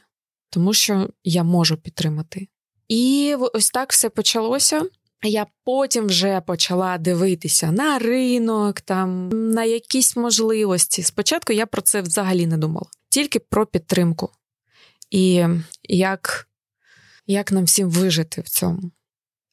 Тому 0.50 0.74
що 0.74 1.10
я 1.24 1.42
можу 1.42 1.76
підтримати. 1.76 2.48
І 2.88 3.34
ось 3.38 3.70
так 3.70 3.92
все 3.92 4.10
почалося. 4.10 4.82
Я 5.24 5.46
потім 5.64 6.06
вже 6.06 6.40
почала 6.40 6.98
дивитися 6.98 7.72
на 7.72 7.98
ринок, 7.98 8.80
там 8.80 9.28
на 9.28 9.64
якісь 9.64 10.16
можливості. 10.16 11.02
Спочатку 11.02 11.52
я 11.52 11.66
про 11.66 11.82
це 11.82 12.00
взагалі 12.00 12.46
не 12.46 12.58
думала, 12.58 12.86
тільки 13.08 13.38
про 13.38 13.66
підтримку. 13.66 14.30
І 15.10 15.44
як, 15.82 16.48
як 17.26 17.52
нам 17.52 17.64
всім 17.64 17.90
вижити 17.90 18.40
в 18.40 18.48
цьому. 18.48 18.90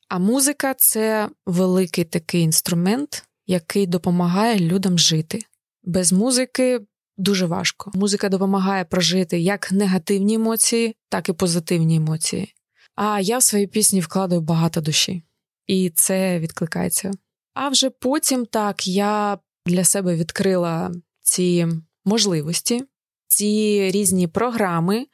А 0.08 0.20
музика 0.20 0.74
це 0.74 1.30
великий 1.46 2.04
такий 2.04 2.42
інструмент, 2.42 3.24
який 3.48 3.88
допомагає 3.88 4.60
людям 4.60 5.00
жити. 5.00 5.40
Без 5.84 6.14
музики 6.14 6.80
дуже 7.18 7.46
важко. 7.46 7.92
Музика 7.94 8.30
допомагає 8.30 8.86
прожити 8.86 9.40
як 9.40 9.72
негативні 9.72 10.34
емоції, 10.34 10.96
так 11.10 11.30
і 11.30 11.34
позитивні 11.34 11.96
емоції. 11.96 12.54
А 12.96 13.20
я 13.20 13.38
в 13.38 13.44
свої 13.44 13.68
пісні 13.68 14.00
вкладаю 14.00 14.42
багато 14.42 14.82
душі, 14.82 15.24
і 15.70 15.90
це 15.96 16.40
відкликається. 16.40 17.12
А 17.54 17.70
вже 17.70 17.90
потім 17.90 18.46
так 18.46 18.88
я 18.88 19.38
для 19.66 19.84
себе 19.84 20.16
відкрила 20.16 20.92
ці 21.22 21.68
можливості, 22.06 22.84
ці 23.28 23.92
різні 23.92 24.28
програми 24.28 25.06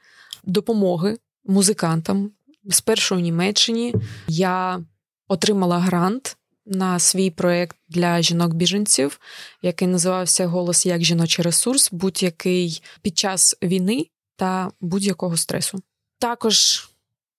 допомоги 0.43 1.17
музикантам. 1.45 2.31
Спершу 2.69 3.15
в 3.15 3.19
Німеччині 3.19 3.95
я 4.27 4.83
отримала 5.27 5.79
грант 5.79 6.37
на 6.65 6.99
свій 6.99 7.29
проєкт 7.29 7.77
для 7.89 8.21
жінок-біженців, 8.21 9.19
який 9.61 9.87
називався 9.87 10.47
Голос 10.47 10.85
як 10.85 11.03
жіночий 11.03 11.45
ресурс, 11.45 11.89
будь-який 11.91 12.81
під 13.01 13.17
час 13.17 13.55
війни 13.63 14.07
та 14.35 14.71
будь-якого 14.81 15.37
стресу. 15.37 15.81
Також 16.19 16.87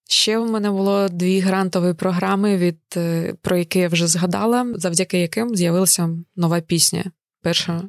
ще 0.08 0.38
в 0.38 0.50
мене 0.50 0.70
було 0.70 1.08
дві 1.08 1.40
грантові 1.40 1.94
програми, 1.94 2.56
від 2.56 2.80
е, 2.96 3.34
про 3.42 3.56
які 3.56 3.78
я 3.78 3.88
вже 3.88 4.06
згадала, 4.06 4.66
завдяки 4.74 5.18
яким 5.18 5.56
з'явилася 5.56 6.10
нова 6.36 6.60
пісня, 6.60 7.04
перша 7.42 7.82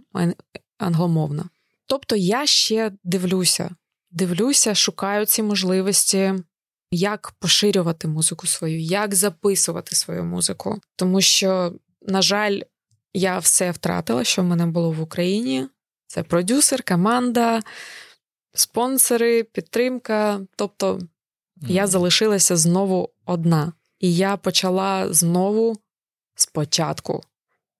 англомовна. 0.77 1.49
Тобто 1.87 2.15
я 2.15 2.45
ще 2.45 2.91
дивлюся, 3.03 3.69
дивлюся, 4.11 4.75
шукаю 4.75 5.25
ці 5.25 5.43
можливості 5.43 6.33
як 6.91 7.33
поширювати 7.39 8.07
музику 8.07 8.47
свою, 8.47 8.79
як 8.79 9.15
записувати 9.15 9.95
свою 9.95 10.23
музику. 10.23 10.81
Тому 10.95 11.21
що, 11.21 11.73
на 12.01 12.21
жаль, 12.21 12.61
я 13.13 13.39
все 13.39 13.71
втратила, 13.71 14.23
що 14.23 14.41
в 14.41 14.45
мене 14.45 14.65
було 14.65 14.91
в 14.91 15.01
Україні. 15.01 15.67
Це 16.07 16.23
продюсер, 16.23 16.83
команда, 16.83 17.61
спонсори, 18.53 19.43
підтримка. 19.43 20.41
Тобто 20.55 20.99
mm. 21.61 21.71
я 21.71 21.87
залишилася 21.87 22.57
знову 22.57 23.09
одна. 23.25 23.73
І 23.99 24.15
я 24.15 24.37
почала 24.37 25.13
знову 25.13 25.77
спочатку. 26.35 27.23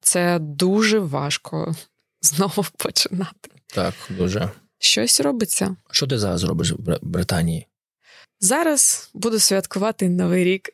Це 0.02 0.40
дуже 0.40 1.00
важко 1.00 1.76
знову 2.22 2.66
починати. 2.78 3.50
Так, 3.68 3.94
дуже. 4.10 4.50
Щось 4.80 5.20
робиться. 5.22 5.76
Що 5.92 6.08
ти 6.08 6.20
зараз 6.20 6.44
робиш 6.44 6.72
в 6.72 7.00
Британії? 7.02 7.68
Зараз 8.40 9.10
буду 9.14 9.40
святкувати 9.40 10.10
Новий 10.10 10.44
рік. 10.44 10.70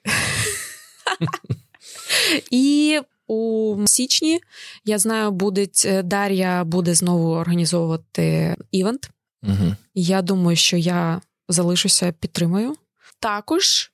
І 2.51 2.99
у 3.27 3.77
січні 3.85 4.39
я 4.85 4.99
знаю, 4.99 5.31
буде 5.31 5.67
Дар'я 6.03 6.63
буде 6.63 6.93
знову 6.93 7.31
організовувати 7.31 8.55
івент. 8.71 9.09
Угу. 9.43 9.75
Я 9.93 10.21
думаю, 10.21 10.57
що 10.57 10.77
я 10.77 11.21
залишуся 11.49 12.11
підтримую. 12.11 12.75
Також, 13.23 13.91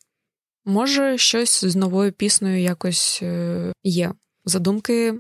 може, 0.66 1.18
щось 1.18 1.66
з 1.66 1.76
новою 1.76 2.12
піснею 2.12 2.62
якось 2.62 3.20
е, 3.22 3.74
є. 3.84 4.14
Задумки. 4.46 5.16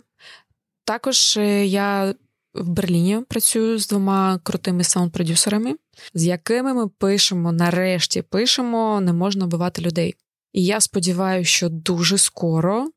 Також 0.83 1.37
е, 1.37 1.65
я 1.65 2.15
в 2.53 2.69
Берліні 2.69 3.21
працюю 3.29 3.79
з 3.79 3.87
двома 3.87 4.39
крутими 4.43 4.83
саунд-продюсерами, 4.83 5.75
з 6.13 6.25
якими 6.25 6.73
ми 6.73 6.87
пишемо, 6.87 7.51
нарешті 7.51 8.21
пишемо, 8.21 9.01
не 9.01 9.13
можна 9.13 9.45
вбивати 9.45 9.81
людей. 9.81 10.15
І 10.53 10.65
я 10.65 10.81
сподіваюся, 10.81 11.51
що 11.51 11.69
дуже 11.69 12.17
скоро, 12.17 12.91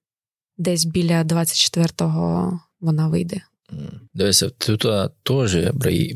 десь 0.59 0.85
біля 0.85 1.23
24-го, 1.23 2.61
вона 2.81 3.09
вийде. 3.09 3.41
Дивися, 4.15 4.51
тут 4.51 4.87
теж 5.23 5.57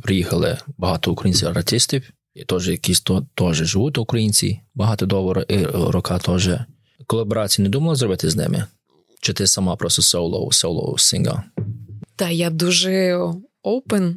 приїхали 0.03 0.59
багато 0.78 1.12
українців 1.12 1.49
артистів, 1.49 2.11
теж 2.45 2.68
якісь 2.68 3.03
теж 3.34 3.57
живуть 3.57 3.99
українці, 3.99 4.61
багато 4.74 5.07
довго 5.07 5.41
і 5.41 5.64
рока 5.66 6.18
теж. 6.18 6.51
Колаборації 7.07 7.62
не 7.62 7.68
думала 7.68 7.95
зробити 7.95 8.30
з 8.30 8.37
ними? 8.37 8.66
Чи 9.20 9.32
ти 9.32 9.47
сама 9.47 9.76
просто 9.76 10.03
соло, 10.03 10.53
соло 10.53 10.99
синга? 10.99 11.45
Та 12.16 12.30
я 12.30 12.51
дуже 12.51 13.16
open. 13.64 14.14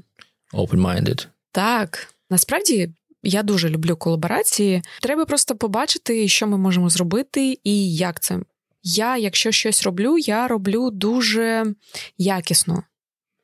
Open-minded. 0.54 1.28
Так. 1.52 2.14
Насправді 2.30 2.90
я 3.24 3.44
дуже 3.44 3.70
люблю 3.70 3.96
колаборації. 3.96 4.82
Треба 5.02 5.26
просто 5.26 5.56
побачити, 5.56 6.28
що 6.28 6.48
ми 6.48 6.58
можемо 6.58 6.90
зробити 6.90 7.60
і 7.64 7.96
як 7.96 8.20
це. 8.20 8.40
Я, 8.84 9.18
якщо 9.18 9.52
щось 9.52 9.84
роблю, 9.84 10.18
я 10.18 10.48
роблю 10.48 10.92
дуже 10.92 11.74
якісно. 12.18 12.84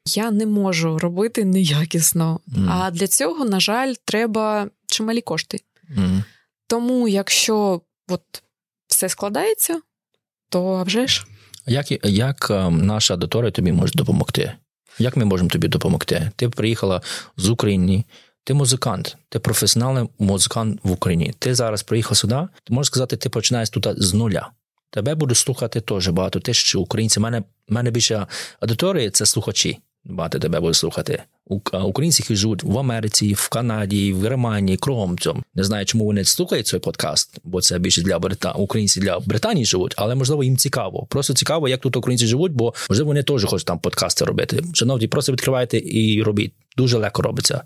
Я 0.08 0.32
не 0.32 0.46
можу 0.46 1.00
робити 1.00 1.46
неякісно. 1.46 2.40
Mm. 2.48 2.68
А 2.70 2.92
для 2.92 3.08
цього, 3.08 3.46
на 3.46 3.60
жаль, 3.60 3.94
треба 4.06 4.70
чималі 4.88 5.22
кошти. 5.22 5.60
Mm. 5.98 6.24
Тому, 6.68 7.08
якщо 7.08 7.82
от 8.08 8.22
все 8.88 9.10
складається, 9.10 9.82
то 10.50 10.84
вже 10.84 11.08
ж. 11.08 11.26
Як 11.68 12.06
як 12.06 12.48
ем, 12.52 12.86
наша 12.86 13.14
аудиторія 13.14 13.52
тобі 13.52 13.72
може 13.72 13.94
допомогти? 13.94 14.52
Як 15.00 15.18
ми 15.18 15.26
можемо 15.26 15.50
тобі 15.50 15.68
допомогти? 15.68 16.32
Ти 16.36 16.50
приїхала 16.50 17.02
з 17.38 17.50
України, 17.50 18.04
ти 18.44 18.54
музикант, 18.54 19.18
ти 19.30 19.40
професіональний 19.40 20.10
музикант 20.20 20.80
в 20.84 20.92
Україні. 20.92 21.34
Ти 21.40 21.56
зараз 21.56 21.84
приїхав 21.84 22.18
сюди, 22.18 22.48
ти 22.64 22.74
можеш 22.74 22.88
сказати, 22.88 23.18
ти 23.18 23.30
починаєш 23.30 23.70
тут 23.70 23.88
з 23.98 24.14
нуля. 24.14 24.52
Тебе 24.90 25.16
будуть 25.16 25.38
слухати 25.38 25.82
теж 25.82 26.08
багато 26.08 26.40
тисяч 26.40 26.76
українців. 26.76 27.22
У 27.22 27.24
мене, 27.24 27.44
мене 27.68 27.92
більше 27.92 28.28
аудиторії 28.60 29.10
це 29.10 29.26
слухачі. 29.26 29.80
Багато 30.06 30.40
тебе 30.40 30.60
буде 30.60 30.74
слухати. 30.74 31.24
Українці, 31.48 32.24
які 32.24 32.36
живуть 32.36 32.64
в 32.64 32.80
Америці, 32.80 33.34
в 33.34 33.50
Канаді, 33.50 34.14
в 34.14 34.22
Германії, 34.22 34.78
кругом 34.78 35.20
цьому. 35.20 35.44
Не 35.56 35.64
знаю, 35.64 35.86
чому 35.86 36.06
вони 36.06 36.26
слухають 36.26 36.68
цей 36.68 36.80
подкаст, 36.80 37.40
бо 37.44 37.62
це 37.62 37.80
більше 37.80 38.02
для 38.02 38.20
Брита... 38.20 38.52
українці 38.52 39.00
для 39.00 39.20
Британії 39.20 39.66
живуть, 39.66 39.94
але 39.98 40.16
можливо 40.16 40.44
їм 40.44 40.58
цікаво. 40.58 41.08
Просто 41.10 41.34
цікаво, 41.34 41.68
як 41.68 41.82
тут 41.82 41.96
українці 41.96 42.28
живуть, 42.28 42.52
бо 42.52 42.74
можливо 42.90 43.08
вони 43.08 43.24
теж 43.24 43.46
хочуть 43.46 43.68
там 43.68 43.80
подкасти 43.80 44.26
робити. 44.26 44.64
Шановні, 44.74 45.08
просто 45.08 45.32
відкривайте 45.32 45.82
і 45.86 46.24
робіть. 46.24 46.54
Дуже 46.78 46.98
легко 46.98 47.22
робиться. 47.22 47.62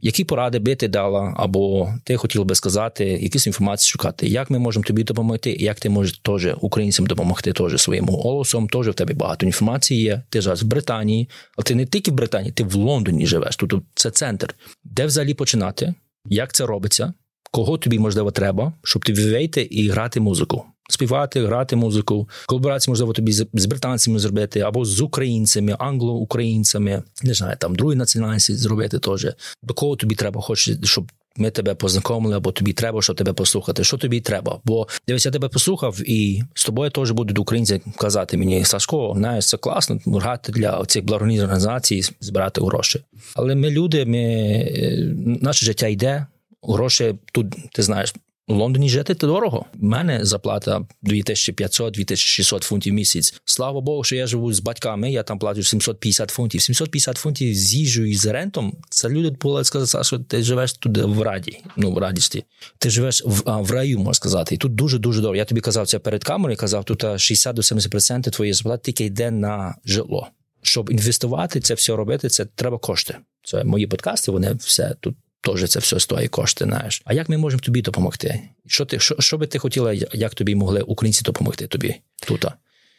Які 0.00 0.24
поради 0.24 0.58
би 0.58 0.74
ти 0.74 0.88
дала, 0.88 1.34
або 1.36 1.92
ти 2.04 2.16
хотів 2.16 2.44
би 2.44 2.54
сказати, 2.54 3.04
якісь 3.04 3.46
інформації 3.46 3.90
шукати, 3.90 4.26
як 4.26 4.50
ми 4.50 4.58
можемо 4.58 4.84
тобі 4.84 5.04
допомогти, 5.04 5.50
і 5.50 5.64
як 5.64 5.80
ти 5.80 5.88
можеш 5.88 6.18
теж 6.18 6.48
українцям 6.60 7.06
допомогти 7.06 7.52
теж 7.52 7.80
своїм 7.80 8.08
голосом. 8.08 8.68
Теж 8.68 8.88
в 8.88 8.94
тебе 8.94 9.14
багато 9.14 9.46
інформації 9.46 10.02
є. 10.02 10.22
Ти 10.28 10.40
зараз 10.40 10.62
в 10.62 10.66
Британії, 10.66 11.28
але 11.56 11.64
ти 11.64 11.74
не 11.74 11.86
тільки 11.86 12.10
в 12.10 12.14
Британії, 12.14 12.52
ти 12.52 12.64
в 12.64 12.74
Лондоні 12.74 13.17
живеш. 13.26 13.56
Тут 13.56 13.84
це 13.94 14.10
центр. 14.10 14.54
Де 14.84 15.06
взагалі 15.06 15.34
починати? 15.34 15.94
Як 16.28 16.52
це 16.52 16.66
робиться? 16.66 17.12
Кого 17.50 17.78
тобі 17.78 17.98
можливо 17.98 18.30
треба, 18.30 18.72
щоб 18.84 19.04
ти 19.04 19.12
вийти 19.12 19.62
і 19.62 19.88
грати 19.88 20.20
музику? 20.20 20.64
співати, 20.88 21.46
грати 21.46 21.76
музику, 21.76 22.28
колаборацію, 22.46 22.92
можливо, 22.92 23.12
тобі 23.12 23.32
з 23.32 23.66
британцями 23.66 24.18
зробити, 24.18 24.60
або 24.60 24.84
з 24.84 25.00
українцями, 25.00 25.76
англо-українцями, 25.78 27.02
не 27.22 27.34
знаю, 27.34 27.56
там 27.60 27.74
другої 27.74 27.98
національності 27.98 28.54
зробити 28.54 28.98
теж. 28.98 29.26
До 29.62 29.74
кого 29.74 29.96
тобі 29.96 30.14
треба, 30.14 30.40
хочеш, 30.40 30.78
щоб. 30.84 31.12
Ми 31.36 31.50
тебе 31.50 31.74
познайомили, 31.74 32.36
або 32.36 32.52
тобі 32.52 32.72
треба, 32.72 33.02
щоб 33.02 33.16
тебе 33.16 33.32
послухати. 33.32 33.84
Що 33.84 33.96
тобі 33.96 34.20
треба? 34.20 34.60
Бо 34.64 34.88
дивись, 35.08 35.26
я 35.26 35.32
тебе 35.32 35.48
послухав, 35.48 36.00
і 36.06 36.42
з 36.54 36.64
тобою 36.64 36.90
теж 36.90 37.10
будуть 37.10 37.38
українці 37.38 37.80
казати 37.96 38.36
мені, 38.36 38.64
Сашко, 38.64 39.14
знаєш, 39.16 39.48
це 39.48 39.56
класно 39.56 40.00
грати 40.06 40.52
для 40.52 40.84
цих 40.84 41.04
благодійних 41.04 41.42
організацій, 41.42 42.02
збирати 42.20 42.60
гроші. 42.60 43.00
Але 43.34 43.54
ми 43.54 43.70
люди, 43.70 44.04
ми 44.04 45.38
наше 45.42 45.66
життя 45.66 45.86
йде, 45.86 46.26
Гроші 46.62 47.14
тут, 47.32 47.46
ти 47.72 47.82
знаєш, 47.82 48.14
у 48.48 48.54
Лондоні 48.54 48.88
жити 48.88 49.14
це 49.14 49.26
дорого. 49.26 49.64
У 49.80 49.86
мене 49.86 50.24
заплата 50.24 50.86
2500-2600 51.02 52.62
фунтів 52.62 52.94
місяць. 52.94 53.40
Слава 53.44 53.80
Богу, 53.80 54.04
що 54.04 54.16
я 54.16 54.26
живу 54.26 54.52
з 54.52 54.60
батьками. 54.60 55.12
Я 55.12 55.22
там 55.22 55.38
плачу 55.38 55.62
750 55.62 56.30
фунтів. 56.30 56.62
750 56.62 57.16
фунтів 57.16 57.54
з 57.54 57.74
їжею 57.74 58.10
і 58.10 58.14
з 58.14 58.26
рентом. 58.26 58.76
Це 58.90 59.08
люди 59.08 59.30
були 59.30 59.64
сказати, 59.64 60.04
що 60.04 60.18
ти 60.18 60.42
живеш 60.42 60.72
тут 60.72 60.98
в 60.98 61.22
раді. 61.22 61.60
Ну 61.76 61.92
в 61.92 61.98
радісті. 61.98 62.44
Ти 62.78 62.90
живеш 62.90 63.22
в, 63.26 63.42
а, 63.46 63.56
в 63.56 63.70
раю, 63.70 63.98
можна 63.98 64.14
сказати. 64.14 64.54
І 64.54 64.58
тут 64.58 64.74
дуже 64.74 64.98
дуже 64.98 65.20
дорого. 65.20 65.36
Я 65.36 65.44
тобі 65.44 65.60
казав 65.60 65.86
це 65.86 65.98
перед 65.98 66.24
камерою. 66.24 66.56
Казав, 66.56 66.84
тут 66.84 67.04
60 67.16 67.56
до 67.56 67.62
70% 67.62 68.30
твоєї 68.30 68.52
зарплати 68.52 68.82
тільки 68.84 69.04
йде 69.04 69.30
на 69.30 69.74
житло. 69.84 70.28
Щоб 70.62 70.90
інвестувати, 70.90 71.60
це 71.60 71.74
все 71.74 71.96
робити, 71.96 72.28
це 72.28 72.44
треба 72.44 72.78
кошти. 72.78 73.16
Це 73.42 73.64
мої 73.64 73.86
подкасти. 73.86 74.30
Вони 74.30 74.54
все 74.54 74.94
тут 75.00 75.16
теж 75.40 75.68
це 75.68 75.78
все 75.78 76.00
стоїть 76.00 76.30
кошти. 76.30 76.64
Знаєш. 76.64 77.02
А 77.04 77.14
як 77.14 77.28
ми 77.28 77.38
можемо 77.38 77.60
тобі 77.60 77.82
допомогти? 77.82 78.40
Що 78.66 78.84
ти 78.84 78.98
що, 78.98 79.16
що 79.18 79.38
би 79.38 79.46
ти 79.46 79.58
хотіла, 79.58 79.92
як 80.12 80.34
тобі 80.34 80.54
могли 80.54 80.82
українці 80.82 81.22
допомогти 81.22 81.66
тобі 81.66 81.94
тут? 82.26 82.44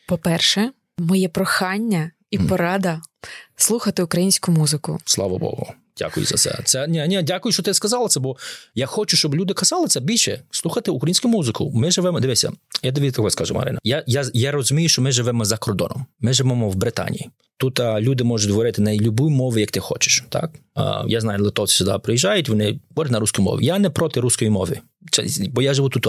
По-перше, 0.08 0.72
моє 0.98 1.30
прохання 1.30 2.12
і 2.32 2.40
порада 2.40 3.02
слухати 3.56 4.04
українську 4.04 4.52
музику. 4.52 5.00
Слава 5.06 5.38
Богу. 5.38 5.74
Дякую 6.00 6.26
за 6.26 6.36
це. 6.36 6.60
Це 6.64 6.88
ні, 6.88 7.08
ні, 7.08 7.24
дякую, 7.24 7.54
що 7.54 7.64
ти 7.64 7.74
сказала 7.74 8.08
це, 8.08 8.20
бо 8.20 8.38
я 8.76 8.86
хочу, 8.86 9.18
щоб 9.18 9.36
люди 9.36 9.54
казали 9.54 9.88
це 9.88 10.00
більше. 10.00 10.42
Слухати 10.52 10.92
українську 10.92 11.28
музику. 11.28 11.72
Ми 11.76 11.92
живемо. 11.92 12.20
Дивися, 12.20 12.52
я 12.84 12.92
тобі 12.92 13.12
такого 13.12 13.30
скажу, 13.30 13.54
Марина. 13.54 13.80
Я 13.84 14.04
я, 14.08 14.26
я 14.34 14.52
розумію, 14.52 14.90
що 14.90 15.02
ми 15.02 15.12
живемо 15.12 15.46
за 15.46 15.58
кордоном. 15.58 16.06
Ми 16.20 16.34
живемо 16.34 16.70
в 16.70 16.76
Британії. 16.76 17.30
Тут 17.58 17.80
а, 17.80 18.02
люди 18.02 18.24
можуть 18.24 18.52
говорити 18.52 18.82
на 18.82 18.96
любу 18.96 19.30
мову, 19.30 19.60
як 19.60 19.72
ти 19.72 19.80
хочеш. 19.80 20.24
Так 20.30 20.52
а, 20.76 21.04
я 21.08 21.22
знаю, 21.22 21.44
литовці 21.44 21.76
сюди 21.76 21.94
приїжджають, 22.04 22.50
вони 22.50 22.80
говорять 22.90 23.12
на 23.12 23.20
русській 23.20 23.42
мові. 23.42 23.66
Я 23.66 23.80
не 23.80 23.90
проти 23.90 24.20
руської 24.20 24.52
мови, 24.52 24.80
бо 25.50 25.62
я 25.62 25.74
живу 25.74 25.90
тут. 25.90 26.08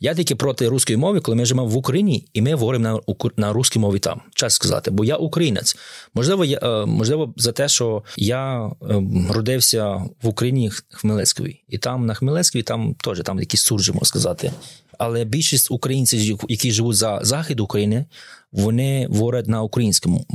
Я 0.00 0.14
тільки 0.14 0.34
проти 0.34 0.68
руської 0.68 0.96
мови, 0.96 1.20
коли 1.20 1.36
ми 1.36 1.44
живемо 1.44 1.68
в 1.68 1.76
Україні, 1.76 2.26
і 2.32 2.42
ми 2.42 2.54
говоримо 2.54 3.02
на 3.08 3.16
на 3.36 3.52
русській 3.52 3.78
мові 3.78 3.98
там. 3.98 4.20
Час 4.34 4.54
сказати, 4.54 4.90
бо 4.90 5.04
я 5.04 5.16
українець. 5.16 5.76
Можливо, 6.14 6.44
я 6.44 6.58
е, 6.62 6.86
можливо, 6.86 7.34
за 7.36 7.52
те, 7.52 7.68
що 7.68 8.02
я 8.16 8.70
ем, 8.90 9.30
родився 9.30 9.94
в 10.22 10.28
Україні 10.28 10.70
Хмельницької, 10.88 11.64
і 11.68 11.78
там 11.78 12.06
на 12.06 12.14
Хмельницькій 12.14 12.62
там 12.62 12.94
теж 12.94 13.20
там 13.20 13.40
якісь 13.40 13.60
суржі, 13.60 13.92
можна 13.92 14.06
сказати. 14.06 14.52
Але 14.98 15.24
більшість 15.24 15.70
українців, 15.70 16.40
які 16.48 16.72
живуть 16.72 16.96
за 16.96 17.18
захід 17.22 17.60
України, 17.60 18.04
вони 18.52 19.06
говорять 19.06 19.46
на 19.46 19.62
українському. 19.62 20.26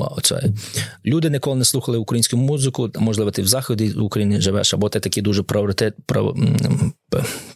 Люди 1.06 1.30
ніколи 1.30 1.56
не 1.56 1.66
слухали 1.66 1.98
українську 1.98 2.38
музику. 2.38 2.92
Можливо, 2.96 3.32
ти 3.32 3.42
в 3.42 3.48
заході 3.48 3.92
України 3.92 4.42
живеш, 4.42 4.74
або 4.74 4.90
ти 4.90 5.00
такий 5.00 5.24
дуже 5.24 5.44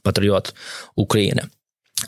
патріот 0.03 0.55
України. 0.95 1.41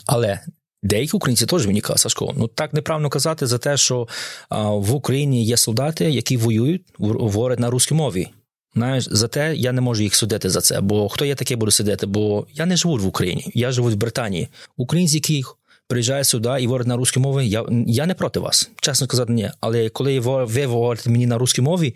Але 0.06 0.40
деякі 0.82 1.12
українці 1.12 1.46
теж 1.46 1.66
мені 1.66 1.80
кажуть, 1.80 1.98
Сашко, 2.00 2.34
ну 2.36 2.48
так 2.48 2.72
неправильно 2.72 3.10
казати 3.10 3.46
за 3.46 3.58
те, 3.58 3.76
що 3.76 4.08
а, 4.48 4.70
в 4.70 4.94
Україні 4.94 5.44
є 5.44 5.56
солдати, 5.56 6.10
які 6.10 6.36
воюють, 6.36 6.82
говорять 6.98 7.58
на 7.58 7.70
русській 7.70 7.94
мові. 7.94 8.28
Знаєш, 8.74 9.08
за 9.10 9.28
те 9.28 9.54
я 9.56 9.72
не 9.72 9.80
можу 9.80 10.02
їх 10.02 10.14
судити 10.14 10.50
за 10.50 10.60
це. 10.60 10.80
Бо 10.80 11.08
хто 11.08 11.24
я 11.24 11.34
таке 11.34 11.56
буду 11.56 11.70
сидіти? 11.70 12.06
Бо 12.06 12.46
я 12.54 12.66
не 12.66 12.76
живу 12.76 12.96
в 12.96 13.06
Україні, 13.06 13.50
я 13.54 13.72
живу 13.72 13.88
в 13.88 13.94
Британії. 13.94 14.48
Українці, 14.76 15.16
які 15.16 15.44
приїжджають 15.88 16.26
сюди 16.26 16.48
і 16.60 16.66
говорять 16.66 16.86
на 16.86 16.96
русській 16.96 17.20
мові, 17.20 17.48
я 17.48 17.64
я 17.86 18.06
не 18.06 18.14
проти 18.14 18.40
вас. 18.40 18.70
Чесно 18.80 19.06
сказати, 19.06 19.32
ні. 19.32 19.50
Але 19.60 19.88
коли 19.88 20.20
ви 20.20 20.64
говорите 20.66 21.10
мені 21.10 21.26
на 21.26 21.38
русській 21.38 21.62
мові, 21.62 21.94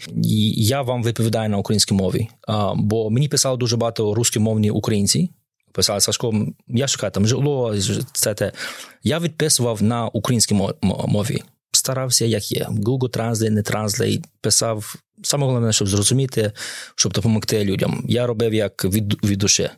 я 0.56 0.82
вам 0.82 1.04
відповідаю 1.04 1.50
на 1.50 1.58
українській 1.58 1.94
мові. 1.94 2.28
А, 2.48 2.74
Бо 2.76 3.10
мені 3.10 3.28
писали 3.28 3.56
дуже 3.56 3.76
багато 3.76 4.14
русськомовні 4.14 4.70
українці 4.70 5.30
писали 5.72 6.00
Сашко, 6.00 6.46
я 6.68 6.88
шукаю 6.88 7.10
там 7.10 7.26
житло, 7.26 7.74
це 8.12 8.34
те. 8.34 8.52
Я 9.02 9.18
відписував 9.18 9.82
на 9.82 10.06
українській 10.06 10.54
мові. 10.82 11.42
Старався, 11.72 12.24
як 12.24 12.52
є. 12.52 12.66
Google 12.70 13.16
Translate, 13.16 13.50
не 13.50 13.62
Translate, 13.62 14.24
писав. 14.40 14.94
Саме 15.22 15.46
головне, 15.46 15.72
щоб 15.72 15.88
зрозуміти, 15.88 16.52
щоб 16.94 17.12
допомогти 17.12 17.64
людям. 17.64 18.04
Я 18.08 18.26
робив 18.26 18.54
як 18.54 18.84
від 18.84 19.24
від 19.24 19.38
душі. 19.38 19.70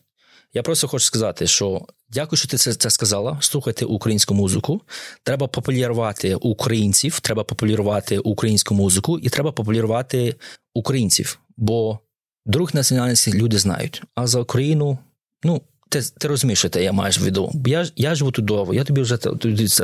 Я 0.54 0.62
просто 0.62 0.88
хочу 0.88 1.04
сказати, 1.04 1.46
що 1.46 1.86
дякую, 2.08 2.38
що 2.38 2.48
ти 2.48 2.56
це 2.56 2.74
це 2.74 2.90
сказала. 2.90 3.38
Слухайте 3.40 3.84
українську 3.84 4.34
музику. 4.34 4.80
Треба 5.22 5.46
популярувати 5.46 6.34
українців, 6.34 7.20
треба 7.20 7.44
популярувати 7.44 8.18
українську 8.18 8.74
музику 8.74 9.18
і 9.18 9.28
треба 9.28 9.52
популярувати 9.52 10.34
українців. 10.74 11.38
Бо 11.56 11.98
друг 12.46 12.70
національності 12.74 13.32
люди 13.32 13.58
знають. 13.58 14.02
А 14.14 14.26
за 14.26 14.40
Україну, 14.40 14.98
ну 15.44 15.62
ти 15.94 16.10
ти 16.18 16.28
розумієш, 16.28 16.58
що 16.58 16.68
ти 16.68 16.82
я 16.82 16.92
маєш 16.92 17.18
в 17.18 17.24
виду. 17.24 17.52
Я 17.66 17.86
я 17.96 18.14
живу 18.14 18.30
тут 18.30 18.44
довго, 18.44 18.74
я 18.74 18.84
тобі 18.84 19.00
вже 19.00 19.16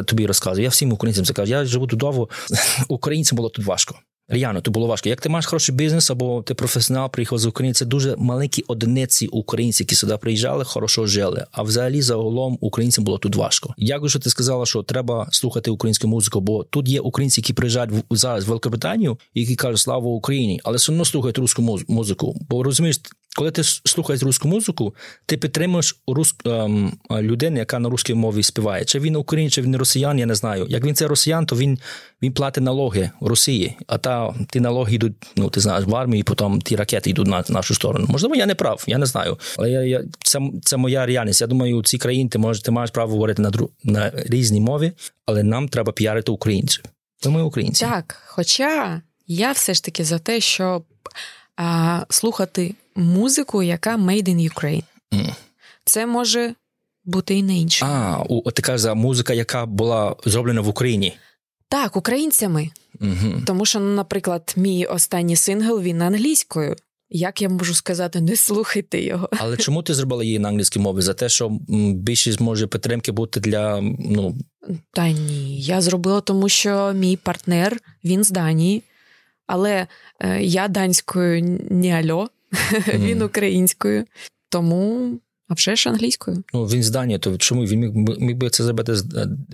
тобі 0.06 0.26
розказую. 0.26 0.62
Я 0.62 0.68
всім 0.68 0.92
українцям 0.92 1.24
це 1.24 1.32
кажу. 1.32 1.52
Я 1.52 1.64
живу 1.64 1.86
тут 1.86 1.98
довго. 1.98 2.28
Українцям 2.88 3.36
було 3.36 3.48
тут 3.48 3.64
важко. 3.64 3.94
Реально, 4.28 4.60
то 4.60 4.70
було 4.70 4.86
важко. 4.86 5.08
Як 5.08 5.20
ти 5.20 5.28
маєш 5.28 5.46
хороший 5.46 5.74
бізнес, 5.74 6.10
або 6.10 6.42
ти 6.42 6.54
професіонал, 6.54 7.10
приїхав 7.10 7.38
з 7.38 7.46
України, 7.46 7.74
це 7.74 7.84
дуже 7.84 8.16
маленькі 8.16 8.62
одиниці 8.62 9.26
українців, 9.26 9.84
які 9.84 9.94
сюди 9.94 10.16
приїжджали, 10.16 10.64
хорошо 10.64 11.06
жили. 11.06 11.46
А 11.52 11.62
взагалі, 11.62 12.02
загалом, 12.02 12.58
українцям 12.60 13.04
було 13.04 13.18
тут 13.18 13.36
важко. 13.36 13.74
Дякую, 13.78 14.08
що 14.08 14.18
ти 14.18 14.30
сказала, 14.30 14.66
що 14.66 14.82
треба 14.82 15.28
слухати 15.32 15.70
українську 15.70 16.08
музику, 16.08 16.40
бо 16.40 16.64
тут 16.64 16.88
є 16.88 17.00
українці, 17.00 17.40
які 17.40 17.52
приїжджають 17.52 17.90
зараз 18.10 18.44
в 18.44 18.48
Великобританію, 18.48 19.18
які 19.34 19.56
кажуть 19.56 19.80
слава 19.80 20.06
Україні, 20.06 20.60
але 20.64 20.76
все 20.76 20.92
одно 20.92 21.04
слухають 21.04 21.38
русську 21.38 21.78
музику. 21.88 22.36
Бо 22.48 22.62
розумієш, 22.62 23.00
коли 23.36 23.50
ти 23.50 23.64
слухаєш 23.64 24.22
русську 24.22 24.48
музику, 24.48 24.94
ти 25.26 25.36
підтримуєш 25.36 25.96
рус... 26.06 26.34
ем, 26.44 26.92
людину, 27.10 27.58
яка 27.58 27.78
на 27.78 27.88
русській 27.88 28.14
мові 28.14 28.42
співає. 28.42 28.84
Чи 28.84 29.00
він 29.00 29.16
українець, 29.16 29.52
чи 29.52 29.62
він 29.62 29.76
росіян, 29.76 30.18
я 30.18 30.26
не 30.26 30.34
знаю. 30.34 30.66
Як 30.68 30.84
він 30.84 30.94
це 30.94 31.06
росіян, 31.06 31.46
то 31.46 31.56
він 31.56 31.78
він 32.22 32.32
платить 32.32 32.64
налоги 32.64 33.10
Росії, 33.20 33.76
а 33.86 33.98
та 33.98 34.34
ті 34.50 34.60
налоги 34.60 34.94
йдуть, 34.94 35.14
ну 35.36 35.50
ти 35.50 35.60
знаєш, 35.60 35.84
в 35.86 35.96
армії, 35.96 36.22
потім 36.22 36.60
ті 36.60 36.76
ракети 36.76 37.10
йдуть 37.10 37.26
на 37.26 37.44
нашу 37.48 37.74
сторону. 37.74 38.06
Можливо, 38.08 38.34
я 38.34 38.46
не 38.46 38.54
прав, 38.54 38.84
я 38.86 38.98
не 38.98 39.06
знаю. 39.06 39.38
Але 39.58 39.70
я, 39.70 39.82
я 39.82 40.04
це 40.24 40.40
це 40.62 40.76
моя 40.76 41.06
реальність. 41.06 41.40
Я 41.40 41.46
думаю, 41.46 41.76
у 41.76 41.82
цій 41.82 41.98
країні 41.98 42.28
ти 42.28 42.38
можеш 42.38 42.62
ти 42.62 42.70
маєш 42.70 42.90
право 42.90 43.12
говорити 43.12 43.42
на 43.42 43.50
дру... 43.50 43.70
на 43.84 44.12
різні 44.14 44.60
мові, 44.60 44.92
але 45.26 45.42
нам 45.42 45.68
треба 45.68 45.92
піарити 45.92 46.32
українців. 46.32 46.84
Ми 47.26 47.42
українці. 47.42 47.84
Так, 47.84 48.16
хоча 48.26 49.02
я 49.26 49.52
все 49.52 49.74
ж 49.74 49.84
таки 49.84 50.04
за 50.04 50.18
те, 50.18 50.40
щоб 50.40 50.84
а, 51.56 52.00
слухати 52.08 52.74
музику, 53.00 53.62
яка 53.62 53.96
made 53.96 54.28
in 54.28 54.52
Ukraine. 54.52 54.84
Mm. 55.12 55.34
Це 55.84 56.06
може 56.06 56.54
бути 57.04 57.34
і 57.34 57.42
не 57.42 57.58
інше. 57.58 57.84
А, 57.84 58.22
у, 58.28 58.50
ти 58.50 58.62
кажеш 58.62 58.80
за 58.80 58.94
музика, 58.94 59.32
яка 59.32 59.66
була 59.66 60.16
зроблена 60.24 60.60
в 60.60 60.68
Україні. 60.68 61.12
Так, 61.68 61.96
українцями. 61.96 62.70
Угу. 63.00 63.42
Тому 63.46 63.66
що, 63.66 63.80
ну, 63.80 63.94
наприклад, 63.94 64.54
мій 64.56 64.86
останній 64.86 65.36
сингл 65.36 65.80
він 65.80 66.02
англійською. 66.02 66.76
Як 67.12 67.42
я 67.42 67.48
можу 67.48 67.74
сказати, 67.74 68.20
не 68.20 68.36
слухайте 68.36 69.02
його. 69.02 69.28
Але 69.38 69.56
чому 69.56 69.82
ти 69.82 69.94
зробила 69.94 70.24
її 70.24 70.38
на 70.38 70.48
англійській 70.48 70.78
мові? 70.78 71.00
За 71.00 71.14
те, 71.14 71.28
що 71.28 71.58
більшість 71.94 72.40
може 72.40 72.66
підтримки 72.66 73.12
бути 73.12 73.40
для 73.40 73.80
ну 73.98 74.36
та 74.92 75.08
ні, 75.08 75.60
я 75.60 75.80
зробила, 75.80 76.20
тому 76.20 76.48
що 76.48 76.92
мій 76.92 77.16
партнер 77.16 77.80
він 78.04 78.24
з 78.24 78.30
Данії, 78.30 78.82
але 79.46 79.86
е, 80.20 80.42
я 80.42 80.68
данською 80.68 81.58
не 81.70 81.90
альо, 81.90 82.28
mm. 82.52 82.98
він 82.98 83.22
українською, 83.22 84.04
тому 84.48 85.14
а 85.50 85.54
вже 85.54 85.76
ж 85.76 85.88
англійською. 85.88 86.44
Ну 86.54 86.64
він 86.64 86.82
з 86.82 86.90
Данії, 86.90 87.18
то 87.18 87.38
чому 87.38 87.64
він 87.64 87.80
міг, 87.80 87.90
міг 88.20 88.36
би 88.36 88.50
це 88.50 88.64
зробити 88.64 88.96
з 88.96 89.04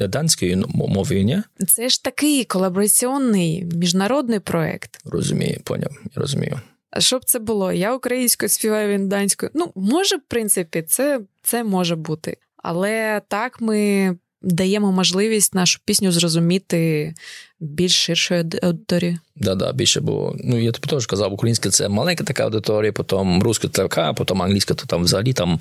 е, 0.00 0.08
данською 0.08 0.64
мовою? 0.68 1.24
ні? 1.24 1.42
Це 1.68 1.88
ж 1.88 2.04
такий 2.04 2.44
колабораційний 2.44 3.64
міжнародний 3.64 4.40
проект. 4.40 5.00
Розумію, 5.04 5.60
поняв, 5.64 5.90
я 6.16 6.22
розумію. 6.22 6.60
А 6.90 7.00
що 7.00 7.18
б 7.18 7.24
це 7.24 7.38
було? 7.38 7.72
Я 7.72 7.94
українською 7.94 8.48
співаю 8.48 8.94
він 8.94 9.08
данською. 9.08 9.50
Ну, 9.54 9.72
може, 9.74 10.16
в 10.16 10.22
принципі, 10.28 10.82
це, 10.82 11.20
це 11.42 11.64
може 11.64 11.96
бути. 11.96 12.36
Але 12.56 13.22
так 13.28 13.60
ми 13.60 14.16
даємо 14.46 14.92
можливість 14.92 15.54
нашу 15.54 15.78
пісню 15.84 16.12
зрозуміти 16.12 17.14
більш 17.60 17.92
ширшої 17.92 18.44
аудиторії. 18.62 19.18
Да, 19.36 19.54
да, 19.54 19.72
більше, 19.72 20.00
бо 20.00 20.36
ну 20.44 20.58
я 20.58 20.72
тобі 20.72 20.88
теж 20.88 21.06
казав, 21.06 21.32
українська 21.32 21.70
це 21.70 21.88
маленька 21.88 22.24
така 22.24 22.44
аудиторія, 22.44 22.92
потім 22.92 23.42
руська 23.42 23.68
така, 23.68 24.12
потім 24.12 24.42
англійська, 24.42 24.74
то 24.74 24.86
там 24.86 25.02
взагалі 25.02 25.32
там 25.32 25.60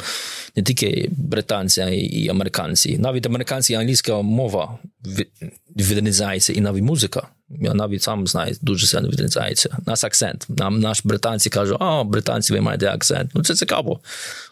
не 0.56 0.64
тільки 0.64 1.10
британці 1.12 1.82
і 1.82 2.30
американці. 2.30 2.98
Навіть 2.98 3.26
американці 3.26 3.74
і 3.74 3.76
англійська 3.76 4.22
мова 4.22 4.80
відрізняється, 5.76 6.54
і 6.54 6.62
навіть 6.62 6.84
музика. 6.84 7.28
Я 7.62 7.74
навіть 7.74 8.02
сам 8.02 8.28
знаю, 8.28 8.56
дуже 8.62 8.88
сильно 8.88 9.10
відрізняється. 9.10 9.78
Нас 9.86 10.04
акцент. 10.04 10.46
Нам 10.50 10.80
наш 10.80 11.06
британці 11.06 11.50
кажуть, 11.50 11.78
а 11.80 12.04
британці 12.04 12.54
ви 12.54 12.62
маєте 12.62 12.88
акцент. 12.88 13.32
Ну 13.34 13.44
це 13.44 13.56
цікаво. 13.56 14.00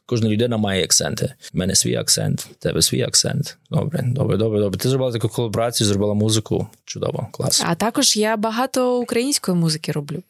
Кожна 0.06 0.30
людина 0.30 0.58
має 0.58 0.84
акценти. 0.84 1.34
У 1.54 1.58
мене 1.58 1.76
свій 1.76 1.96
акцент, 1.96 2.42
в 2.42 2.54
тебе 2.54 2.82
свій 2.82 3.02
акцент. 3.02 3.58
Добре, 3.72 4.04
добре, 4.06 4.38
добре, 4.38 4.60
добре. 4.60 4.80
Ти 4.80 4.90
зробила 4.90 5.12
таку 5.12 5.30
колаборацію, 5.30 5.88
зробила 5.88 6.14
музику. 6.14 6.68
Чудово, 6.86 7.28
клас. 7.32 7.64
А 7.66 7.76
також 7.76 8.18
я 8.18 8.38
багато 8.38 9.00
української 9.00 9.58
музики 9.58 9.92
роблю. 9.92 10.24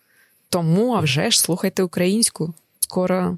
Тому, 0.50 0.94
а 0.94 1.00
вже 1.00 1.32
ж, 1.32 1.40
слухайте 1.40 1.84
українську. 1.84 2.54
Скоро 2.80 3.38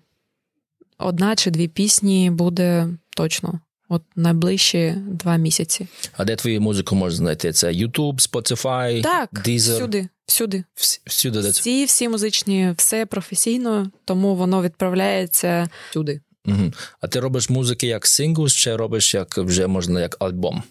одна 0.97 1.35
чи 1.35 1.51
дві 1.51 1.67
пісні 1.67 2.31
буде 2.31 2.87
точно. 3.09 3.59
От 3.89 4.03
найближчі 4.15 4.93
два 4.97 5.35
місяці. 5.37 5.87
А 6.13 6.25
де 6.25 6.35
твою 6.35 6.61
музику 6.61 6.95
можна 6.95 7.17
знайти? 7.17 7.53
Це 7.53 7.71
YouTube, 7.71 8.29
Spotify, 8.31 9.01
так, 9.03 9.29
Deezer? 9.33 9.75
всюди, 9.75 10.07
всюди. 10.25 10.63
Вс- 10.77 10.99
всюди 11.05 11.41
де? 11.41 11.49
Всі, 11.49 11.85
всі 11.85 12.09
музичні, 12.09 12.73
все 12.77 13.05
професійно, 13.05 13.91
тому 14.05 14.35
воно 14.35 14.61
відправляється 14.61 15.69
всюди. 15.89 16.21
Угу. 16.45 16.73
А 17.01 17.07
ти 17.07 17.19
робиш 17.19 17.49
музики 17.49 17.87
як 17.87 18.07
сингл, 18.07 18.47
чи 18.47 18.75
робиш 18.75 19.13
як 19.13 19.37
вже 19.37 19.67
можна 19.67 20.01
як 20.01 20.17
альбом? 20.19 20.63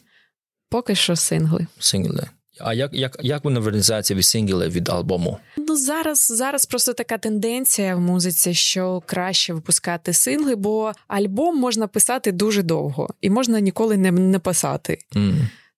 Поки 0.70 0.94
що 0.94 1.16
сингли. 1.16 1.66
Сингли. 1.78 2.28
А 2.60 2.74
як, 2.74 2.90
як, 2.94 3.16
як 3.22 3.44
вирізається 3.44 4.14
від 4.14 4.24
сингли 4.24 4.68
від 4.68 4.88
альбому? 4.88 5.38
Ну 5.56 5.76
зараз, 5.76 6.26
зараз 6.26 6.66
просто 6.66 6.92
така 6.92 7.18
тенденція 7.18 7.96
в 7.96 8.00
музиці, 8.00 8.54
що 8.54 9.02
краще 9.06 9.52
випускати 9.52 10.12
сингли, 10.12 10.54
бо 10.54 10.92
альбом 11.08 11.58
можна 11.58 11.86
писати 11.86 12.32
дуже 12.32 12.62
довго 12.62 13.08
і 13.20 13.30
можна 13.30 13.60
ніколи 13.60 13.96
не, 13.96 14.10
не 14.10 14.38
писати. 14.38 14.98
Mm. 15.12 15.34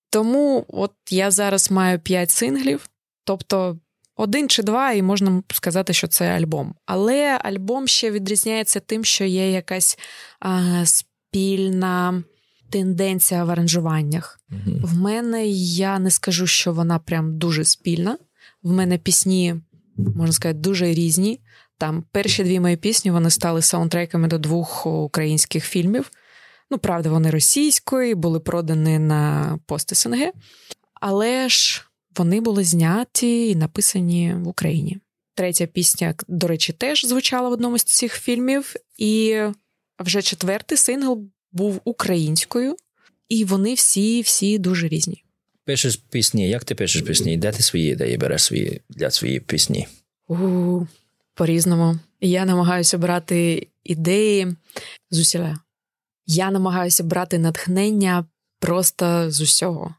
Тому 0.09 0.65
от 0.67 0.91
я 1.09 1.31
зараз 1.31 1.71
маю 1.71 1.99
п'ять 1.99 2.31
синглів, 2.31 2.89
тобто 3.23 3.77
один 4.15 4.49
чи 4.49 4.63
два, 4.63 4.91
і 4.91 5.01
можна 5.01 5.43
сказати, 5.53 5.93
що 5.93 6.07
це 6.07 6.25
альбом. 6.25 6.75
Але 6.85 7.39
альбом 7.43 7.87
ще 7.87 8.11
відрізняється 8.11 8.79
тим, 8.79 9.05
що 9.05 9.23
є 9.25 9.51
якась 9.51 9.99
а, 10.39 10.83
спільна 10.85 12.23
тенденція 12.69 13.43
в 13.43 13.49
аранжуваннях. 13.49 14.39
Mm-hmm. 14.51 14.85
В 14.85 14.97
мене 14.97 15.47
я 15.47 15.99
не 15.99 16.11
скажу, 16.11 16.47
що 16.47 16.73
вона 16.73 16.99
прям 16.99 17.37
дуже 17.37 17.65
спільна. 17.65 18.17
В 18.63 18.71
мене 18.71 18.97
пісні, 18.97 19.55
можна 19.97 20.31
сказати, 20.31 20.59
дуже 20.59 20.85
різні. 20.85 21.39
Там 21.77 22.03
перші 22.11 22.43
дві 22.43 22.59
мої 22.59 22.77
пісні 22.77 23.11
вони 23.11 23.29
стали 23.29 23.61
саундтреками 23.61 24.27
до 24.27 24.37
двох 24.37 24.85
українських 24.85 25.65
фільмів. 25.65 26.11
Ну, 26.71 26.77
правда, 26.77 27.09
вони 27.09 27.29
російської, 27.29 28.15
були 28.15 28.39
продані 28.39 28.99
на 28.99 29.59
пост 29.65 29.95
СНГ, 29.95 30.31
але 30.93 31.49
ж 31.49 31.83
вони 32.17 32.41
були 32.41 32.63
зняті 32.63 33.49
і 33.49 33.55
написані 33.55 34.33
в 34.33 34.47
Україні. 34.47 34.99
Третя 35.35 35.65
пісня, 35.65 36.15
до 36.27 36.47
речі, 36.47 36.73
теж 36.73 37.05
звучала 37.05 37.49
в 37.49 37.51
одному 37.51 37.77
з 37.77 37.83
цих 37.83 38.13
фільмів, 38.13 38.75
і 38.97 39.41
вже 39.99 40.21
четвертий 40.21 40.77
сингл 40.77 41.23
був 41.51 41.81
українською, 41.83 42.75
і 43.29 43.45
вони 43.45 43.73
всі 43.73 44.21
всі 44.21 44.57
дуже 44.57 44.87
різні. 44.87 45.23
Пишеш 45.65 45.95
пісні. 45.95 46.49
Як 46.49 46.65
ти 46.65 46.75
пишеш 46.75 47.01
пісні? 47.01 47.37
Де 47.37 47.51
ти 47.51 47.63
свої 47.63 47.91
ідеї 47.91 48.17
береш 48.17 48.43
свої 48.43 48.81
для 48.89 49.11
своєї 49.11 49.39
пісні? 49.39 49.87
У, 50.27 50.81
По-різному. 51.33 51.99
Я 52.21 52.45
намагаюся 52.45 52.97
брати 52.97 53.67
ідеї 53.83 54.55
з 55.11 55.19
усіля. 55.19 55.59
Я 56.25 56.51
намагаюся 56.51 57.03
брати 57.03 57.39
натхнення 57.39 58.25
просто 58.59 59.31
з 59.31 59.41
усього. 59.41 59.95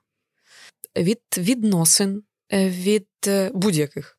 Від 0.97 1.21
відносин, 1.39 2.23
від 2.53 3.07
будь-яких, 3.55 4.19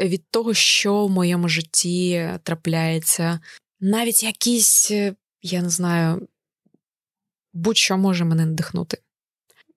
від 0.00 0.24
того, 0.30 0.54
що 0.54 1.06
в 1.06 1.10
моєму 1.10 1.48
житті 1.48 2.30
трапляється, 2.42 3.40
навіть 3.80 4.22
якісь, 4.22 4.90
я 5.42 5.62
не 5.62 5.68
знаю, 5.68 6.28
будь-що 7.56 7.98
може 7.98 8.24
мене 8.24 8.46
надихнути. 8.46 8.98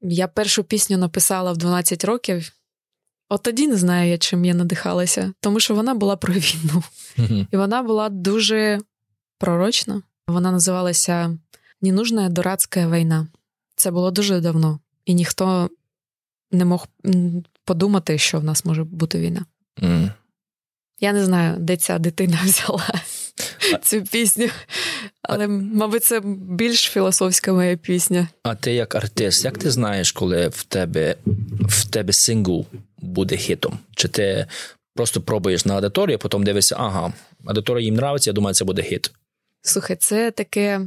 Я 0.01 0.27
першу 0.27 0.63
пісню 0.63 0.97
написала 0.97 1.51
в 1.51 1.57
12 1.57 2.05
років, 2.05 2.51
от 3.29 3.43
тоді 3.43 3.67
не 3.67 3.75
знаю 3.75 4.09
я, 4.09 4.17
чим 4.17 4.45
я 4.45 4.53
надихалася, 4.53 5.33
тому 5.39 5.59
що 5.59 5.75
вона 5.75 5.93
була 5.93 6.15
про 6.15 6.33
війну. 6.33 6.83
Mm-hmm. 7.17 7.47
І 7.51 7.57
вона 7.57 7.83
була 7.83 8.09
дуже 8.09 8.79
пророчна. 9.37 10.01
Вона 10.27 10.51
називалася 10.51 11.37
Ненужна 11.81 12.29
дурацька 12.29 12.87
війна. 12.87 13.27
Це 13.75 13.91
було 13.91 14.11
дуже 14.11 14.39
давно, 14.39 14.79
і 15.05 15.13
ніхто 15.13 15.69
не 16.51 16.65
мог 16.65 16.87
подумати, 17.65 18.17
що 18.17 18.39
в 18.39 18.43
нас 18.43 18.65
може 18.65 18.83
бути 18.83 19.19
війна. 19.19 19.45
Mm. 19.81 20.11
Я 20.99 21.13
не 21.13 21.25
знаю, 21.25 21.57
де 21.59 21.77
ця 21.77 21.99
дитина 21.99 22.39
взяла 22.43 23.01
цю 23.81 24.01
пісню, 24.01 24.49
але, 25.21 25.47
мабуть, 25.47 26.03
це 26.03 26.21
більш 26.25 26.81
філософська 26.81 27.53
моя 27.53 27.77
пісня. 27.77 28.27
А 28.43 28.55
ти 28.55 28.73
як 28.73 28.95
артист, 28.95 29.45
як 29.45 29.57
ти 29.57 29.71
знаєш, 29.71 30.11
коли 30.11 30.47
в 30.47 30.63
тебе 30.63 31.15
в 31.61 31.85
тебе 31.89 32.13
сингл 32.13 32.65
буде 32.97 33.37
хітом? 33.37 33.79
Чи 33.95 34.07
ти 34.07 34.47
просто 34.95 35.21
пробуєш 35.21 35.65
на 35.65 35.75
аудиторію, 35.75 36.15
а 36.15 36.21
потім 36.21 36.43
дивишся, 36.43 36.75
ага, 36.79 37.13
аудиторія 37.45 37.85
їм 37.85 37.95
нравиться, 37.95 38.29
я 38.29 38.33
думаю, 38.33 38.53
це 38.53 38.65
буде 38.65 38.81
хіт. 38.81 39.11
Слухай, 39.61 39.95
це 39.95 40.31
таке 40.31 40.81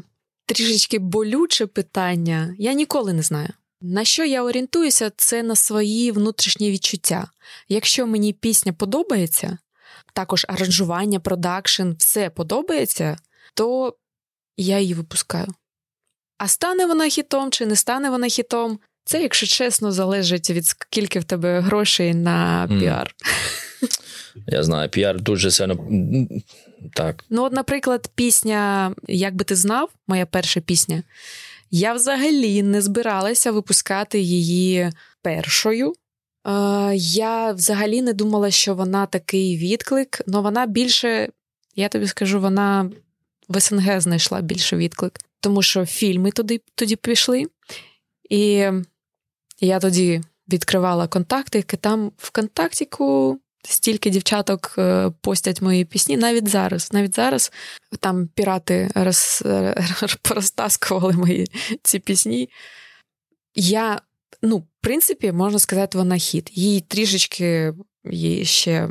трішечки 0.46 0.98
болюче 0.98 1.66
питання. 1.66 2.54
Я 2.58 2.72
ніколи 2.72 3.12
не 3.12 3.22
знаю. 3.22 3.48
На 3.80 4.04
що 4.04 4.24
я 4.24 4.42
орієнтуюся, 4.42 5.10
це 5.16 5.42
на 5.42 5.56
свої 5.56 6.10
внутрішні 6.12 6.70
відчуття. 6.70 7.26
Якщо 7.68 8.06
мені 8.06 8.32
пісня 8.32 8.72
подобається, 8.72 9.58
також 10.12 10.46
аранжування, 10.48 11.20
продакшн, 11.20 11.90
все 11.98 12.30
подобається, 12.30 13.16
то 13.54 13.96
я 14.56 14.78
її 14.78 14.94
випускаю. 14.94 15.48
А 16.38 16.48
стане 16.48 16.86
вона 16.86 17.08
хітом 17.08 17.50
чи 17.50 17.66
не 17.66 17.76
стане 17.76 18.10
вона 18.10 18.28
хітом, 18.28 18.78
це, 19.04 19.22
якщо 19.22 19.46
чесно, 19.46 19.92
залежить 19.92 20.50
від 20.50 20.66
скільки 20.66 21.18
в 21.20 21.24
тебе 21.24 21.60
грошей 21.60 22.14
на 22.14 22.68
піар. 22.68 23.14
Я 24.46 24.62
знаю, 24.62 24.88
піар 24.88 25.20
дуже 25.20 25.50
сильно. 25.50 25.76
Так. 26.94 27.24
Ну, 27.30 27.44
от, 27.44 27.52
наприклад, 27.52 28.10
пісня 28.14 28.94
Як 29.08 29.34
би 29.34 29.44
ти 29.44 29.56
знав, 29.56 29.90
моя 30.08 30.26
перша 30.26 30.60
пісня, 30.60 31.02
я 31.70 31.92
взагалі 31.92 32.62
не 32.62 32.82
збиралася 32.82 33.52
випускати 33.52 34.20
її 34.20 34.90
першою. 35.22 35.92
Я 36.94 37.52
взагалі 37.52 38.02
не 38.02 38.12
думала, 38.12 38.50
що 38.50 38.74
вона 38.74 39.06
такий 39.06 39.56
відклик, 39.56 40.20
але 40.28 40.40
вона 40.40 40.66
більше, 40.66 41.28
я 41.76 41.88
тобі 41.88 42.06
скажу, 42.06 42.40
вона 42.40 42.90
в 43.48 43.60
СНГ 43.60 44.00
знайшла 44.00 44.40
більше 44.40 44.76
відклик, 44.76 45.20
тому 45.40 45.62
що 45.62 45.86
фільми 45.86 46.30
туди, 46.30 46.60
тоді 46.74 46.96
пішли. 46.96 47.46
І 48.30 48.68
я 49.60 49.80
тоді 49.80 50.20
відкривала 50.52 51.08
контакти, 51.08 51.62
там 51.62 52.12
в 52.16 52.30
контактіку 52.30 53.38
стільки 53.64 54.10
дівчаток 54.10 54.78
постять 55.20 55.62
мої 55.62 55.84
пісні. 55.84 56.16
Навіть 56.16 56.48
зараз. 56.48 56.92
Навіть 56.92 57.16
зараз 57.16 57.52
там 58.00 58.28
пірати 58.34 58.90
роз, 58.94 59.42
розтаскували 60.30 61.12
мої 61.12 61.46
ці 61.82 61.98
пісні. 61.98 62.48
Я, 63.54 64.00
ну, 64.42 64.56
в 64.58 64.64
принципі, 64.80 65.32
можна 65.32 65.58
сказати, 65.58 65.98
вона 65.98 66.16
хіт. 66.16 66.50
Їй 66.52 66.80
трішечки 66.80 67.74
її 68.04 68.44
ще 68.44 68.88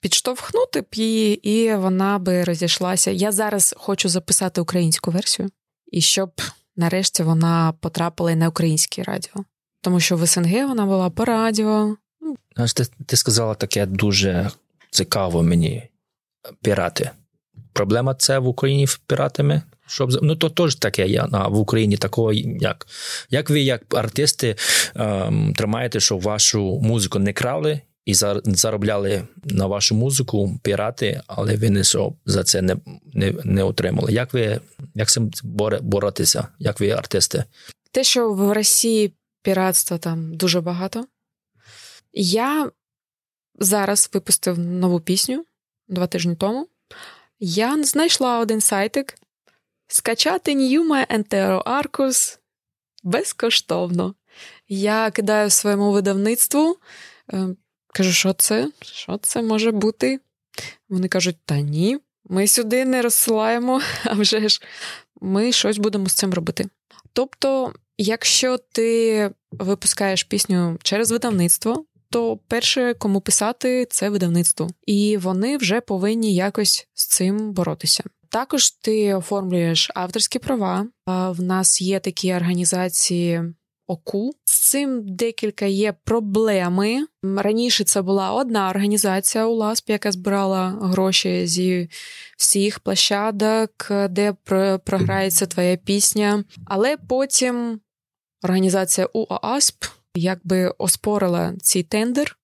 підштовхнути 0.00 0.80
б 0.80 0.86
її, 0.92 1.50
і 1.50 1.74
вона 1.74 2.18
би 2.18 2.44
розійшлася. 2.44 3.10
Я 3.10 3.32
зараз 3.32 3.74
хочу 3.78 4.08
записати 4.08 4.60
українську 4.60 5.10
версію, 5.10 5.48
і 5.92 6.00
щоб 6.00 6.30
нарешті 6.76 7.22
вона 7.22 7.72
потрапила 7.80 8.30
і 8.30 8.36
на 8.36 8.48
українське 8.48 9.02
радіо. 9.02 9.44
Тому 9.80 10.00
що 10.00 10.16
в 10.16 10.26
СНГ 10.26 10.68
вона 10.68 10.86
була 10.86 11.10
по 11.10 11.24
радіо. 11.24 11.96
Знаєш, 12.54 12.74
ти, 12.74 12.84
ти 13.06 13.16
сказала 13.16 13.54
таке 13.54 13.86
дуже 13.86 14.50
цікаво 14.90 15.42
мені. 15.42 15.88
Пірати. 16.62 17.10
Проблема 17.72 18.14
це 18.14 18.38
в 18.38 18.46
Україні 18.46 18.86
з 18.86 18.96
піратами. 18.96 19.62
Щоб, 19.90 20.18
ну, 20.22 20.36
то 20.36 20.50
теж 20.50 20.74
таке 20.74 21.08
є 21.08 21.26
а 21.32 21.48
в 21.48 21.56
Україні 21.56 21.96
такого 21.96 22.32
як. 22.32 22.86
Як 23.30 23.50
ви, 23.50 23.60
як 23.60 23.94
артисти, 23.94 24.56
ем, 24.94 25.54
тримаєте, 25.56 26.00
щоб 26.00 26.22
вашу 26.22 26.80
музику 26.82 27.18
не 27.18 27.32
крали 27.32 27.80
і 28.04 28.14
заробляли 28.44 29.22
на 29.44 29.66
вашу 29.66 29.94
музику 29.94 30.58
пірати, 30.62 31.20
але 31.26 31.56
ви 31.56 31.70
не 31.70 31.82
за 32.26 32.44
це 32.44 32.62
не 32.62 32.76
не, 33.12 33.34
не 33.44 33.62
отримали. 33.62 34.12
Як 34.12 34.34
ви 34.34 34.60
як 34.94 35.08
цим 35.08 35.30
боротися? 35.82 36.48
Як 36.58 36.80
ви 36.80 36.90
артисти? 36.90 37.44
Те, 37.92 38.04
що 38.04 38.32
в 38.32 38.52
Росії 38.52 39.12
піратства 39.42 39.98
там 39.98 40.36
дуже 40.36 40.60
багато. 40.60 41.06
Я 42.12 42.70
зараз 43.58 44.10
випустив 44.14 44.58
нову 44.58 45.00
пісню 45.00 45.44
два 45.88 46.06
тижні 46.06 46.36
тому. 46.36 46.68
Я 47.40 47.84
знайшла 47.84 48.38
один 48.38 48.60
сайтик 48.60 49.14
скачати 49.92 50.54
Ньюма 50.54 51.06
Ентеро 51.08 51.62
Аркус 51.66 52.38
безкоштовно. 53.02 54.14
Я 54.68 55.10
кидаю 55.10 55.50
своєму 55.50 55.92
видавництву, 55.92 56.76
кажу, 57.94 58.12
що 58.12 58.32
це? 58.32 58.70
Що 58.82 59.18
це 59.22 59.42
може 59.42 59.70
бути? 59.70 60.20
Вони 60.88 61.08
кажуть, 61.08 61.36
та 61.44 61.60
ні, 61.60 61.98
ми 62.24 62.46
сюди 62.46 62.84
не 62.84 63.02
розсилаємо, 63.02 63.80
а 64.04 64.14
вже 64.14 64.48
ж 64.48 64.62
ми 65.20 65.52
щось 65.52 65.78
будемо 65.78 66.08
з 66.08 66.14
цим 66.14 66.34
робити. 66.34 66.68
Тобто, 67.12 67.72
якщо 67.98 68.58
ти 68.58 69.30
випускаєш 69.50 70.24
пісню 70.24 70.78
через 70.82 71.10
видавництво, 71.10 71.84
то 72.10 72.36
перше, 72.36 72.94
кому 72.94 73.20
писати, 73.20 73.86
це 73.90 74.10
видавництво, 74.10 74.68
і 74.86 75.16
вони 75.16 75.56
вже 75.56 75.80
повинні 75.80 76.34
якось 76.34 76.88
з 76.94 77.06
цим 77.06 77.52
боротися. 77.52 78.04
Також 78.30 78.70
ти 78.70 79.14
оформлюєш 79.14 79.90
авторські 79.94 80.38
права. 80.38 80.86
В 81.06 81.42
нас 81.42 81.80
є 81.80 82.00
такі 82.00 82.34
організації 82.34 83.42
ОКУ. 83.86 84.32
З 84.44 84.70
цим 84.70 85.02
декілька 85.04 85.66
є 85.66 85.94
проблеми. 86.04 87.06
Раніше 87.22 87.84
це 87.84 88.02
була 88.02 88.32
одна 88.32 88.70
організація 88.70 89.46
у 89.46 89.54
ЛАСП, 89.54 89.90
яка 89.90 90.12
збирала 90.12 90.78
гроші 90.82 91.46
зі 91.46 91.88
всіх 92.38 92.80
площадок, 92.80 93.70
де 94.10 94.34
програється 94.84 95.46
твоя 95.46 95.76
пісня. 95.76 96.44
Але 96.66 96.96
потім 96.96 97.80
організація 98.42 99.08
УААСП 99.12 99.84
якби 100.14 100.74
оспорила 100.78 101.54
цей 101.62 101.82
тендер, 101.82 102.38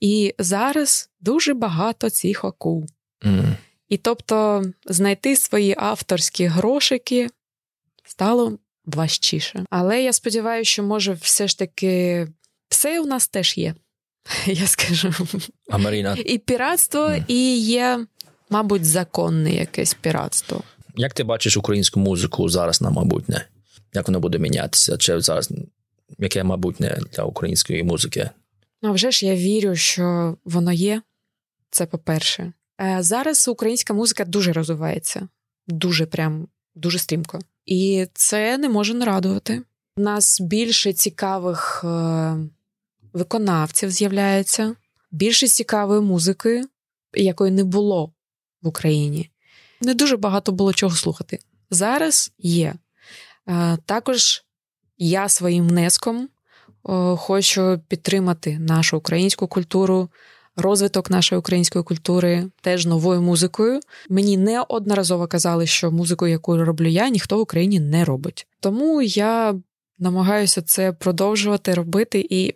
і 0.00 0.34
зараз 0.38 1.10
дуже 1.20 1.54
багато 1.54 2.10
цих 2.10 2.44
ОКУ. 2.44 2.86
Mm. 3.24 3.54
І 3.92 3.96
тобто 3.96 4.64
знайти 4.86 5.36
свої 5.36 5.74
авторські 5.78 6.46
грошики 6.46 7.28
стало 8.04 8.58
важчіше. 8.84 9.64
Але 9.70 10.02
я 10.02 10.12
сподіваюся, 10.12 10.70
що 10.70 10.82
може 10.82 11.12
все 11.12 11.48
ж 11.48 11.58
таки 11.58 12.28
все 12.68 13.00
у 13.00 13.06
нас 13.06 13.28
теж 13.28 13.58
є. 13.58 13.74
Я 14.46 14.66
скажу. 14.66 15.14
А 15.70 15.78
Маріна? 15.78 16.16
І 16.24 16.38
піратство, 16.38 17.12
і 17.28 17.58
є, 17.58 18.06
мабуть, 18.50 18.84
законне 18.84 19.54
якесь 19.54 19.94
піратство. 19.94 20.62
Як 20.96 21.14
ти 21.14 21.24
бачиш 21.24 21.56
українську 21.56 22.00
музику 22.00 22.48
зараз 22.48 22.80
на 22.80 22.90
майбутнє? 22.90 23.46
Як 23.94 24.08
воно 24.08 24.20
буде 24.20 24.38
мінятися? 24.38 24.96
Чи 24.96 25.20
зараз 25.20 25.50
яке 26.18 26.44
майбутнє 26.44 26.98
для 27.12 27.24
української 27.24 27.82
музики? 27.82 28.30
Ну, 28.82 28.92
вже 28.92 29.10
ж 29.10 29.26
я 29.26 29.34
вірю, 29.34 29.76
що 29.76 30.36
воно 30.44 30.72
є. 30.72 31.02
Це 31.70 31.86
по-перше. 31.86 32.52
Е, 32.80 32.96
зараз 33.00 33.48
українська 33.48 33.94
музика 33.94 34.24
дуже 34.24 34.52
розвивається, 34.52 35.28
дуже 35.66 36.06
прям 36.06 36.48
дуже 36.74 36.98
стрімко. 36.98 37.38
І 37.66 38.06
це 38.14 38.58
не 38.58 38.68
може 38.68 38.94
не 38.94 39.04
радувати. 39.04 39.62
У 39.96 40.00
нас 40.00 40.40
більше 40.40 40.92
цікавих 40.92 41.84
е, 41.84 42.36
виконавців 43.12 43.90
з'являється, 43.90 44.74
більше 45.10 45.48
цікавої 45.48 46.00
музики, 46.00 46.64
якої 47.14 47.52
не 47.52 47.64
було 47.64 48.12
в 48.62 48.68
Україні. 48.68 49.30
Не 49.80 49.94
дуже 49.94 50.16
багато 50.16 50.52
було 50.52 50.72
чого 50.72 50.96
слухати. 50.96 51.38
Зараз 51.70 52.32
є. 52.38 52.74
Е, 53.48 53.78
також 53.86 54.44
я 54.98 55.28
своїм 55.28 55.68
внеском 55.68 56.28
хочу 57.16 57.80
підтримати 57.88 58.58
нашу 58.58 58.96
українську 58.96 59.48
культуру, 59.48 60.08
розвиток 60.56 61.10
нашої 61.10 61.38
української 61.38 61.84
культури 61.84 62.44
теж 62.60 62.86
новою 62.86 63.22
музикою. 63.22 63.80
Мені 64.08 64.36
неодноразово 64.36 65.26
казали, 65.26 65.66
що 65.66 65.90
музику, 65.90 66.26
яку 66.26 66.64
роблю 66.64 66.86
я, 66.86 67.08
ніхто 67.08 67.38
в 67.38 67.40
Україні 67.40 67.80
не 67.80 68.04
робить. 68.04 68.46
Тому 68.60 69.02
я 69.02 69.54
намагаюся 69.98 70.62
це 70.62 70.92
продовжувати 70.92 71.74
робити 71.74 72.26
і 72.30 72.54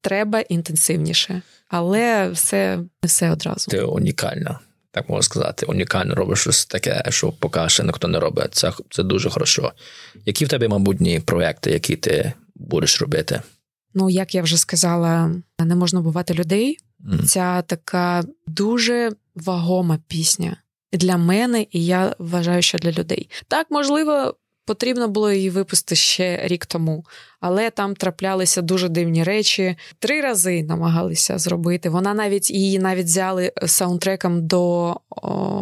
треба 0.00 0.40
інтенсивніше, 0.40 1.42
але 1.68 2.30
все 2.30 2.76
не 2.76 3.06
все 3.06 3.30
одразу. 3.30 3.70
Ти 3.70 3.82
унікальна. 3.82 4.58
Так 4.90 5.08
можна 5.08 5.22
сказати, 5.22 5.66
унікально 5.66 6.14
робиш 6.14 6.40
щось 6.40 6.66
таке, 6.66 7.04
що 7.08 7.32
поки 7.32 7.68
ще 7.68 7.84
ніхто 7.84 8.08
не 8.08 8.20
робить. 8.20 8.54
Це 8.54 8.72
це 8.90 9.02
дуже 9.02 9.30
хорошо. 9.30 9.72
Які 10.26 10.44
в 10.44 10.48
тебе 10.48 10.68
майбутні 10.68 11.20
проекти, 11.20 11.70
які 11.70 11.96
ти 11.96 12.32
будеш 12.54 13.00
робити? 13.00 13.42
Ну, 13.94 14.10
як 14.10 14.34
я 14.34 14.42
вже 14.42 14.56
сказала, 14.56 15.34
не 15.58 15.74
можна 15.74 16.00
бувати 16.00 16.34
людей. 16.34 16.78
Mm. 17.06 17.24
Ця 17.24 17.62
така 17.62 18.24
дуже 18.46 19.12
вагома 19.34 19.98
пісня 20.08 20.56
для 20.92 21.16
мене, 21.16 21.66
і 21.70 21.86
я 21.86 22.14
вважаю, 22.18 22.62
що 22.62 22.78
для 22.78 22.92
людей. 22.92 23.30
Так, 23.48 23.66
можливо, 23.70 24.34
потрібно 24.68 25.08
було 25.08 25.32
її 25.32 25.50
випустити 25.50 25.94
ще 25.94 26.40
рік 26.46 26.66
тому, 26.66 27.04
але 27.40 27.70
там 27.70 27.94
траплялися 27.94 28.62
дуже 28.62 28.88
дивні 28.88 29.24
речі. 29.24 29.76
Три 29.98 30.20
рази 30.20 30.62
намагалися 30.62 31.38
зробити. 31.38 31.88
Вона 31.90 32.14
навіть 32.14 32.50
її 32.50 32.78
навіть 32.78 33.06
взяли 33.06 33.52
саундтреком 33.66 34.46
до 34.46 34.94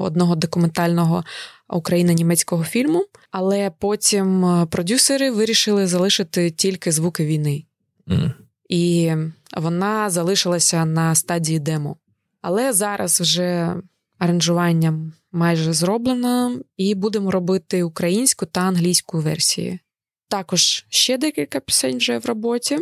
одного 0.04 0.36
документального 0.36 1.24
україно-німецького 1.68 2.64
фільму, 2.64 3.06
але 3.30 3.70
потім 3.78 4.44
е, 4.44 4.66
продюсери 4.66 5.30
вирішили 5.30 5.86
залишити 5.86 6.50
тільки 6.50 6.92
звуки 6.92 7.26
війни. 7.26 7.64
Mm. 8.08 8.32
І 8.68 9.12
вона 9.60 10.10
залишилася 10.10 10.84
на 10.84 11.14
стадії 11.14 11.58
демо. 11.58 11.96
Але 12.42 12.72
зараз 12.72 13.20
вже 13.20 13.76
аранжування 14.18 15.12
майже 15.32 15.72
зроблено, 15.72 16.58
і 16.76 16.94
будемо 16.94 17.30
робити 17.30 17.82
українську 17.82 18.46
та 18.46 18.60
англійську 18.60 19.20
версії. 19.20 19.80
Також 20.28 20.86
ще 20.88 21.18
декілька 21.18 21.60
пісень 21.60 21.96
вже 21.96 22.18
в 22.18 22.26
роботі. 22.26 22.78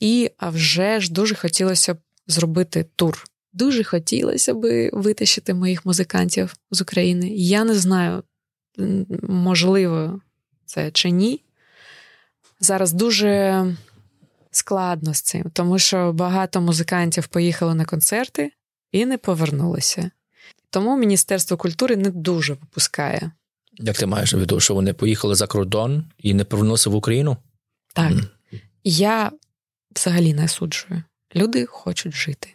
І 0.00 0.30
а 0.36 0.50
вже 0.50 1.00
ж 1.00 1.12
дуже 1.12 1.34
хотілося 1.34 1.94
б 1.94 1.98
зробити 2.26 2.86
тур. 2.96 3.24
Дуже 3.52 3.84
хотілося 3.84 4.54
б 4.54 4.90
витащити 4.92 5.54
моїх 5.54 5.86
музикантів 5.86 6.54
з 6.70 6.80
України. 6.80 7.28
Я 7.28 7.64
не 7.64 7.74
знаю, 7.74 8.22
можливо, 9.22 10.20
це 10.66 10.90
чи 10.90 11.10
ні. 11.10 11.40
Зараз 12.60 12.92
дуже 12.92 13.64
складно 14.52 15.14
з 15.14 15.22
цим, 15.22 15.50
тому 15.52 15.78
що 15.78 16.12
багато 16.12 16.60
музикантів 16.60 17.26
поїхали 17.26 17.74
на 17.74 17.84
концерти 17.84 18.52
і 18.92 19.06
не 19.06 19.18
повернулися. 19.18 20.10
Тому 20.70 20.96
Міністерство 20.96 21.56
культури 21.56 21.96
не 21.96 22.10
дуже 22.10 22.52
випускає. 22.52 23.32
Як 23.72 23.98
ти 23.98 24.06
маєш 24.06 24.32
на 24.32 24.38
виду, 24.38 24.60
що 24.60 24.74
вони 24.74 24.92
поїхали 24.92 25.34
за 25.34 25.46
кордон 25.46 26.04
і 26.18 26.34
не 26.34 26.44
повернулися 26.44 26.90
в 26.90 26.94
Україну? 26.94 27.36
Так. 27.94 28.12
Mm. 28.12 28.28
Я 28.84 29.32
взагалі 29.96 30.34
не 30.34 30.48
суджую. 30.48 31.02
Люди 31.36 31.66
хочуть 31.66 32.14
жити. 32.14 32.54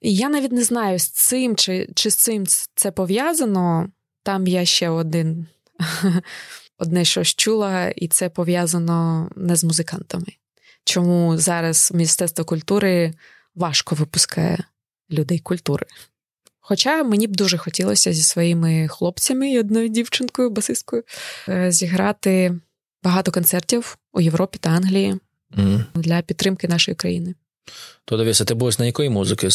І 0.00 0.14
я 0.14 0.28
навіть 0.28 0.52
не 0.52 0.62
знаю, 0.62 0.98
з 0.98 1.08
цим 1.08 1.56
чи 1.56 1.88
чи 1.94 2.10
з 2.10 2.16
цим 2.16 2.46
це 2.74 2.90
пов'язано. 2.90 3.88
Там 4.22 4.46
я 4.46 4.64
ще 4.64 4.88
один 4.88 5.46
одне 6.78 7.04
щось 7.04 7.34
чула, 7.34 7.88
і 7.88 8.08
це 8.08 8.28
пов'язано 8.28 9.30
не 9.36 9.56
з 9.56 9.64
музикантами 9.64 10.26
чому 10.88 11.38
зараз 11.38 11.90
Міністерство 11.94 12.44
культури 12.44 13.14
важко 13.54 13.94
випускає 13.94 14.58
людей 15.10 15.38
культури. 15.38 15.86
Хоча 16.60 17.04
мені 17.04 17.26
б 17.26 17.36
дуже 17.36 17.58
хотілося 17.58 18.12
зі 18.12 18.22
своїми 18.22 18.88
хлопцями 18.88 19.50
і 19.50 19.58
одною 19.58 19.88
дівчинкою, 19.88 20.50
басисткою, 20.50 21.02
е, 21.48 21.72
зіграти 21.72 22.60
багато 23.02 23.30
концертів 23.32 23.98
у 24.12 24.20
Європі 24.20 24.58
та 24.60 24.70
Англії 24.70 25.16
mm. 25.58 25.84
для 25.94 26.22
підтримки 26.22 26.68
нашої 26.68 26.94
країни. 26.94 27.34
То 28.04 28.16
дивися, 28.16 28.44
ти 28.44 28.54
будеш 28.54 28.78
на 28.78 28.86
якої 28.86 29.08
музики 29.08 29.48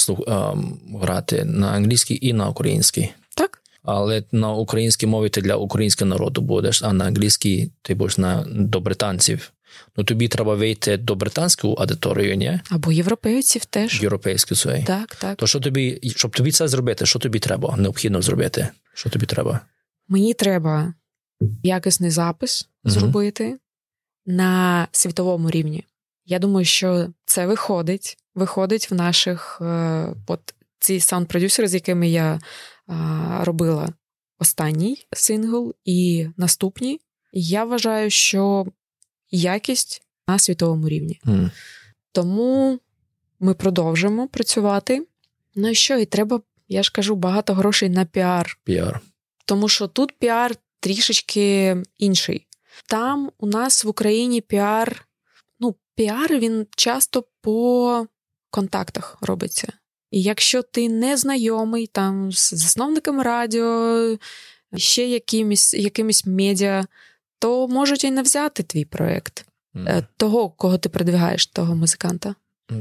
грати? 1.01 1.45
На 1.45 1.67
англійській 1.67 2.19
і 2.21 2.33
на 2.33 2.49
українській? 2.49 3.09
Так. 3.35 3.61
Але 3.83 4.23
на 4.31 4.51
українській 4.51 5.07
мові 5.07 5.29
ти 5.29 5.41
для 5.41 5.55
українського 5.55 6.09
народу 6.09 6.41
будеш, 6.41 6.83
а 6.83 6.93
на 6.93 7.05
англійській 7.05 7.71
ти 7.81 7.95
будеш 7.95 8.17
на 8.17 8.45
до 8.47 8.79
британців 8.79 9.51
ну 9.97 10.03
тобі 10.03 10.27
треба 10.27 10.55
вийти 10.55 10.97
до 10.97 11.15
британської 11.15 11.75
аудиторії, 11.77 12.37
ні? 12.37 12.59
Або 12.69 12.91
європейців 12.91 13.65
теж. 13.65 14.01
Європейську 14.01 14.55
свої. 14.55 14.83
Так, 14.83 15.15
так. 15.15 15.37
То 15.37 15.47
що 15.47 15.59
тобі, 15.59 15.99
щоб 16.15 16.35
тобі 16.35 16.51
це 16.51 16.67
зробити, 16.67 17.05
що 17.05 17.19
тобі 17.19 17.39
треба? 17.39 17.77
Необхідно 17.77 18.21
зробити? 18.21 18.67
Що 18.93 19.09
тобі 19.09 19.25
треба? 19.25 19.59
Мені 20.07 20.33
треба 20.33 20.93
якісний 21.63 22.09
запис 22.09 22.69
угу. 22.83 22.93
зробити 22.93 23.57
на 24.25 24.87
світовому 24.91 25.49
рівні. 25.49 25.83
Я 26.25 26.39
думаю, 26.39 26.65
що 26.65 27.07
це 27.25 27.45
виходить. 27.45 28.17
Виходить 28.35 28.91
в 28.91 28.95
наших 28.95 29.57
е, 29.61 30.15
от 30.27 30.53
ці 30.79 30.99
саунд-продюсери, 30.99 31.67
з 31.67 31.73
якими 31.73 32.09
я 32.09 32.39
робила 33.41 33.89
останній 34.39 35.07
сингл 35.11 35.73
і 35.85 36.27
наступні. 36.37 36.99
Я 37.31 37.65
вважаю, 37.65 38.09
що 38.09 38.65
якість 39.37 40.01
на 40.27 40.39
світовому 40.39 40.89
рівні. 40.89 41.19
Mm. 41.25 41.51
Тому 42.11 42.79
ми 43.39 43.53
продовжимо 43.53 44.27
працювати. 44.27 45.07
Ну 45.55 45.69
і 45.69 45.75
що? 45.75 45.97
І 45.97 46.05
треба, 46.05 46.41
я 46.67 46.83
ж 46.83 46.91
кажу, 46.91 47.15
багато 47.15 47.53
грошей 47.53 47.89
на 47.89 48.05
піар. 48.05 48.57
Піар. 48.63 49.01
Тому 49.45 49.69
що 49.69 49.87
тут 49.87 50.11
піар 50.19 50.55
трішечки 50.79 51.77
інший. 51.97 52.47
Там 52.87 53.31
у 53.37 53.47
нас 53.47 53.83
в 53.83 53.87
Україні 53.87 54.41
піар, 54.41 55.07
ну, 55.59 55.75
піар 55.95 56.39
він 56.39 56.67
часто 56.75 57.23
по 57.41 58.07
контактах 58.49 59.17
робиться. 59.21 59.73
І 60.11 60.21
якщо 60.21 60.61
ти 60.61 60.89
не 60.89 61.17
знайомий 61.17 61.87
там 61.87 62.31
з 62.31 62.53
засновниками 62.53 63.23
радіо, 63.23 64.17
ще 64.75 65.07
якимись, 65.07 65.73
якимись 65.73 66.25
медіа, 66.25 66.85
то 67.43 67.67
можуть 67.67 68.03
і 68.03 68.11
не 68.11 68.21
взяти 68.21 68.63
твій 68.63 68.85
проєкт 68.85 69.45
mm. 69.75 70.05
того, 70.17 70.49
кого 70.49 70.77
ти 70.77 70.89
продвигаєш, 70.89 71.47
того 71.47 71.75
музиканта. 71.75 72.35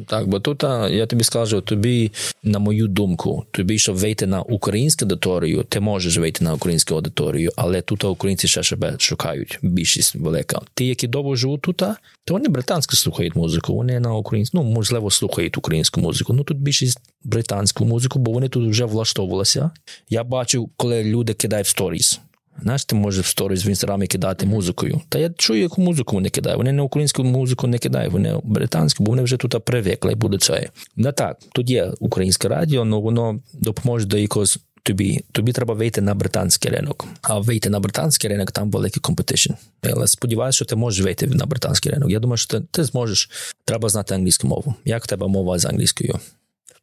Так, 0.07 0.29
бо 0.29 0.41
тут 0.41 0.63
я 0.91 1.07
тобі 1.07 1.25
скажу, 1.25 1.61
тобі, 1.61 2.13
на 2.43 2.59
мою 2.59 2.89
думку, 2.89 3.45
тобі, 3.51 3.79
щоб 3.79 3.97
вийти 3.97 4.27
на 4.27 4.43
українську 4.43 5.05
аудиторію, 5.05 5.63
ти 5.63 5.81
можеш 5.81 6.19
вийти 6.19 6.45
на 6.45 6.55
українську 6.55 6.95
аудиторію, 6.95 7.53
але 7.57 7.83
тут 7.83 8.05
українці 8.05 8.49
ще 8.49 8.63
себе 8.63 8.95
шукають. 8.99 9.59
Більшість 9.63 10.15
велика. 10.15 10.61
Ті, 10.75 10.87
які 10.87 11.07
довго 11.07 11.37
живуть 11.37 11.61
тут, 11.61 11.77
то 11.77 11.97
вони 12.29 12.49
британську 12.49 12.97
слухають 12.97 13.37
музику, 13.37 13.75
вони 13.75 14.01
на 14.01 14.15
українську, 14.15 14.59
ну 14.59 14.65
можливо, 14.65 15.11
слухають 15.11 15.59
українську 15.59 16.01
музику. 16.01 16.33
Ну 16.33 16.45
тут 16.45 16.59
більшість 16.59 17.01
британську 17.25 17.85
музику, 17.85 18.19
бо 18.19 18.33
вони 18.33 18.49
тут 18.49 18.71
вже 18.71 18.85
влаштовувалися. 18.85 19.71
Я 20.09 20.25
бачу, 20.25 20.71
коли 20.77 21.05
люди 21.05 21.35
кидають 21.35 21.67
в 21.67 21.71
сторіс. 21.71 22.21
Знаєш, 22.63 22.85
ти 22.85 22.97
можеш 22.97 23.27
в 23.27 23.29
сторіс 23.29 23.67
в 23.67 23.69
інстаграмі 23.69 24.07
кидати 24.07 24.47
музикою. 24.47 25.01
Та 25.09 25.19
я 25.19 25.31
чую, 25.31 25.61
яку 25.61 25.83
музику 25.83 26.17
вони 26.17 26.29
кидають. 26.29 26.59
Вони 26.59 26.73
не 26.73 26.83
українську 26.83 27.25
музику 27.25 27.67
не 27.67 27.79
кидають, 27.79 28.13
вони 28.13 28.41
британську, 28.45 29.05
бо 29.05 29.11
вони 29.11 29.23
вже 29.23 29.37
тут 29.37 29.65
привикли 29.65 30.15
до 30.15 30.39
цього. 30.39 30.59
Не 30.97 31.13
так, 31.13 31.39
тут 31.55 31.71
є 31.71 31.93
українське 32.01 32.49
радіо, 32.49 32.83
але 32.83 32.97
воно 33.01 33.41
допоможе 33.53 34.07
до 34.07 34.19
якогось. 34.19 34.59
Тобі 34.85 35.25
тобі 35.33 35.53
треба 35.53 35.75
вийти 35.75 36.01
на 36.01 36.15
британський 36.15 36.71
ринок, 36.71 37.07
а 37.23 37.39
вийти 37.39 37.71
на 37.71 37.81
британський 37.81 38.31
ринок 38.31 38.53
там 38.53 38.71
великий 38.71 39.01
компетишн. 39.01 39.53
Але 39.83 40.07
сподіваюся, 40.07 40.57
що 40.57 40.65
ти 40.65 40.77
можеш 40.77 41.05
вийти 41.05 41.27
на 41.27 41.47
британський 41.47 41.93
ринок. 41.93 42.11
Я 42.11 42.19
думаю, 42.19 42.37
що 42.37 42.61
ти, 42.61 42.67
ти 42.71 42.85
зможеш. 42.85 43.31
Треба 43.65 43.89
знати 43.89 44.15
англійську 44.15 44.49
мову. 44.49 44.75
Як 44.85 45.05
в 45.05 45.07
тебе 45.07 45.29
мова 45.29 45.59
з 45.59 45.65
англійською? 45.65 46.19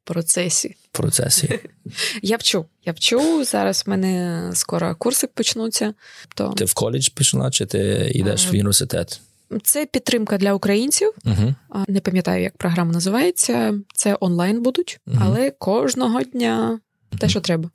Процесі. 0.09 0.75
процесі. 0.91 1.59
Я 2.21 2.37
вчу. 2.37 2.65
Я 2.85 2.91
вчу. 2.91 3.43
Зараз 3.45 3.83
в 3.85 3.89
мене 3.89 4.51
скоро 4.53 4.95
курси 4.95 5.27
почнуться. 5.27 5.93
То... 6.35 6.53
Ти 6.53 6.65
в 6.65 6.73
коледж 6.73 7.09
пішла, 7.09 7.51
чи 7.51 7.65
ти 7.65 8.11
йдеш 8.15 8.45
а... 8.45 8.49
в 8.49 8.51
університет? 8.51 9.21
Це 9.63 9.85
підтримка 9.85 10.37
для 10.37 10.53
українців. 10.53 11.11
uh 11.25 11.53
Не 11.87 11.99
пам'ятаю, 11.99 12.43
як 12.43 12.57
програма 12.57 12.91
називається. 12.91 13.73
Це 13.95 14.17
онлайн 14.19 14.63
будуть, 14.63 14.99
uh 15.07 15.17
але 15.21 15.51
кожного 15.51 16.23
дня 16.23 16.79
те, 17.19 17.29
що 17.29 17.41
треба. 17.41 17.69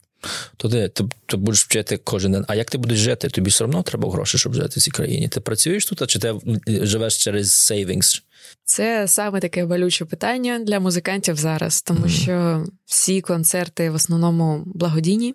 То 0.57 0.68
ти, 0.68 0.89
ти, 0.89 1.05
ти 1.27 1.37
будеш 1.37 1.64
вчити 1.64 1.97
кожен 1.97 2.33
день. 2.33 2.45
А 2.49 2.55
як 2.55 2.70
ти 2.70 2.79
будеш 2.79 2.99
жити? 2.99 3.29
Тобі 3.29 3.51
все 3.51 3.64
одно 3.64 3.83
треба 3.83 4.11
гроші, 4.11 4.39
щоб 4.39 4.55
жити 4.55 4.81
в 4.81 4.83
цій 4.83 4.91
країні. 4.91 5.29
Ти 5.29 5.41
працюєш 5.41 5.87
тут, 5.87 6.11
чи 6.11 6.18
ти 6.18 6.35
живеш 6.66 7.25
через 7.25 7.53
сейвінгс? 7.53 8.22
Це 8.64 9.09
саме 9.09 9.41
таке 9.41 9.66
болюче 9.66 10.05
питання 10.05 10.59
для 10.59 10.81
музикантів 10.81 11.37
зараз, 11.37 11.83
тому 11.83 12.09
що 12.09 12.66
всі 12.85 13.20
концерти 13.20 13.91
в 13.91 13.95
основному 13.95 14.62
благодійні. 14.66 15.35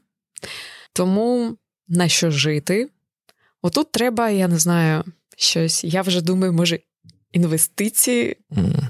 Тому 0.93 1.57
на 1.87 2.07
що 2.07 2.31
жити? 2.31 2.89
Отут 3.61 3.91
треба, 3.91 4.29
я 4.29 4.47
не 4.47 4.59
знаю, 4.59 5.03
щось. 5.37 5.83
Я 5.83 6.01
вже 6.01 6.21
думаю, 6.21 6.53
може, 6.53 6.79
інвестиції. 7.31 8.37
Mm. 8.51 8.87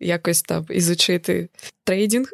Якось 0.00 0.42
там 0.42 0.66
ізучити 0.70 1.48
трейдинг. 1.84 2.28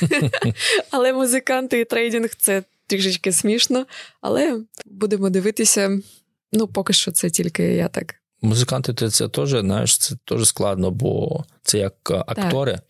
Але 0.90 1.12
музиканти 1.12 1.80
і 1.80 1.84
трейдинг 1.84 2.28
це 2.38 2.62
трішечки 2.86 3.32
смішно. 3.32 3.86
Але 4.20 4.60
будемо 4.86 5.30
дивитися. 5.30 6.00
Ну, 6.52 6.66
поки 6.66 6.92
що 6.92 7.12
це 7.12 7.30
тільки 7.30 7.62
я 7.62 7.88
так 7.88 8.14
Музиканти 8.42 9.08
це 9.08 9.28
теж, 9.28 9.50
знаєш, 9.50 9.98
це 9.98 10.14
теж 10.24 10.48
складно, 10.48 10.90
бо 10.90 11.44
це 11.62 11.78
як 11.78 11.94
е, 12.10 12.14
актори. 12.26 12.80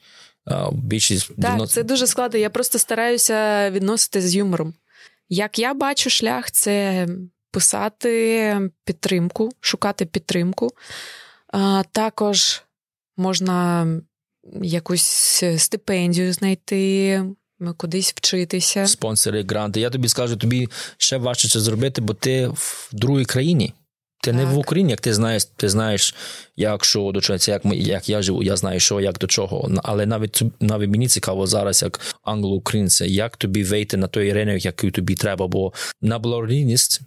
Так. 0.46 0.72
Більшість 0.72 1.28
Так, 1.28 1.52
віднос... 1.52 1.72
це 1.72 1.82
дуже 1.82 2.06
складно. 2.06 2.38
Я 2.38 2.50
просто 2.50 2.78
стараюся 2.78 3.70
відносити 3.70 4.20
з 4.20 4.34
юмором. 4.34 4.74
Як 5.28 5.58
я 5.58 5.74
бачу 5.74 6.10
шлях, 6.10 6.50
це 6.50 7.06
писати 7.50 8.70
підтримку, 8.84 9.50
шукати 9.60 10.06
підтримку. 10.06 10.70
А, 11.48 11.82
Також 11.92 12.62
можна 13.16 13.86
якусь 14.62 15.44
стипендію 15.56 16.32
знайти. 16.32 17.22
Кудись 17.76 18.12
вчитися. 18.16 18.86
Спонсори, 18.86 19.42
гранти. 19.42 19.80
Я 19.80 19.90
тобі 19.90 20.08
скажу, 20.08 20.36
тобі 20.36 20.68
ще 20.96 21.16
важче 21.16 21.48
це 21.48 21.60
зробити, 21.60 22.00
бо 22.00 22.14
ти 22.14 22.46
в 22.46 22.90
другій 22.92 23.24
країні. 23.24 23.72
Ти 24.22 24.30
так. 24.30 24.40
не 24.40 24.44
в 24.44 24.58
Україні, 24.58 24.90
як 24.90 25.00
ти 25.00 25.14
знаєш, 25.14 25.44
ти 25.44 25.68
знаєш, 25.68 26.14
як 26.56 26.84
що 26.84 27.10
до 27.14 27.20
чого, 27.20 27.38
це 27.38 27.52
як 27.52 27.64
ми, 27.64 27.76
як 27.76 28.08
я 28.08 28.22
живу, 28.22 28.42
я 28.42 28.56
знаю, 28.56 28.80
що 28.80 29.00
як 29.00 29.18
до 29.18 29.26
чого. 29.26 29.70
Але 29.82 30.06
навіть 30.06 30.42
навіть 30.60 30.90
мені 30.90 31.08
цікаво 31.08 31.46
зараз, 31.46 31.82
як 31.82 32.00
англо-українця, 32.22 33.04
як 33.04 33.36
тобі 33.36 33.64
вийти 33.64 33.96
на 33.96 34.06
той 34.06 34.32
ринок, 34.32 34.64
який 34.64 34.90
тобі 34.90 35.14
треба, 35.14 35.46
бо 35.46 35.72
на 36.00 36.18
благодійність 36.18 37.00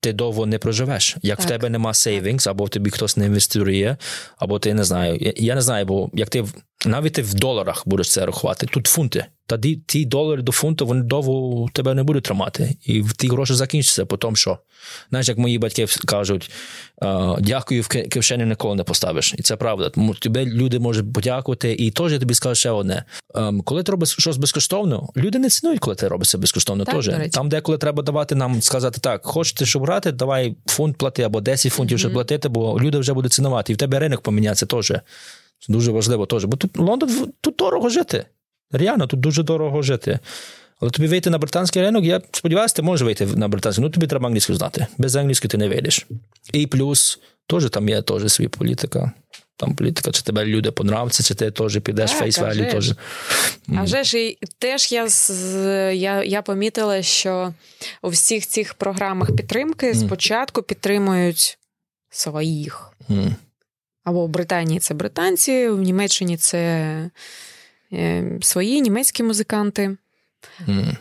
ти 0.00 0.12
довго 0.12 0.46
не 0.46 0.58
проживеш. 0.58 1.16
Як 1.22 1.38
так. 1.38 1.46
в 1.46 1.48
тебе 1.48 1.70
нема 1.70 1.94
сейвінгс, 1.94 2.46
або 2.46 2.64
в 2.64 2.68
тобі 2.68 2.90
хтось 2.90 3.16
не 3.16 3.26
інвестує, 3.26 3.96
або 4.36 4.58
ти 4.58 4.74
не 4.74 4.84
знаю. 4.84 5.18
Я, 5.20 5.32
я 5.36 5.54
не 5.54 5.60
знаю, 5.60 5.86
бо 5.86 6.10
як 6.14 6.28
ти 6.28 6.44
навіть 6.86 7.12
ти 7.12 7.22
в 7.22 7.34
доларах 7.34 7.82
будеш 7.86 8.10
це 8.10 8.26
рахувати, 8.26 8.66
тут 8.66 8.86
фунти. 8.86 9.26
Тоді 9.46 9.76
ті 9.86 10.04
долари 10.04 10.42
до 10.42 10.52
фунту 10.52 10.86
вони 10.86 11.02
довго 11.02 11.68
тебе 11.72 11.94
не 11.94 12.02
будуть 12.02 12.24
тримати. 12.24 12.76
І 12.84 13.02
ті 13.16 13.28
гроші 13.28 13.54
закінчаться, 13.54 14.06
потім 14.06 14.36
що. 14.36 14.58
Знаєш, 15.10 15.28
як 15.28 15.38
мої 15.38 15.58
батьки 15.58 15.86
кажуть, 16.06 16.50
дякую, 17.40 17.82
в 17.82 17.88
кишені 17.88 18.44
ніколи 18.44 18.74
не 18.74 18.84
поставиш. 18.84 19.34
І 19.38 19.42
це 19.42 19.56
правда. 19.56 19.90
Тому 19.90 20.14
тебе 20.14 20.44
люди 20.44 20.78
можуть 20.78 21.12
подякувати, 21.12 21.72
і 21.72 21.90
теж 21.90 22.12
я 22.12 22.18
тобі 22.18 22.34
скажу 22.34 22.54
ще 22.54 22.70
одне. 22.70 23.04
Ем, 23.34 23.60
коли 23.60 23.82
ти 23.82 23.92
робиш 23.92 24.16
щось 24.18 24.36
безкоштовно, 24.36 25.08
люди 25.16 25.38
не 25.38 25.48
цінують, 25.48 25.80
коли 25.80 25.96
ти 25.96 26.08
робиш 26.08 26.28
це 26.28 26.38
безкоштовно. 26.38 26.84
Так, 26.84 26.94
теж. 26.94 27.10
Там, 27.30 27.48
деколи 27.48 27.78
треба 27.78 28.02
давати 28.02 28.34
нам 28.34 28.62
сказати, 28.62 28.98
так, 29.00 29.26
хочете, 29.26 29.66
щоб 29.66 29.82
брати, 29.82 30.12
давай 30.12 30.56
фунт 30.66 30.96
плати 30.96 31.22
або 31.22 31.40
10 31.40 31.72
фунтів, 31.72 31.98
щоб 31.98 32.10
mm-hmm. 32.10 32.14
платити, 32.14 32.48
бо 32.48 32.80
люди 32.80 32.98
вже 32.98 33.12
будуть 33.12 33.32
цінувати. 33.32 33.72
І 33.72 33.76
в 33.76 33.78
тебе 33.78 33.98
ринок 33.98 34.20
поміняється 34.20 34.66
теж. 34.66 34.92
Це 35.66 35.72
дуже 35.72 35.90
важливо 35.90 36.26
теж. 36.26 36.44
Бо 36.44 36.56
тут 36.56 36.78
Лондон 36.78 37.32
тут 37.40 37.56
дорого 37.56 37.88
жити. 37.88 38.24
Реально, 38.72 39.06
тут 39.06 39.20
дуже 39.20 39.42
дорого 39.42 39.82
жити. 39.82 40.18
Але 40.80 40.90
тобі 40.90 41.08
вийти 41.08 41.30
на 41.30 41.38
британський 41.38 41.82
ринок, 41.82 42.04
я 42.04 42.20
сподіваюся, 42.32 42.74
ти 42.74 42.82
можеш 42.82 43.04
вийти 43.04 43.26
на 43.26 43.48
британський, 43.48 43.84
ну 43.84 43.90
тобі 43.90 44.06
треба 44.06 44.26
англійську 44.26 44.54
знати. 44.54 44.86
Без 44.98 45.16
англійської 45.16 45.48
ти 45.48 45.58
не 45.58 45.68
вийдеш. 45.68 46.06
І 46.52 46.66
плюс, 46.66 47.20
теж 47.46 47.70
там 47.70 47.88
є 47.88 48.02
теж 48.02 48.32
свій 48.32 48.48
політика. 48.48 49.12
Там 49.56 49.76
політика, 49.76 50.10
чи 50.10 50.22
тебе 50.22 50.44
люди 50.44 50.70
понравиться, 50.70 51.22
чи 51.22 51.34
ти 51.34 51.50
теж 51.50 51.80
підеш 51.80 52.10
фейс 52.10 52.38
value 52.38 52.72
теж. 52.72 52.92
А 53.76 53.82
вже 53.82 54.04
ж 54.04 54.18
і 54.18 54.38
теж 54.58 54.92
я 54.92 55.08
я, 55.90 56.24
я 56.24 56.42
помітила, 56.42 57.02
що 57.02 57.54
у 58.02 58.08
всіх 58.08 58.46
цих 58.46 58.74
програмах 58.74 59.36
підтримки 59.36 59.92
mm. 59.92 60.06
спочатку 60.06 60.62
підтримують 60.62 61.58
своїх. 62.10 62.90
Mm. 63.10 63.34
Або 64.04 64.26
в 64.26 64.28
Британії 64.28 64.80
це 64.80 64.94
британці, 64.94 65.68
в 65.68 65.80
Німеччині 65.80 66.36
це 66.36 66.60
е, 67.92 68.38
свої 68.42 68.80
німецькі 68.80 69.22
музиканти. 69.22 69.96
Mm. 70.66 70.96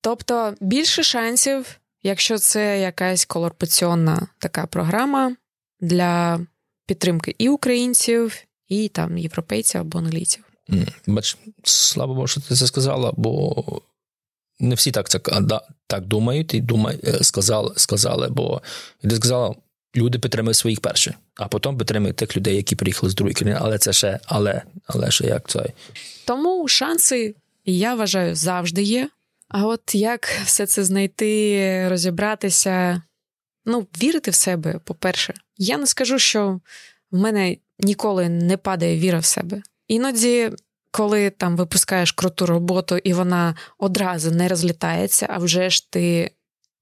Тобто 0.00 0.54
більше 0.60 1.02
шансів, 1.02 1.80
якщо 2.02 2.38
це 2.38 2.80
якась 2.80 3.24
колорпаційна 3.24 4.28
така 4.38 4.66
програма 4.66 5.36
для 5.80 6.40
підтримки 6.86 7.34
і 7.38 7.48
українців, 7.48 8.36
і 8.68 8.88
там 8.88 9.18
європейців 9.18 9.80
або 9.80 9.98
англійців. 9.98 10.44
Mm. 10.68 10.88
Бач, 11.06 11.36
слава 11.64 12.14
Богу, 12.14 12.26
що 12.26 12.40
ти 12.40 12.54
це 12.54 12.66
сказала, 12.66 13.12
бо 13.16 13.82
не 14.58 14.74
всі 14.74 14.90
так 14.90 15.08
це 15.08 15.20
так 15.86 16.06
думають 16.06 16.54
і 16.54 16.60
думають, 16.60 17.04
е, 17.04 17.24
сказали, 17.24 17.72
сказали, 17.76 18.28
бо 18.28 18.62
ти 19.02 19.16
сказала, 19.16 19.54
люди 19.96 20.18
підтримують 20.18 20.56
своїх 20.56 20.80
перших, 20.80 21.14
а 21.36 21.48
потім 21.48 21.78
підтримують 21.78 22.16
тих 22.16 22.36
людей, 22.36 22.56
які 22.56 22.76
приїхали 22.76 23.10
з 23.10 23.14
другої 23.14 23.34
країни. 23.34 23.58
Але 23.62 23.78
це 23.78 23.92
ще, 23.92 24.20
але, 24.24 24.62
але 24.86 25.10
ще 25.10 25.26
як 25.26 25.48
це. 25.48 25.66
Тому 26.24 26.68
шанси, 26.68 27.34
я 27.64 27.94
вважаю, 27.94 28.34
завжди 28.34 28.82
є. 28.82 29.08
А 29.48 29.66
от 29.66 29.94
як 29.94 30.28
все 30.44 30.66
це 30.66 30.84
знайти, 30.84 31.88
розібратися, 31.88 33.02
ну, 33.64 33.86
вірити 34.02 34.30
в 34.30 34.34
себе, 34.34 34.80
по-перше, 34.84 35.34
я 35.58 35.78
не 35.78 35.86
скажу, 35.86 36.18
що 36.18 36.60
в 37.10 37.18
мене 37.18 37.56
ніколи 37.78 38.28
не 38.28 38.56
падає 38.56 38.98
віра 38.98 39.18
в 39.18 39.24
себе. 39.24 39.62
Іноді, 39.88 40.50
коли 40.90 41.30
там 41.30 41.56
випускаєш 41.56 42.12
круту 42.12 42.46
роботу, 42.46 42.96
і 42.96 43.12
вона 43.12 43.54
одразу 43.78 44.30
не 44.30 44.48
розлітається, 44.48 45.26
а 45.30 45.38
вже 45.38 45.70
ж 45.70 45.90
ти 45.90 46.30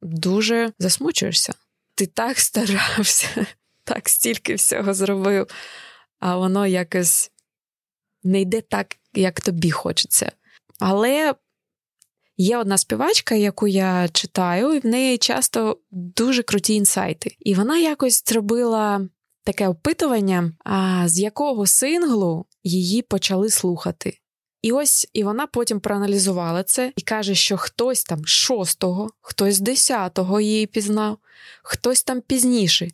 дуже 0.03 0.73
засмучуєшся 0.79 1.55
ти 1.95 2.07
так 2.07 2.39
старався, 2.39 3.47
так 3.85 4.09
стільки 4.09 4.55
всього 4.55 4.95
зробив, 4.95 5.47
а 6.19 6.37
воно 6.37 6.67
якось 6.67 7.31
не 8.23 8.41
йде 8.41 8.61
так, 8.61 8.97
як 9.15 9.41
тобі 9.41 9.71
хочеться. 9.71 10.33
Але 10.79 11.35
є 12.37 12.59
одна 12.59 12.79
співачка, 12.79 13.35
яку 13.35 13.67
я 13.67 14.09
читаю, 14.09 14.75
і 14.75 14.79
в 14.79 14.87
неї 14.87 15.19
часто 15.19 15.79
дуже 15.91 16.43
круті 16.43 16.75
інсайти. 16.75 17.37
І 17.41 17.55
вона 17.55 17.79
якось 17.79 18.25
зробила 18.27 19.09
таке 19.45 19.69
опитування, 19.69 20.53
з 21.07 21.19
якого 21.19 21.67
синглу 21.67 22.47
її 22.63 23.03
почали 23.03 23.51
слухати. 23.51 24.19
І 24.63 24.73
ось 24.73 25.09
і 25.13 25.25
вона 25.25 25.47
потім 25.47 25.81
проаналізувала 25.81 26.63
це 26.63 26.93
і 26.97 27.03
каже, 27.03 27.35
що 27.35 27.57
хтось 27.57 28.05
там 28.05 28.27
шостого, 28.27 29.11
хтось 29.21 29.61
десятого 29.61 30.41
її 30.41 30.67
пізнав, 30.67 31.19
хтось 31.63 32.03
там 32.03 32.21
пізніше. 32.21 32.89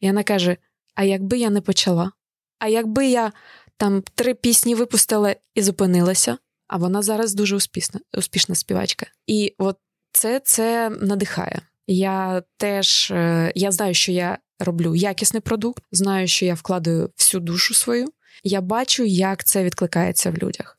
І 0.00 0.06
вона 0.06 0.22
каже: 0.22 0.56
А 0.94 1.04
якби 1.04 1.38
я 1.38 1.50
не 1.50 1.60
почала? 1.60 2.12
А 2.58 2.68
якби 2.68 3.06
я 3.06 3.32
там 3.76 4.02
три 4.14 4.34
пісні 4.34 4.74
випустила 4.74 5.36
і 5.54 5.62
зупинилася, 5.62 6.38
а 6.68 6.76
вона 6.76 7.02
зараз 7.02 7.34
дуже 7.34 7.56
успішна, 7.56 8.00
успішна 8.14 8.54
співачка. 8.54 9.06
І 9.26 9.54
от 9.58 9.78
це 10.12 10.40
це 10.44 10.90
надихає. 10.90 11.62
Я 11.86 12.42
теж 12.56 13.10
е, 13.10 13.52
я 13.54 13.72
знаю, 13.72 13.94
що 13.94 14.12
я 14.12 14.38
роблю 14.58 14.94
якісний 14.94 15.40
продукт, 15.40 15.82
знаю, 15.92 16.28
що 16.28 16.46
я 16.46 16.54
вкладаю 16.54 17.10
всю 17.18 17.40
душу 17.40 17.74
свою. 17.74 18.08
Я 18.44 18.60
бачу, 18.60 19.04
як 19.04 19.44
це 19.44 19.64
відкликається 19.64 20.30
в 20.30 20.34
людях. 20.34 20.76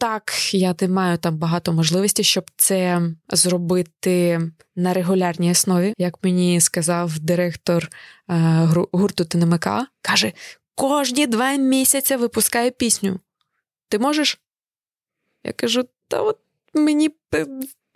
Так, 0.00 0.54
я 0.54 0.74
маю 0.88 1.18
там 1.18 1.36
багато 1.36 1.72
можливостей, 1.72 2.24
щоб 2.24 2.50
це 2.56 3.02
зробити 3.28 4.40
на 4.76 4.94
регулярній 4.94 5.50
основі. 5.50 5.94
Як 5.98 6.24
мені 6.24 6.60
сказав 6.60 7.18
директор 7.18 7.88
е, 8.30 8.68
гурту 8.92 9.24
ТНМК, 9.24 9.68
каже: 10.02 10.32
кожні 10.74 11.26
два 11.26 11.52
місяці 11.52 12.16
випускає 12.16 12.70
пісню. 12.70 13.20
Ти 13.88 13.98
можеш? 13.98 14.40
Я 15.44 15.52
кажу: 15.52 15.84
та 16.08 16.22
от 16.22 16.38
мені 16.74 17.10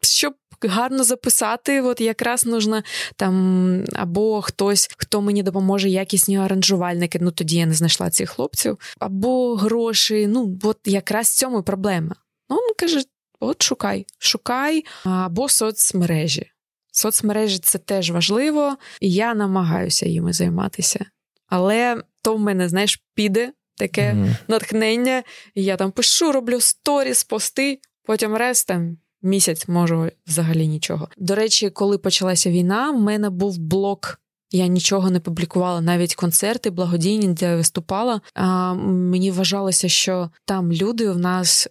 щоб 0.00 0.34
гарно 0.62 1.04
записати, 1.04 1.80
от 1.80 2.00
якраз 2.00 2.46
нужно 2.46 2.82
там 3.16 3.84
або 3.92 4.42
хтось, 4.42 4.90
хто 4.96 5.20
мені 5.20 5.42
допоможе, 5.42 5.88
якісні 5.88 6.38
аранжувальники. 6.38 7.18
Ну 7.22 7.30
тоді 7.30 7.56
я 7.56 7.66
не 7.66 7.74
знайшла 7.74 8.10
цих 8.10 8.30
хлопців, 8.30 8.78
або 8.98 9.54
гроші. 9.54 10.26
Ну, 10.26 10.58
от 10.62 10.78
якраз 10.84 11.26
в 11.26 11.36
цьому 11.36 11.62
проблема. 11.62 12.14
Ну, 12.50 12.56
він 12.56 12.74
каже: 12.78 13.00
от 13.40 13.62
шукай, 13.62 14.06
шукай, 14.18 14.84
або 15.04 15.48
соцмережі. 15.48 16.50
Соцмережі 16.92 17.58
це 17.58 17.78
теж 17.78 18.10
важливо, 18.10 18.76
і 19.00 19.12
я 19.12 19.34
намагаюся 19.34 20.06
їми 20.06 20.32
займатися. 20.32 21.06
Але 21.46 22.02
то 22.22 22.36
в 22.36 22.40
мене, 22.40 22.68
знаєш, 22.68 23.02
піде 23.14 23.52
таке 23.76 24.12
mm-hmm. 24.12 24.36
натхнення, 24.48 25.22
і 25.54 25.64
я 25.64 25.76
там 25.76 25.90
пишу, 25.90 26.32
роблю 26.32 26.60
сторіс, 26.60 27.24
пости, 27.24 27.80
потім 28.04 28.38
там 28.66 28.98
місяць 29.24 29.68
можу 29.68 30.10
взагалі 30.26 30.68
нічого. 30.68 31.08
До 31.18 31.34
речі, 31.34 31.70
коли 31.70 31.98
почалася 31.98 32.50
війна, 32.50 32.90
в 32.90 33.00
мене 33.00 33.30
був 33.30 33.58
блок. 33.58 34.20
Я 34.50 34.66
нічого 34.66 35.10
не 35.10 35.20
публікувала, 35.20 35.80
навіть 35.80 36.14
концерти, 36.14 36.70
благодійні, 36.70 37.28
де 37.28 37.46
я 37.46 37.56
виступала. 37.56 38.20
А 38.34 38.74
мені 38.74 39.30
вважалося, 39.30 39.88
що 39.88 40.30
там 40.44 40.72
люди 40.72 41.10
в 41.10 41.18
нас 41.18 41.68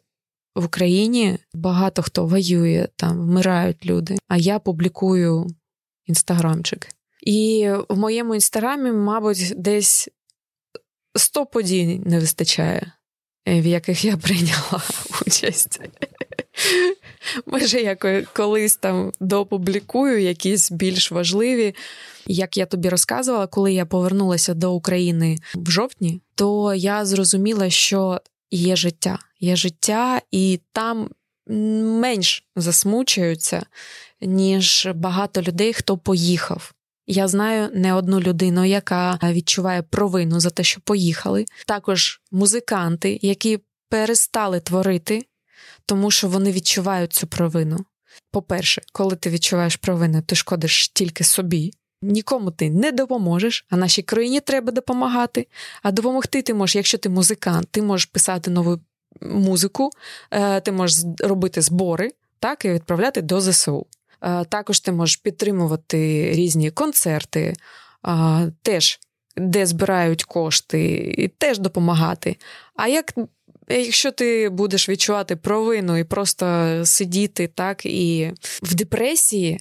в 0.55 0.65
Україні 0.65 1.37
багато 1.53 2.01
хто 2.01 2.25
воює, 2.25 2.87
там 2.95 3.21
вмирають 3.21 3.85
люди. 3.85 4.17
А 4.27 4.37
я 4.37 4.59
публікую 4.59 5.47
інстаграмчик. 6.05 6.87
І 7.25 7.69
в 7.89 7.97
моєму 7.97 8.35
інстаграмі, 8.35 8.91
мабуть, 8.91 9.53
десь 9.57 10.09
100 11.15 11.45
подій 11.45 12.01
не 12.05 12.19
вистачає, 12.19 12.91
в 13.45 13.65
яких 13.65 14.05
я 14.05 14.17
прийняла 14.17 14.81
участь. 15.27 15.81
Може, 17.45 17.81
я 17.81 17.95
колись 18.33 18.75
там 18.75 19.11
допублікую 19.19 20.21
якісь 20.21 20.71
більш 20.71 21.11
важливі. 21.11 21.75
Як 22.25 22.57
я 22.57 22.65
тобі 22.65 22.89
розказувала, 22.89 23.47
коли 23.47 23.73
я 23.73 23.85
повернулася 23.85 24.53
до 24.53 24.73
України 24.73 25.37
в 25.55 25.71
жовтні, 25.71 26.21
то 26.35 26.73
я 26.73 27.05
зрозуміла, 27.05 27.69
що 27.69 28.21
є 28.51 28.75
життя, 28.75 29.19
є 29.39 29.55
життя, 29.55 30.21
і 30.31 30.59
там 30.71 31.09
менш 31.47 32.45
засмучуються, 32.55 33.65
ніж 34.21 34.87
багато 34.95 35.41
людей, 35.41 35.73
хто 35.73 35.97
поїхав. 35.97 36.73
Я 37.07 37.27
знаю 37.27 37.69
не 37.73 37.93
одну 37.93 38.19
людину, 38.19 38.65
яка 38.65 39.19
відчуває 39.23 39.81
провину 39.81 40.39
за 40.39 40.49
те, 40.49 40.63
що 40.63 40.81
поїхали. 40.81 41.45
Також 41.67 42.21
музиканти, 42.31 43.19
які 43.21 43.59
перестали 43.89 44.59
творити 44.59 45.25
тому 45.85 46.11
що 46.11 46.27
вони 46.27 46.51
відчувають 46.51 47.13
цю 47.13 47.27
провину. 47.27 47.85
По-перше, 48.31 48.81
коли 48.91 49.15
ти 49.15 49.29
відчуваєш 49.29 49.75
провину, 49.75 50.21
ти 50.21 50.35
шкодиш 50.35 50.89
тільки 50.89 51.23
собі. 51.23 51.73
Нікому 52.01 52.51
ти 52.51 52.69
не 52.69 52.91
допоможеш, 52.91 53.65
а 53.69 53.77
нашій 53.77 54.01
країні 54.01 54.39
треба 54.39 54.71
допомагати. 54.71 55.47
А 55.83 55.91
допомогти 55.91 56.41
ти 56.41 56.53
можеш, 56.53 56.75
якщо 56.75 56.97
ти 56.97 57.09
музикант, 57.09 57.67
ти 57.71 57.81
можеш 57.81 58.05
писати 58.05 58.51
нову 58.51 58.79
музику, 59.21 59.89
е, 60.31 60.61
ти 60.61 60.71
можеш 60.71 61.05
робити 61.19 61.61
збори 61.61 62.11
так, 62.39 62.65
і 62.65 62.69
відправляти 62.69 63.21
до 63.21 63.41
ЗСУ. 63.41 63.85
Е, 64.23 64.45
також 64.45 64.79
ти 64.79 64.91
можеш 64.91 65.15
підтримувати 65.15 66.31
різні 66.33 66.71
концерти, 66.71 67.53
теж 68.61 68.99
де 69.37 69.65
збирають 69.65 70.23
кошти, 70.23 71.13
і 71.17 71.27
теж 71.27 71.59
допомагати. 71.59 72.37
А 72.75 72.87
як 72.87 73.13
Якщо 73.69 74.11
ти 74.11 74.49
будеш 74.49 74.89
відчувати 74.89 75.35
провину 75.35 75.97
і 75.97 76.03
просто 76.03 76.75
сидіти 76.85 77.47
так 77.47 77.85
і 77.85 78.31
в 78.63 78.75
депресії, 78.75 79.59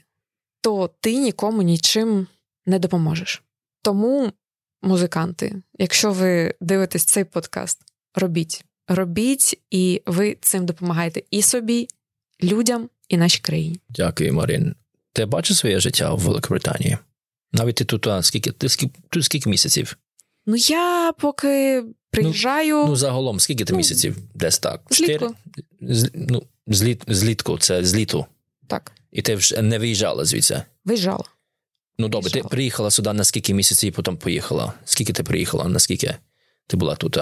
то 0.60 0.90
ти 1.00 1.16
нікому 1.16 1.62
нічим 1.62 2.26
не 2.66 2.78
допоможеш. 2.78 3.42
Тому, 3.82 4.32
музиканти, 4.82 5.62
якщо 5.78 6.12
ви 6.12 6.54
дивитесь 6.60 7.04
цей 7.04 7.24
подкаст, 7.24 7.78
робіть. 8.14 8.64
Робіть, 8.88 9.60
і 9.70 10.02
ви 10.06 10.36
цим 10.40 10.66
допомагаєте 10.66 11.22
і 11.30 11.42
собі, 11.42 11.88
людям, 12.42 12.88
і 13.12 13.16
нашій 13.16 13.40
країні. 13.40 13.80
Дякую, 13.88 14.34
Марин. 14.34 14.74
Ти 15.12 15.26
бачиш 15.26 15.56
своє 15.56 15.80
життя 15.80 16.14
в 16.14 16.18
Великобританії? 16.18 16.98
Навіть 17.52 17.74
ти 17.74 17.84
тут 17.84 18.06
а, 18.06 18.22
скільки 18.22 18.50
ти 18.50 18.68
скільки, 18.68 18.94
тут 19.08 19.24
скільки 19.24 19.50
місяців? 19.50 19.96
Ну, 20.46 20.56
я 20.56 21.12
поки 21.18 21.84
приїжджаю. 22.10 22.76
Ну, 22.76 22.86
ну 22.86 22.96
загалом, 22.96 23.40
скільки 23.40 23.64
ти 23.64 23.72
ну, 23.72 23.76
місяців? 23.76 24.16
Десь 24.34 24.58
так? 24.58 24.80
Чотири? 24.90 25.28
З, 25.80 26.10
ну, 26.14 26.42
зліт, 26.66 27.02
злітку, 27.08 27.58
це 27.58 27.84
з 27.84 27.94
літу. 27.94 28.26
Так. 28.66 28.92
І 29.10 29.22
ти 29.22 29.34
вже 29.34 29.62
не 29.62 29.78
виїжджала 29.78 30.24
звідси? 30.24 30.62
Виїжджала. 30.84 31.24
Ну 31.98 32.08
добре, 32.08 32.20
виїжджала. 32.20 32.42
ти 32.42 32.48
приїхала 32.48 32.90
сюди 32.90 33.12
на 33.12 33.24
скільки 33.24 33.54
місяців 33.54 33.88
і 33.88 33.90
потім 33.90 34.16
поїхала. 34.16 34.72
Скільки 34.84 35.12
ти 35.12 35.22
приїхала? 35.22 35.64
Наскільки 35.68 36.16
ти 36.66 36.76
була 36.76 36.94
тут? 36.96 37.18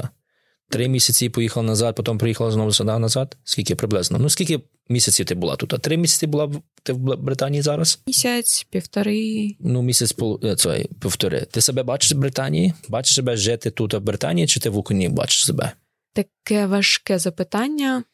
Три 0.70 0.88
місяці 0.88 1.28
поїхала 1.28 1.66
назад, 1.66 1.94
потім 1.94 2.18
приїхала 2.18 2.50
знову 2.50 2.72
сюди 2.72 2.98
назад. 2.98 3.36
Скільки 3.44 3.74
приблизно? 3.74 4.18
Ну 4.18 4.30
скільки 4.30 4.60
місяців 4.88 5.26
ти 5.26 5.34
була 5.34 5.56
тут? 5.56 5.82
Три 5.82 5.96
місяці 5.96 6.26
була 6.26 6.52
ти 6.82 6.92
в 6.92 6.98
Британії 6.98 7.62
зараз? 7.62 8.00
Місяць, 8.06 8.66
півтори. 8.70 9.56
Ну, 9.60 9.82
місяць 9.82 10.14
е, 10.44 10.56
це, 10.56 10.86
півтори. 11.00 11.40
Ти 11.40 11.60
себе 11.60 11.82
бачиш 11.82 12.12
в 12.12 12.18
Британії? 12.18 12.74
Бачиш 12.88 13.14
себе 13.14 13.36
жити 13.36 13.70
тут 13.70 13.94
в 13.94 13.98
Британії, 13.98 14.46
чи 14.46 14.60
ти 14.60 14.70
в 14.70 14.76
Україні 14.76 15.08
бачиш 15.08 15.46
себе? 15.46 15.72
Таке 16.12 16.66
важке 16.66 17.18
запитання. 17.18 18.04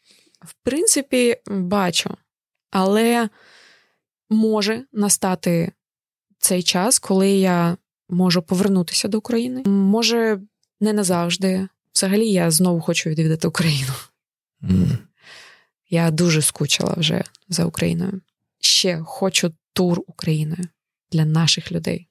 В 0.45 0.55
принципі, 0.63 1.37
бачу, 1.47 2.17
але 2.71 3.29
може 4.31 4.85
настати 4.93 5.73
цей 6.39 6.63
час, 6.63 6.99
коли 6.99 7.31
я 7.31 7.77
можу 8.09 8.43
повернутися 8.43 9.09
до 9.09 9.19
України. 9.19 9.63
Може, 9.67 10.41
не 10.81 10.93
назавжди. 10.93 11.69
Взагалі, 11.97 12.31
я 12.31 12.51
знову 12.51 12.81
хочу 12.81 13.11
відвідати 13.11 13.49
Україну. 13.49 13.93
Mm. 14.63 14.99
Я 15.91 16.11
дуже 16.11 16.43
скучила 16.43 16.95
вже 16.97 17.25
за 17.49 17.65
Україною. 17.65 18.21
Ще 18.61 19.01
хочу 19.05 19.53
тур 19.73 20.01
Україною 20.07 20.69
для 21.13 21.25
наших 21.25 21.73
людей. 21.73 22.09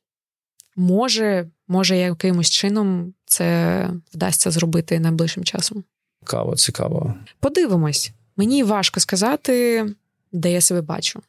Може, 0.76 1.50
може, 1.68 1.98
якимось 1.98 2.50
чином 2.50 3.14
це 3.26 3.90
вдасться 4.14 4.52
зробити 4.52 5.00
найближчим 5.00 5.44
часом. 5.44 5.84
Цікаво, 6.20 6.56
цікаво. 6.56 7.16
Подивимось. 7.40 8.12
Мені 8.38 8.64
важко 8.64 9.00
сказати, 9.00 9.86
де 10.32 10.52
я 10.52 10.62
себе 10.62 10.82
бачу. 10.82 11.22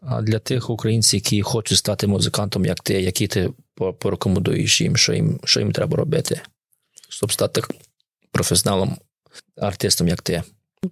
А 0.00 0.22
для 0.22 0.38
тих 0.38 0.70
українців, 0.70 1.18
які 1.18 1.42
хочуть 1.42 1.78
стати 1.78 2.06
музикантом, 2.06 2.64
як 2.64 2.80
ти, 2.80 2.94
які 2.94 3.26
ти 3.26 3.50
порекомендуєш 3.74 4.80
їм, 4.80 4.96
що 4.96 5.12
їм 5.12 5.40
що 5.44 5.60
їм 5.60 5.72
треба 5.72 5.96
робити, 5.96 6.40
щоб 7.08 7.32
стати 7.32 7.62
професіоналом, 8.32 8.96
артистом, 9.56 10.08
як 10.08 10.22
ти? 10.22 10.42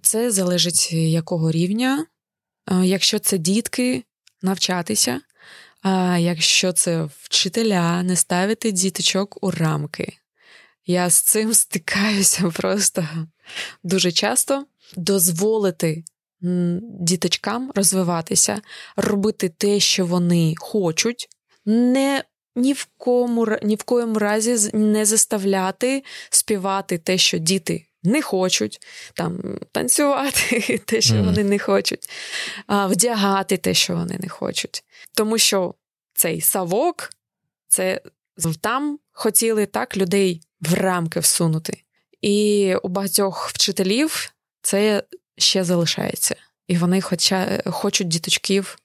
Це 0.01 0.31
залежить 0.31 0.93
якого 0.93 1.51
рівня. 1.51 2.05
Якщо 2.83 3.19
це 3.19 3.37
дітки, 3.37 4.03
навчатися. 4.41 5.21
А 5.81 6.17
якщо 6.17 6.73
це 6.73 7.09
вчителя, 7.21 8.03
не 8.03 8.15
ставити 8.15 8.71
діточок 8.71 9.43
у 9.43 9.51
рамки. 9.51 10.13
Я 10.85 11.09
з 11.09 11.21
цим 11.21 11.53
стикаюся 11.53 12.49
просто 12.49 13.07
дуже 13.83 14.11
часто. 14.11 14.65
Дозволити 14.97 16.03
діточкам 16.99 17.71
розвиватися, 17.75 18.61
робити 18.95 19.49
те, 19.49 19.79
що 19.79 20.05
вони 20.05 20.55
хочуть, 20.57 21.29
не 21.65 22.23
ні 22.55 22.73
в 22.73 22.87
кому 22.97 23.47
ні 23.63 23.75
в 23.75 23.83
коєму 23.83 24.19
разі 24.19 24.77
не 24.77 25.05
заставляти 25.05 26.03
співати 26.29 26.97
те, 26.97 27.17
що 27.17 27.37
діти 27.37 27.85
не 28.03 28.21
хочуть, 28.21 28.79
там 29.13 29.59
танцювати 29.71 30.77
те, 30.85 31.01
що 31.01 31.13
mm. 31.13 31.25
вони 31.25 31.43
не 31.43 31.59
хочуть, 31.59 32.09
а, 32.67 32.87
вдягати 32.87 33.57
те, 33.57 33.73
що 33.73 33.95
вони 33.95 34.17
не 34.19 34.29
хочуть. 34.29 34.83
Тому 35.13 35.37
що 35.37 35.73
цей 36.13 36.41
савок, 36.41 37.09
це 37.67 38.01
там 38.61 38.99
хотіли 39.11 39.65
так 39.65 39.97
людей 39.97 40.41
в 40.61 40.73
рамки 40.73 41.19
всунути. 41.19 41.83
І 42.21 42.75
у 42.83 42.87
багатьох 42.87 43.49
вчителів 43.49 44.33
це 44.61 45.03
ще 45.37 45.63
залишається. 45.63 46.35
І 46.67 46.77
вони 46.77 47.01
хоча, 47.01 47.63
хочуть 47.65 48.07
діточків 48.07 48.77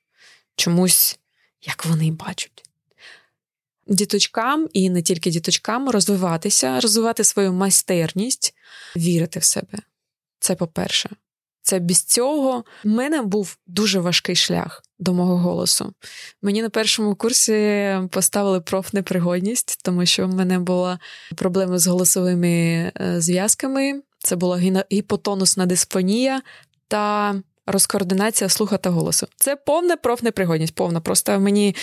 чомусь, 0.57 1.19
як 1.62 1.85
вони 1.85 2.11
бачать. 2.11 2.66
Діточкам 3.87 4.68
і 4.72 4.91
не 4.91 5.03
тільки 5.03 5.30
діточкам 5.30 5.91
розвиватися, 5.91 6.80
розвивати 6.80 7.24
свою 7.24 7.53
майстерність, 7.53 8.55
вірити 8.97 9.41
в 9.41 9.45
себе. 9.45 9.78
Це 10.41 10.55
по-перше. 10.55 11.11
Це 11.62 11.78
без 11.78 12.05
цього 12.05 12.64
в 12.84 12.89
мене 12.89 13.22
був 13.22 13.57
дуже 13.66 14.01
важкий 14.01 14.37
шлях 14.37 14.82
до 14.99 15.12
мого 15.12 15.37
голосу. 15.37 15.93
Мені 16.43 16.62
на 16.62 16.70
першому 16.70 17.14
курсі 17.14 17.99
поставили 18.11 18.61
профнепригодність, 18.61 19.80
тому 19.82 20.07
що 20.07 20.26
в 20.26 20.34
мене 20.34 20.59
була 20.59 20.99
проблема 21.37 21.78
з 21.78 21.87
голосовими 21.87 22.49
е, 22.49 23.20
зв'язками. 23.20 24.03
Це 24.18 24.37
була 24.37 24.82
гіпотонусна 24.93 25.66
диспонія 25.66 26.43
та 26.89 27.34
розкоординація 27.67 28.49
слуха 28.49 28.79
та 28.79 28.91
голосу. 28.91 29.27
Це 29.37 29.57
повна 29.57 29.97
профнепригодність, 29.97 30.75
повна. 30.75 31.01
Просто 31.01 31.41
мені 31.41 31.77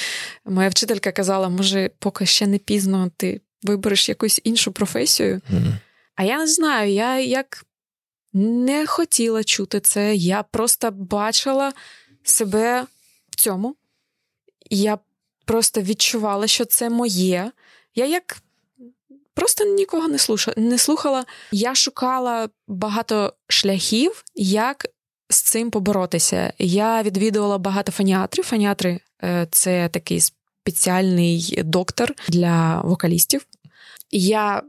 моя 0.46 0.70
вчителька 0.70 1.12
казала, 1.12 1.50
може, 1.50 1.90
поки 2.00 2.26
ще 2.26 2.48
не 2.48 2.58
пізно 2.58 3.12
ти 3.18 3.42
вибереш 3.64 4.10
якусь 4.10 4.42
іншу 4.44 4.72
професію. 4.72 5.36
Mm-hmm. 5.36 5.74
А 6.16 6.24
я 6.24 6.38
не 6.38 6.48
знаю, 6.48 6.92
я 6.92 7.20
як 7.20 7.66
не 8.34 8.88
хотіла 8.88 9.44
чути 9.44 9.80
це. 9.80 10.16
Я 10.16 10.44
просто 10.44 10.92
бачила 10.92 11.74
себе 12.24 12.86
в 13.30 13.36
цьому. 13.36 13.76
Я 14.70 14.98
просто 15.46 15.82
відчувала, 15.82 16.48
що 16.48 16.66
це 16.66 16.90
моє. 16.90 17.52
Я 17.96 18.06
як 18.06 18.38
просто 19.34 19.66
нікого 19.66 20.08
не 20.08 20.18
слушала, 20.18 20.56
не 20.58 20.78
слухала. 20.78 21.26
Я 21.52 21.76
шукала 21.76 22.50
багато 22.68 23.34
шляхів, 23.48 24.24
як 24.36 24.86
з 25.30 25.42
цим 25.42 25.72
поборотися. 25.72 26.54
Я 26.60 27.04
відвідувала 27.04 27.58
багато 27.58 27.92
фаніатрів. 27.92 28.46
Фаніатри 28.46 29.00
е, 29.24 29.48
це 29.52 29.90
такий 29.90 30.20
спеціальний 30.20 31.62
доктор 31.64 32.14
для 32.28 32.82
вокалістів. 32.82 33.46
Я 34.12 34.64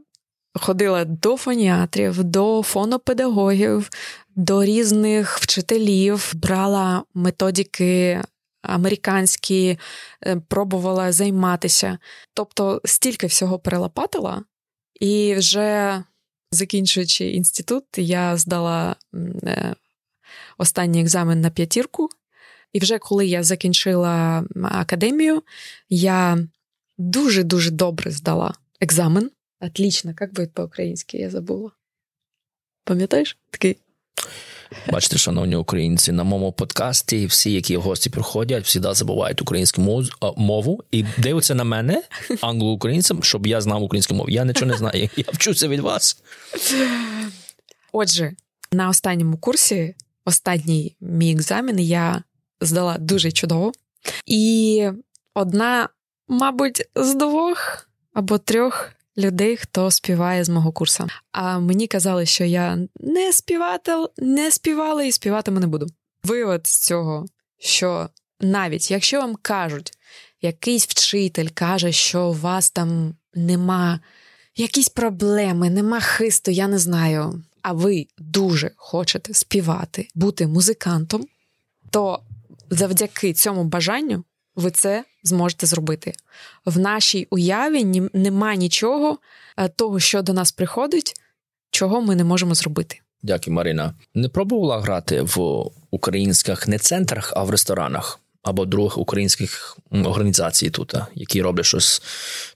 ходила 0.55 1.05
до 1.05 1.37
фоніатрів, 1.37 2.23
до 2.23 2.63
фонопедагогів, 2.63 3.89
до 4.35 4.63
різних 4.63 5.37
вчителів, 5.39 6.31
брала 6.35 7.03
методики 7.13 8.21
американські, 8.61 9.79
е, 10.25 10.35
пробувала 10.47 11.11
займатися. 11.11 11.97
Тобто 12.33 12.81
стільки 12.85 13.27
всього 13.27 13.59
перелопатила, 13.59 14.43
і 14.99 15.35
вже 15.35 16.03
закінчуючи 16.51 17.29
інститут, 17.29 17.83
я 17.97 18.37
здала 18.37 18.95
е, 19.43 19.75
останній 20.57 21.01
екзамен 21.01 21.41
на 21.41 21.49
п'ятірку. 21.49 22.09
І 22.73 22.79
вже 22.79 22.97
коли 22.97 23.27
я 23.27 23.43
закінчила 23.43 24.43
академію, 24.63 25.43
я 25.89 26.47
дуже-дуже 26.97 27.71
добре 27.71 28.11
здала 28.11 28.53
екзамен. 28.81 29.31
Отлично, 29.61 30.13
як 30.21 30.33
буде 30.33 30.47
по-українськи, 30.47 31.17
я 31.17 31.29
забула. 31.29 31.71
Пам'ятаєш? 32.83 33.37
Такий. 33.51 33.77
Бачите, 34.91 35.17
шановні 35.17 35.55
українці, 35.55 36.11
на 36.11 36.23
моєму 36.23 36.51
подкасті 36.51 37.25
всі, 37.25 37.51
які 37.51 37.77
гості 37.77 38.09
приходять, 38.09 38.73
завжди 38.73 38.93
забувають 38.93 39.41
українську 39.41 40.05
мову 40.37 40.83
і 40.91 41.05
дивляться 41.17 41.55
на 41.55 41.63
мене, 41.63 42.03
англо-українцям, 42.41 43.23
щоб 43.23 43.47
я 43.47 43.61
знав 43.61 43.83
українську 43.83 44.13
мову. 44.13 44.29
Я 44.29 44.45
нічого 44.45 44.71
не 44.71 44.77
знаю. 44.77 45.09
Я 45.17 45.25
вчуся 45.27 45.67
від 45.67 45.79
вас. 45.79 46.23
Отже, 47.91 48.31
на 48.71 48.89
останньому 48.89 49.37
курсі, 49.37 49.95
останній 50.25 50.95
мій 51.01 51.31
екзамен, 51.31 51.79
я 51.79 52.23
здала 52.61 52.97
дуже 52.97 53.31
чудово. 53.31 53.71
І 54.25 54.89
одна, 55.33 55.89
мабуть, 56.27 56.89
з 56.95 57.15
двох 57.15 57.89
або 58.13 58.37
трьох 58.37 58.91
людей, 59.17 59.57
хто 59.57 59.91
співає 59.91 60.43
з 60.43 60.49
мого 60.49 60.71
курсу. 60.71 61.07
А 61.31 61.59
мені 61.59 61.87
казали, 61.87 62.25
що 62.25 62.43
я 62.43 62.77
не 62.99 63.33
співатель, 63.33 64.05
не 64.17 64.51
співала 64.51 65.03
і 65.03 65.11
співатиме 65.11 65.59
не 65.59 65.67
буду. 65.67 65.87
Вивод 66.23 66.67
з 66.67 66.79
цього, 66.79 67.25
що 67.59 68.09
навіть 68.41 68.91
якщо 68.91 69.19
вам 69.19 69.35
кажуть, 69.35 69.91
якийсь 70.41 70.87
вчитель 70.87 71.47
каже, 71.53 71.91
що 71.91 72.27
у 72.27 72.33
вас 72.33 72.71
там 72.71 73.15
нема 73.33 73.99
якісь 74.55 74.89
проблеми, 74.89 75.69
нема 75.69 75.99
хисту, 75.99 76.51
я 76.51 76.67
не 76.67 76.79
знаю. 76.79 77.43
А 77.67 77.73
ви 77.73 78.07
дуже 78.17 78.71
хочете 78.75 79.33
співати, 79.33 80.07
бути 80.15 80.47
музикантом, 80.47 81.25
то 81.89 82.19
завдяки 82.69 83.33
цьому 83.33 83.63
бажанню 83.63 84.23
ви 84.55 84.71
це 84.71 85.03
зможете 85.23 85.65
зробити. 85.65 86.13
В 86.65 86.79
нашій 86.79 87.27
уяві 87.29 88.09
нема 88.13 88.55
нічого 88.55 89.17
е, 89.57 89.67
того, 89.67 89.99
що 89.99 90.21
до 90.21 90.33
нас 90.33 90.51
приходить, 90.51 91.13
чого 91.71 92.01
ми 92.01 92.15
не 92.15 92.23
можемо 92.23 92.55
зробити. 92.55 92.99
Дякую, 93.23 93.55
Марина. 93.55 93.93
Не 94.13 94.29
пробувала 94.29 94.81
грати 94.81 95.21
в 95.21 95.65
українських 95.91 96.67
не 96.67 96.79
центрах, 96.79 97.33
а 97.35 97.43
в 97.43 97.49
ресторанах 97.49 98.19
або 98.43 98.65
других 98.65 98.97
українських 98.97 99.77
організацій 99.91 100.69
тут, 100.69 100.93
які 101.15 101.41
роблять 101.41 101.65
щось, 101.65 102.01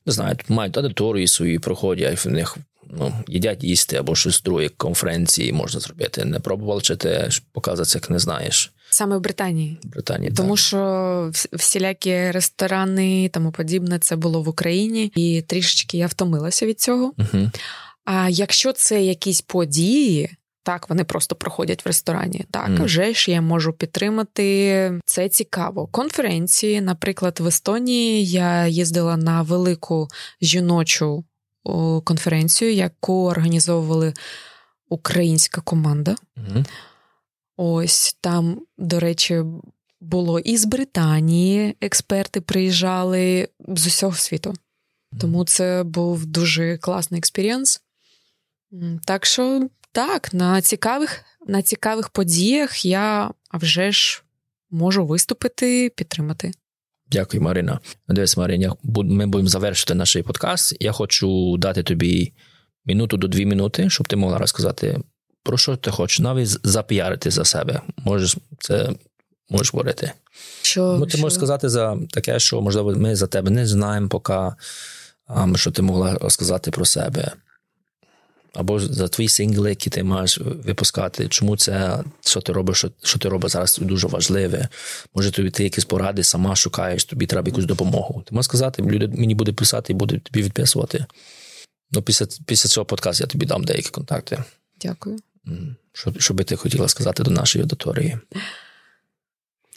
не 0.05 0.14
знаю, 0.14 0.38
мають 0.49 0.78
аудиторії 0.78 1.28
свої, 1.28 1.60
проходять 1.60 2.26
в 2.26 2.30
них. 2.30 2.57
Ну, 2.97 3.13
їдять 3.27 3.63
їсти 3.63 3.95
або 3.95 4.15
щось 4.15 4.41
друге 4.41 4.69
конференції 4.69 5.53
можна 5.53 5.79
зробити. 5.79 6.25
Не 6.25 6.39
пробував 6.39 6.81
чи 6.81 6.95
ти 6.95 7.29
показати, 7.51 7.91
як 7.93 8.09
не 8.09 8.19
знаєш. 8.19 8.73
Саме 8.89 9.17
в 9.17 9.21
Британії. 9.21 9.77
Британії, 9.83 10.31
Тому 10.31 10.49
так. 10.49 10.59
що 10.59 11.31
всілякі 11.53 12.31
ресторани 12.31 13.23
і 13.23 13.29
тому 13.29 13.51
подібне 13.51 13.99
це 13.99 14.15
було 14.15 14.41
в 14.41 14.49
Україні, 14.49 15.11
і 15.15 15.41
трішечки 15.41 15.97
я 15.97 16.07
втомилася 16.07 16.65
від 16.65 16.79
цього. 16.79 17.13
Угу. 17.17 17.51
А 18.05 18.29
якщо 18.29 18.73
це 18.73 19.03
якісь 19.03 19.41
події, 19.41 20.29
так 20.63 20.89
вони 20.89 21.03
просто 21.03 21.35
проходять 21.35 21.85
в 21.85 21.87
ресторані. 21.87 22.45
Так, 22.51 22.69
mm. 22.69 22.83
вже 22.83 23.13
ж 23.13 23.31
я 23.31 23.41
можу 23.41 23.73
підтримати 23.73 24.91
це 25.05 25.29
цікаво. 25.29 25.87
Конференції, 25.87 26.81
наприклад, 26.81 27.39
в 27.39 27.47
Естонії 27.47 28.25
я 28.25 28.67
їздила 28.67 29.17
на 29.17 29.41
велику 29.41 30.07
жіночу 30.41 31.23
конференцію, 32.03 32.74
яку 32.74 33.28
організовували 33.28 34.14
українська 34.89 35.62
команда. 35.62 36.16
Mm. 36.38 36.66
Ось 37.57 38.18
там, 38.22 38.62
до 38.78 38.99
речі, 38.99 39.43
було 40.01 40.39
і 40.39 40.57
з 40.57 40.66
Британії 40.66 41.76
експерти 41.82 42.41
приїжджали 42.41 43.49
з 43.68 43.88
усього 43.88 44.14
світу. 44.14 44.53
Тому 45.20 45.45
це 45.45 45.84
був 45.84 46.26
дуже 46.26 46.78
класний 46.78 47.18
experience. 47.17 47.82
Так 49.05 49.26
що, 49.26 49.70
так, 49.91 50.34
на 50.34 50.62
цікавих 50.62 51.24
на 51.47 51.62
цікавих 51.62 52.10
подіях 52.10 52.86
я 52.86 53.32
а 53.50 53.58
вже 53.58 53.92
ж 53.92 54.24
можу 54.70 55.05
виступити, 55.05 55.92
підтримати. 55.96 56.51
Дякую, 57.11 57.43
Марина. 57.43 57.79
Дивись, 58.07 58.37
Марина, 58.37 58.75
ми 58.83 59.27
будемо 59.27 59.49
завершити 59.49 59.93
наш 59.93 60.17
подкаст. 60.25 60.77
Я 60.79 60.91
хочу 60.91 61.57
дати 61.57 61.83
тобі 61.83 62.33
минуту 62.86 63.17
до 63.17 63.27
дві 63.27 63.45
минути, 63.45 63.89
щоб 63.89 64.07
ти 64.07 64.15
могла 64.15 64.37
розказати 64.37 64.99
про 65.43 65.57
що 65.57 65.75
ти 65.75 65.91
хочеш, 65.91 66.19
навіть 66.19 66.67
запіарити 66.67 67.31
за 67.31 67.45
себе. 67.45 67.81
Можеш 67.97 68.37
це 68.59 68.89
можеш 69.49 69.73
говорити. 69.73 70.11
Що, 70.61 70.97
ну, 70.99 71.05
Ти 71.05 71.11
що? 71.11 71.21
можеш 71.21 71.36
сказати 71.36 71.69
за 71.69 71.97
таке, 72.11 72.39
що 72.39 72.61
можливо 72.61 72.91
ми 72.95 73.15
за 73.15 73.27
тебе 73.27 73.51
не 73.51 73.67
знаємо, 73.67 74.09
поки 74.09 74.51
що 75.55 75.71
ти 75.71 75.81
могла 75.81 76.13
розказати 76.13 76.71
про 76.71 76.86
себе. 76.86 77.31
Або 78.54 78.80
за 78.80 79.08
твої 79.08 79.30
сингли, 79.30 79.70
які 79.70 79.89
ти 79.89 80.04
маєш 80.04 80.38
випускати, 80.38 81.28
чому 81.28 81.58
це, 81.58 82.04
що 82.21 82.42
ти 82.42 82.54
робиш, 82.54 82.78
що, 82.78 82.92
що 83.04 83.20
ти 83.20 83.30
робиш 83.30 83.51
зараз, 83.51 83.80
дуже 83.82 84.08
важливе. 84.08 84.67
Може, 85.16 85.32
тобі 85.32 85.50
ти 85.50 85.63
якісь 85.63 85.86
поради 85.86 86.24
сама 86.24 86.55
шукаєш, 86.55 87.05
тобі 87.05 87.26
треба 87.26 87.47
якусь 87.50 87.66
допомогу. 87.66 88.24
Ти 88.26 88.36
можеш 88.36 88.46
сказати, 88.46 88.84
люди 88.84 89.08
мені 89.08 89.36
буде 89.36 89.54
писати 89.54 89.93
і 89.93 89.96
буде 89.96 90.20
тобі 90.20 90.43
відписувати. 90.43 91.05
Ну, 91.92 92.01
після 92.01 92.28
після 92.46 92.70
цього 92.70 92.86
подкасту 92.86 93.24
я 93.24 93.28
тобі 93.28 93.46
дам 93.46 93.63
деякі 93.63 93.89
контакти. 93.89 94.43
Дякую. 94.82 95.17
Що, 95.93 96.13
що 96.17 96.34
би 96.34 96.43
ти 96.43 96.55
хотіла 96.55 96.88
сказати 96.88 97.24
до 97.24 97.32
нашої 97.32 97.63
аудиторії? 97.63 98.17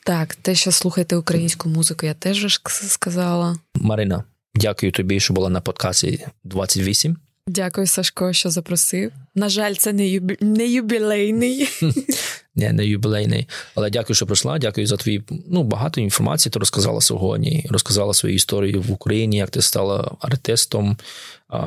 Так, 0.05 0.35
те, 0.35 0.55
що 0.55 0.73
слухайте 0.73 1.17
українську 1.17 1.69
музику, 1.69 2.07
я 2.07 2.15
теж 2.15 2.61
сказала. 2.89 3.57
Марина, 3.75 4.25
дякую 4.55 4.93
тобі, 4.93 5.21
що 5.21 5.35
була 5.35 5.49
на 5.49 5.61
подкасті 5.61 6.27
28. 6.45 7.17
Дякую, 7.47 7.87
Сашко, 7.87 8.33
що 8.33 8.51
запросив. 8.51 9.13
На 9.35 9.49
жаль, 9.49 9.75
це 9.75 9.93
не 9.93 10.09
юбі... 10.09 10.37
не 10.41 10.67
юбілейний. 10.67 11.69
не, 12.55 12.73
не 12.73 12.87
юбілейний. 12.87 13.49
Але 13.75 13.91
дякую, 13.91 14.15
що 14.15 14.27
прийшла. 14.27 14.59
Дякую 14.59 14.87
за 14.87 14.97
твої 14.97 15.25
ну, 15.49 15.63
багато 15.63 16.01
інформації. 16.01 16.51
Ти 16.51 16.59
розказала 16.59 17.01
сьогодні. 17.01 17.67
Розказала 17.71 18.15
свою 18.15 18.35
історію 18.35 18.83
в 18.83 18.93
Україні, 18.93 19.37
як 19.37 19.51
ти 19.51 19.63
стала 19.63 20.17
артистом, 20.21 20.97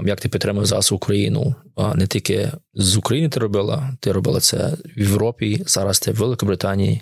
як 0.06 0.20
ти 0.22 0.30
підтримав 0.30 0.66
зараз 0.66 0.92
Україну. 0.92 1.56
Не 1.96 2.08
тільки 2.08 2.52
з 2.74 2.98
України 2.98 3.30
ти 3.30 3.40
робила, 3.40 3.98
ти 4.00 4.12
робила 4.12 4.40
це 4.40 4.78
в 4.98 5.00
Європі. 5.00 5.64
Зараз 5.68 6.00
ти 6.00 6.12
в 6.12 6.16
Великобританії, 6.16 7.02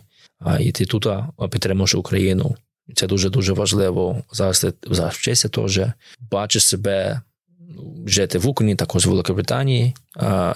і 0.59 0.71
ти 0.71 0.85
тут 0.85 1.07
підтримуєш 1.51 1.95
Україну. 1.95 2.55
Це 2.95 3.07
дуже 3.07 3.29
дуже 3.29 3.53
важливо. 3.53 4.23
Зараз 4.31 4.59
ти 4.61 4.73
зараз 4.83 5.13
вчишся 5.13 5.49
теж. 5.49 5.81
Бачиш 6.31 6.65
себе 6.65 7.21
жити 8.05 8.37
в 8.37 8.47
Україні, 8.47 8.75
також 8.75 9.05
в 9.05 9.09
Великобританії. 9.09 9.93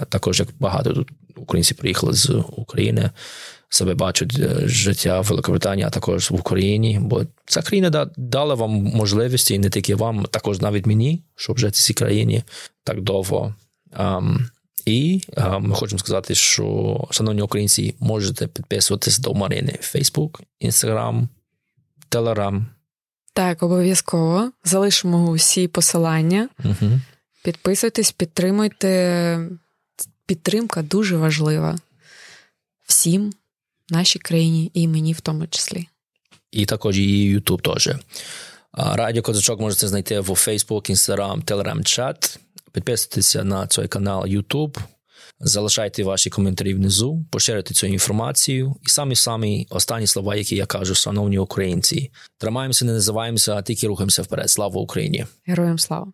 Також 0.10 0.40
як 0.40 0.50
багато 0.60 0.94
тут 0.94 1.10
українців 1.36 1.78
приїхали 1.78 2.14
з 2.14 2.30
України. 2.50 3.10
Себе 3.70 3.94
бачать 3.94 4.36
е, 4.40 4.68
життя 4.68 5.22
в 5.22 5.26
Великобританії, 5.26 5.88
а 5.88 5.90
також 5.90 6.32
в 6.32 6.36
Україні, 6.36 7.00
бо 7.02 7.26
ця 7.46 7.62
країна 7.62 8.10
дала 8.18 8.56
вам 8.56 8.72
можливості, 8.72 9.54
і 9.54 9.60
не 9.60 9.70
тільки 9.70 9.96
вам, 9.96 10.26
також 10.32 10.62
навіть 10.62 10.86
мені, 10.86 11.24
щоб 11.36 11.60
жити 11.60 11.72
в 11.72 11.82
цій 11.82 11.94
країні 11.94 12.44
так 12.84 13.02
довго. 13.02 13.56
І 14.86 15.22
uh, 15.38 15.60
ми 15.60 15.76
хочемо 15.76 16.00
сказати, 16.00 16.36
що, 16.36 17.08
шановні 17.12 17.42
українці, 17.42 17.96
можете 18.00 18.48
підписуватись 18.48 19.20
до 19.20 19.34
Марини 19.34 19.80
в 19.82 19.96
Facebook, 19.96 20.40
Instagram, 20.62 21.28
Telegram. 22.12 22.66
Так, 23.38 23.64
обов'язково 23.64 24.52
залишимо 24.64 25.30
усі 25.30 25.68
посилання. 25.68 26.50
Угу. 26.66 27.00
Підписуйтесь, 27.44 28.12
підтримуйте. 28.12 29.50
Підтримка 30.26 30.82
дуже 30.82 31.18
важлива 31.18 31.76
всім, 32.88 33.34
нашій 33.90 34.20
країні 34.20 34.72
і 34.74 34.88
мені 34.88 35.14
в 35.14 35.22
тому 35.22 35.48
числі. 35.48 35.88
І 36.52 36.66
також 36.66 37.00
і 37.00 37.38
YouTube 37.38 37.74
теж. 37.74 37.90
Радіо 38.74 39.24
Козачок 39.24 39.60
можете 39.60 39.88
знайти 39.88 40.20
в 40.20 40.30
Facebook, 40.30 40.92
Instagram, 40.92 41.44
Telegram 41.44 41.84
чат. 41.84 42.40
Підписуйтеся 42.72 43.44
на 43.44 43.68
цей 43.68 43.88
канал 43.88 44.24
YouTube. 44.24 44.78
Залишайте 45.40 46.04
ваші 46.04 46.30
коментарі 46.30 46.74
внизу, 46.74 47.26
поширюйте 47.32 47.74
цю 47.74 47.88
інформацію. 47.88 48.76
І 48.86 48.90
самі 48.90 49.16
самі 49.16 49.68
останні 49.70 50.08
слова, 50.08 50.36
які 50.36 50.56
я 50.56 50.66
кажу, 50.66 50.96
шановні 50.96 51.40
українці. 51.40 52.12
Тримаємося, 52.38 52.86
не 52.86 52.92
називаємося, 52.92 53.56
а 53.56 53.62
тільки 53.62 53.88
рухаємося 53.88 54.22
вперед. 54.22 54.50
Слава 54.50 54.82
Україні! 54.82 55.26
Героям 55.46 55.80
слава! 55.80 56.12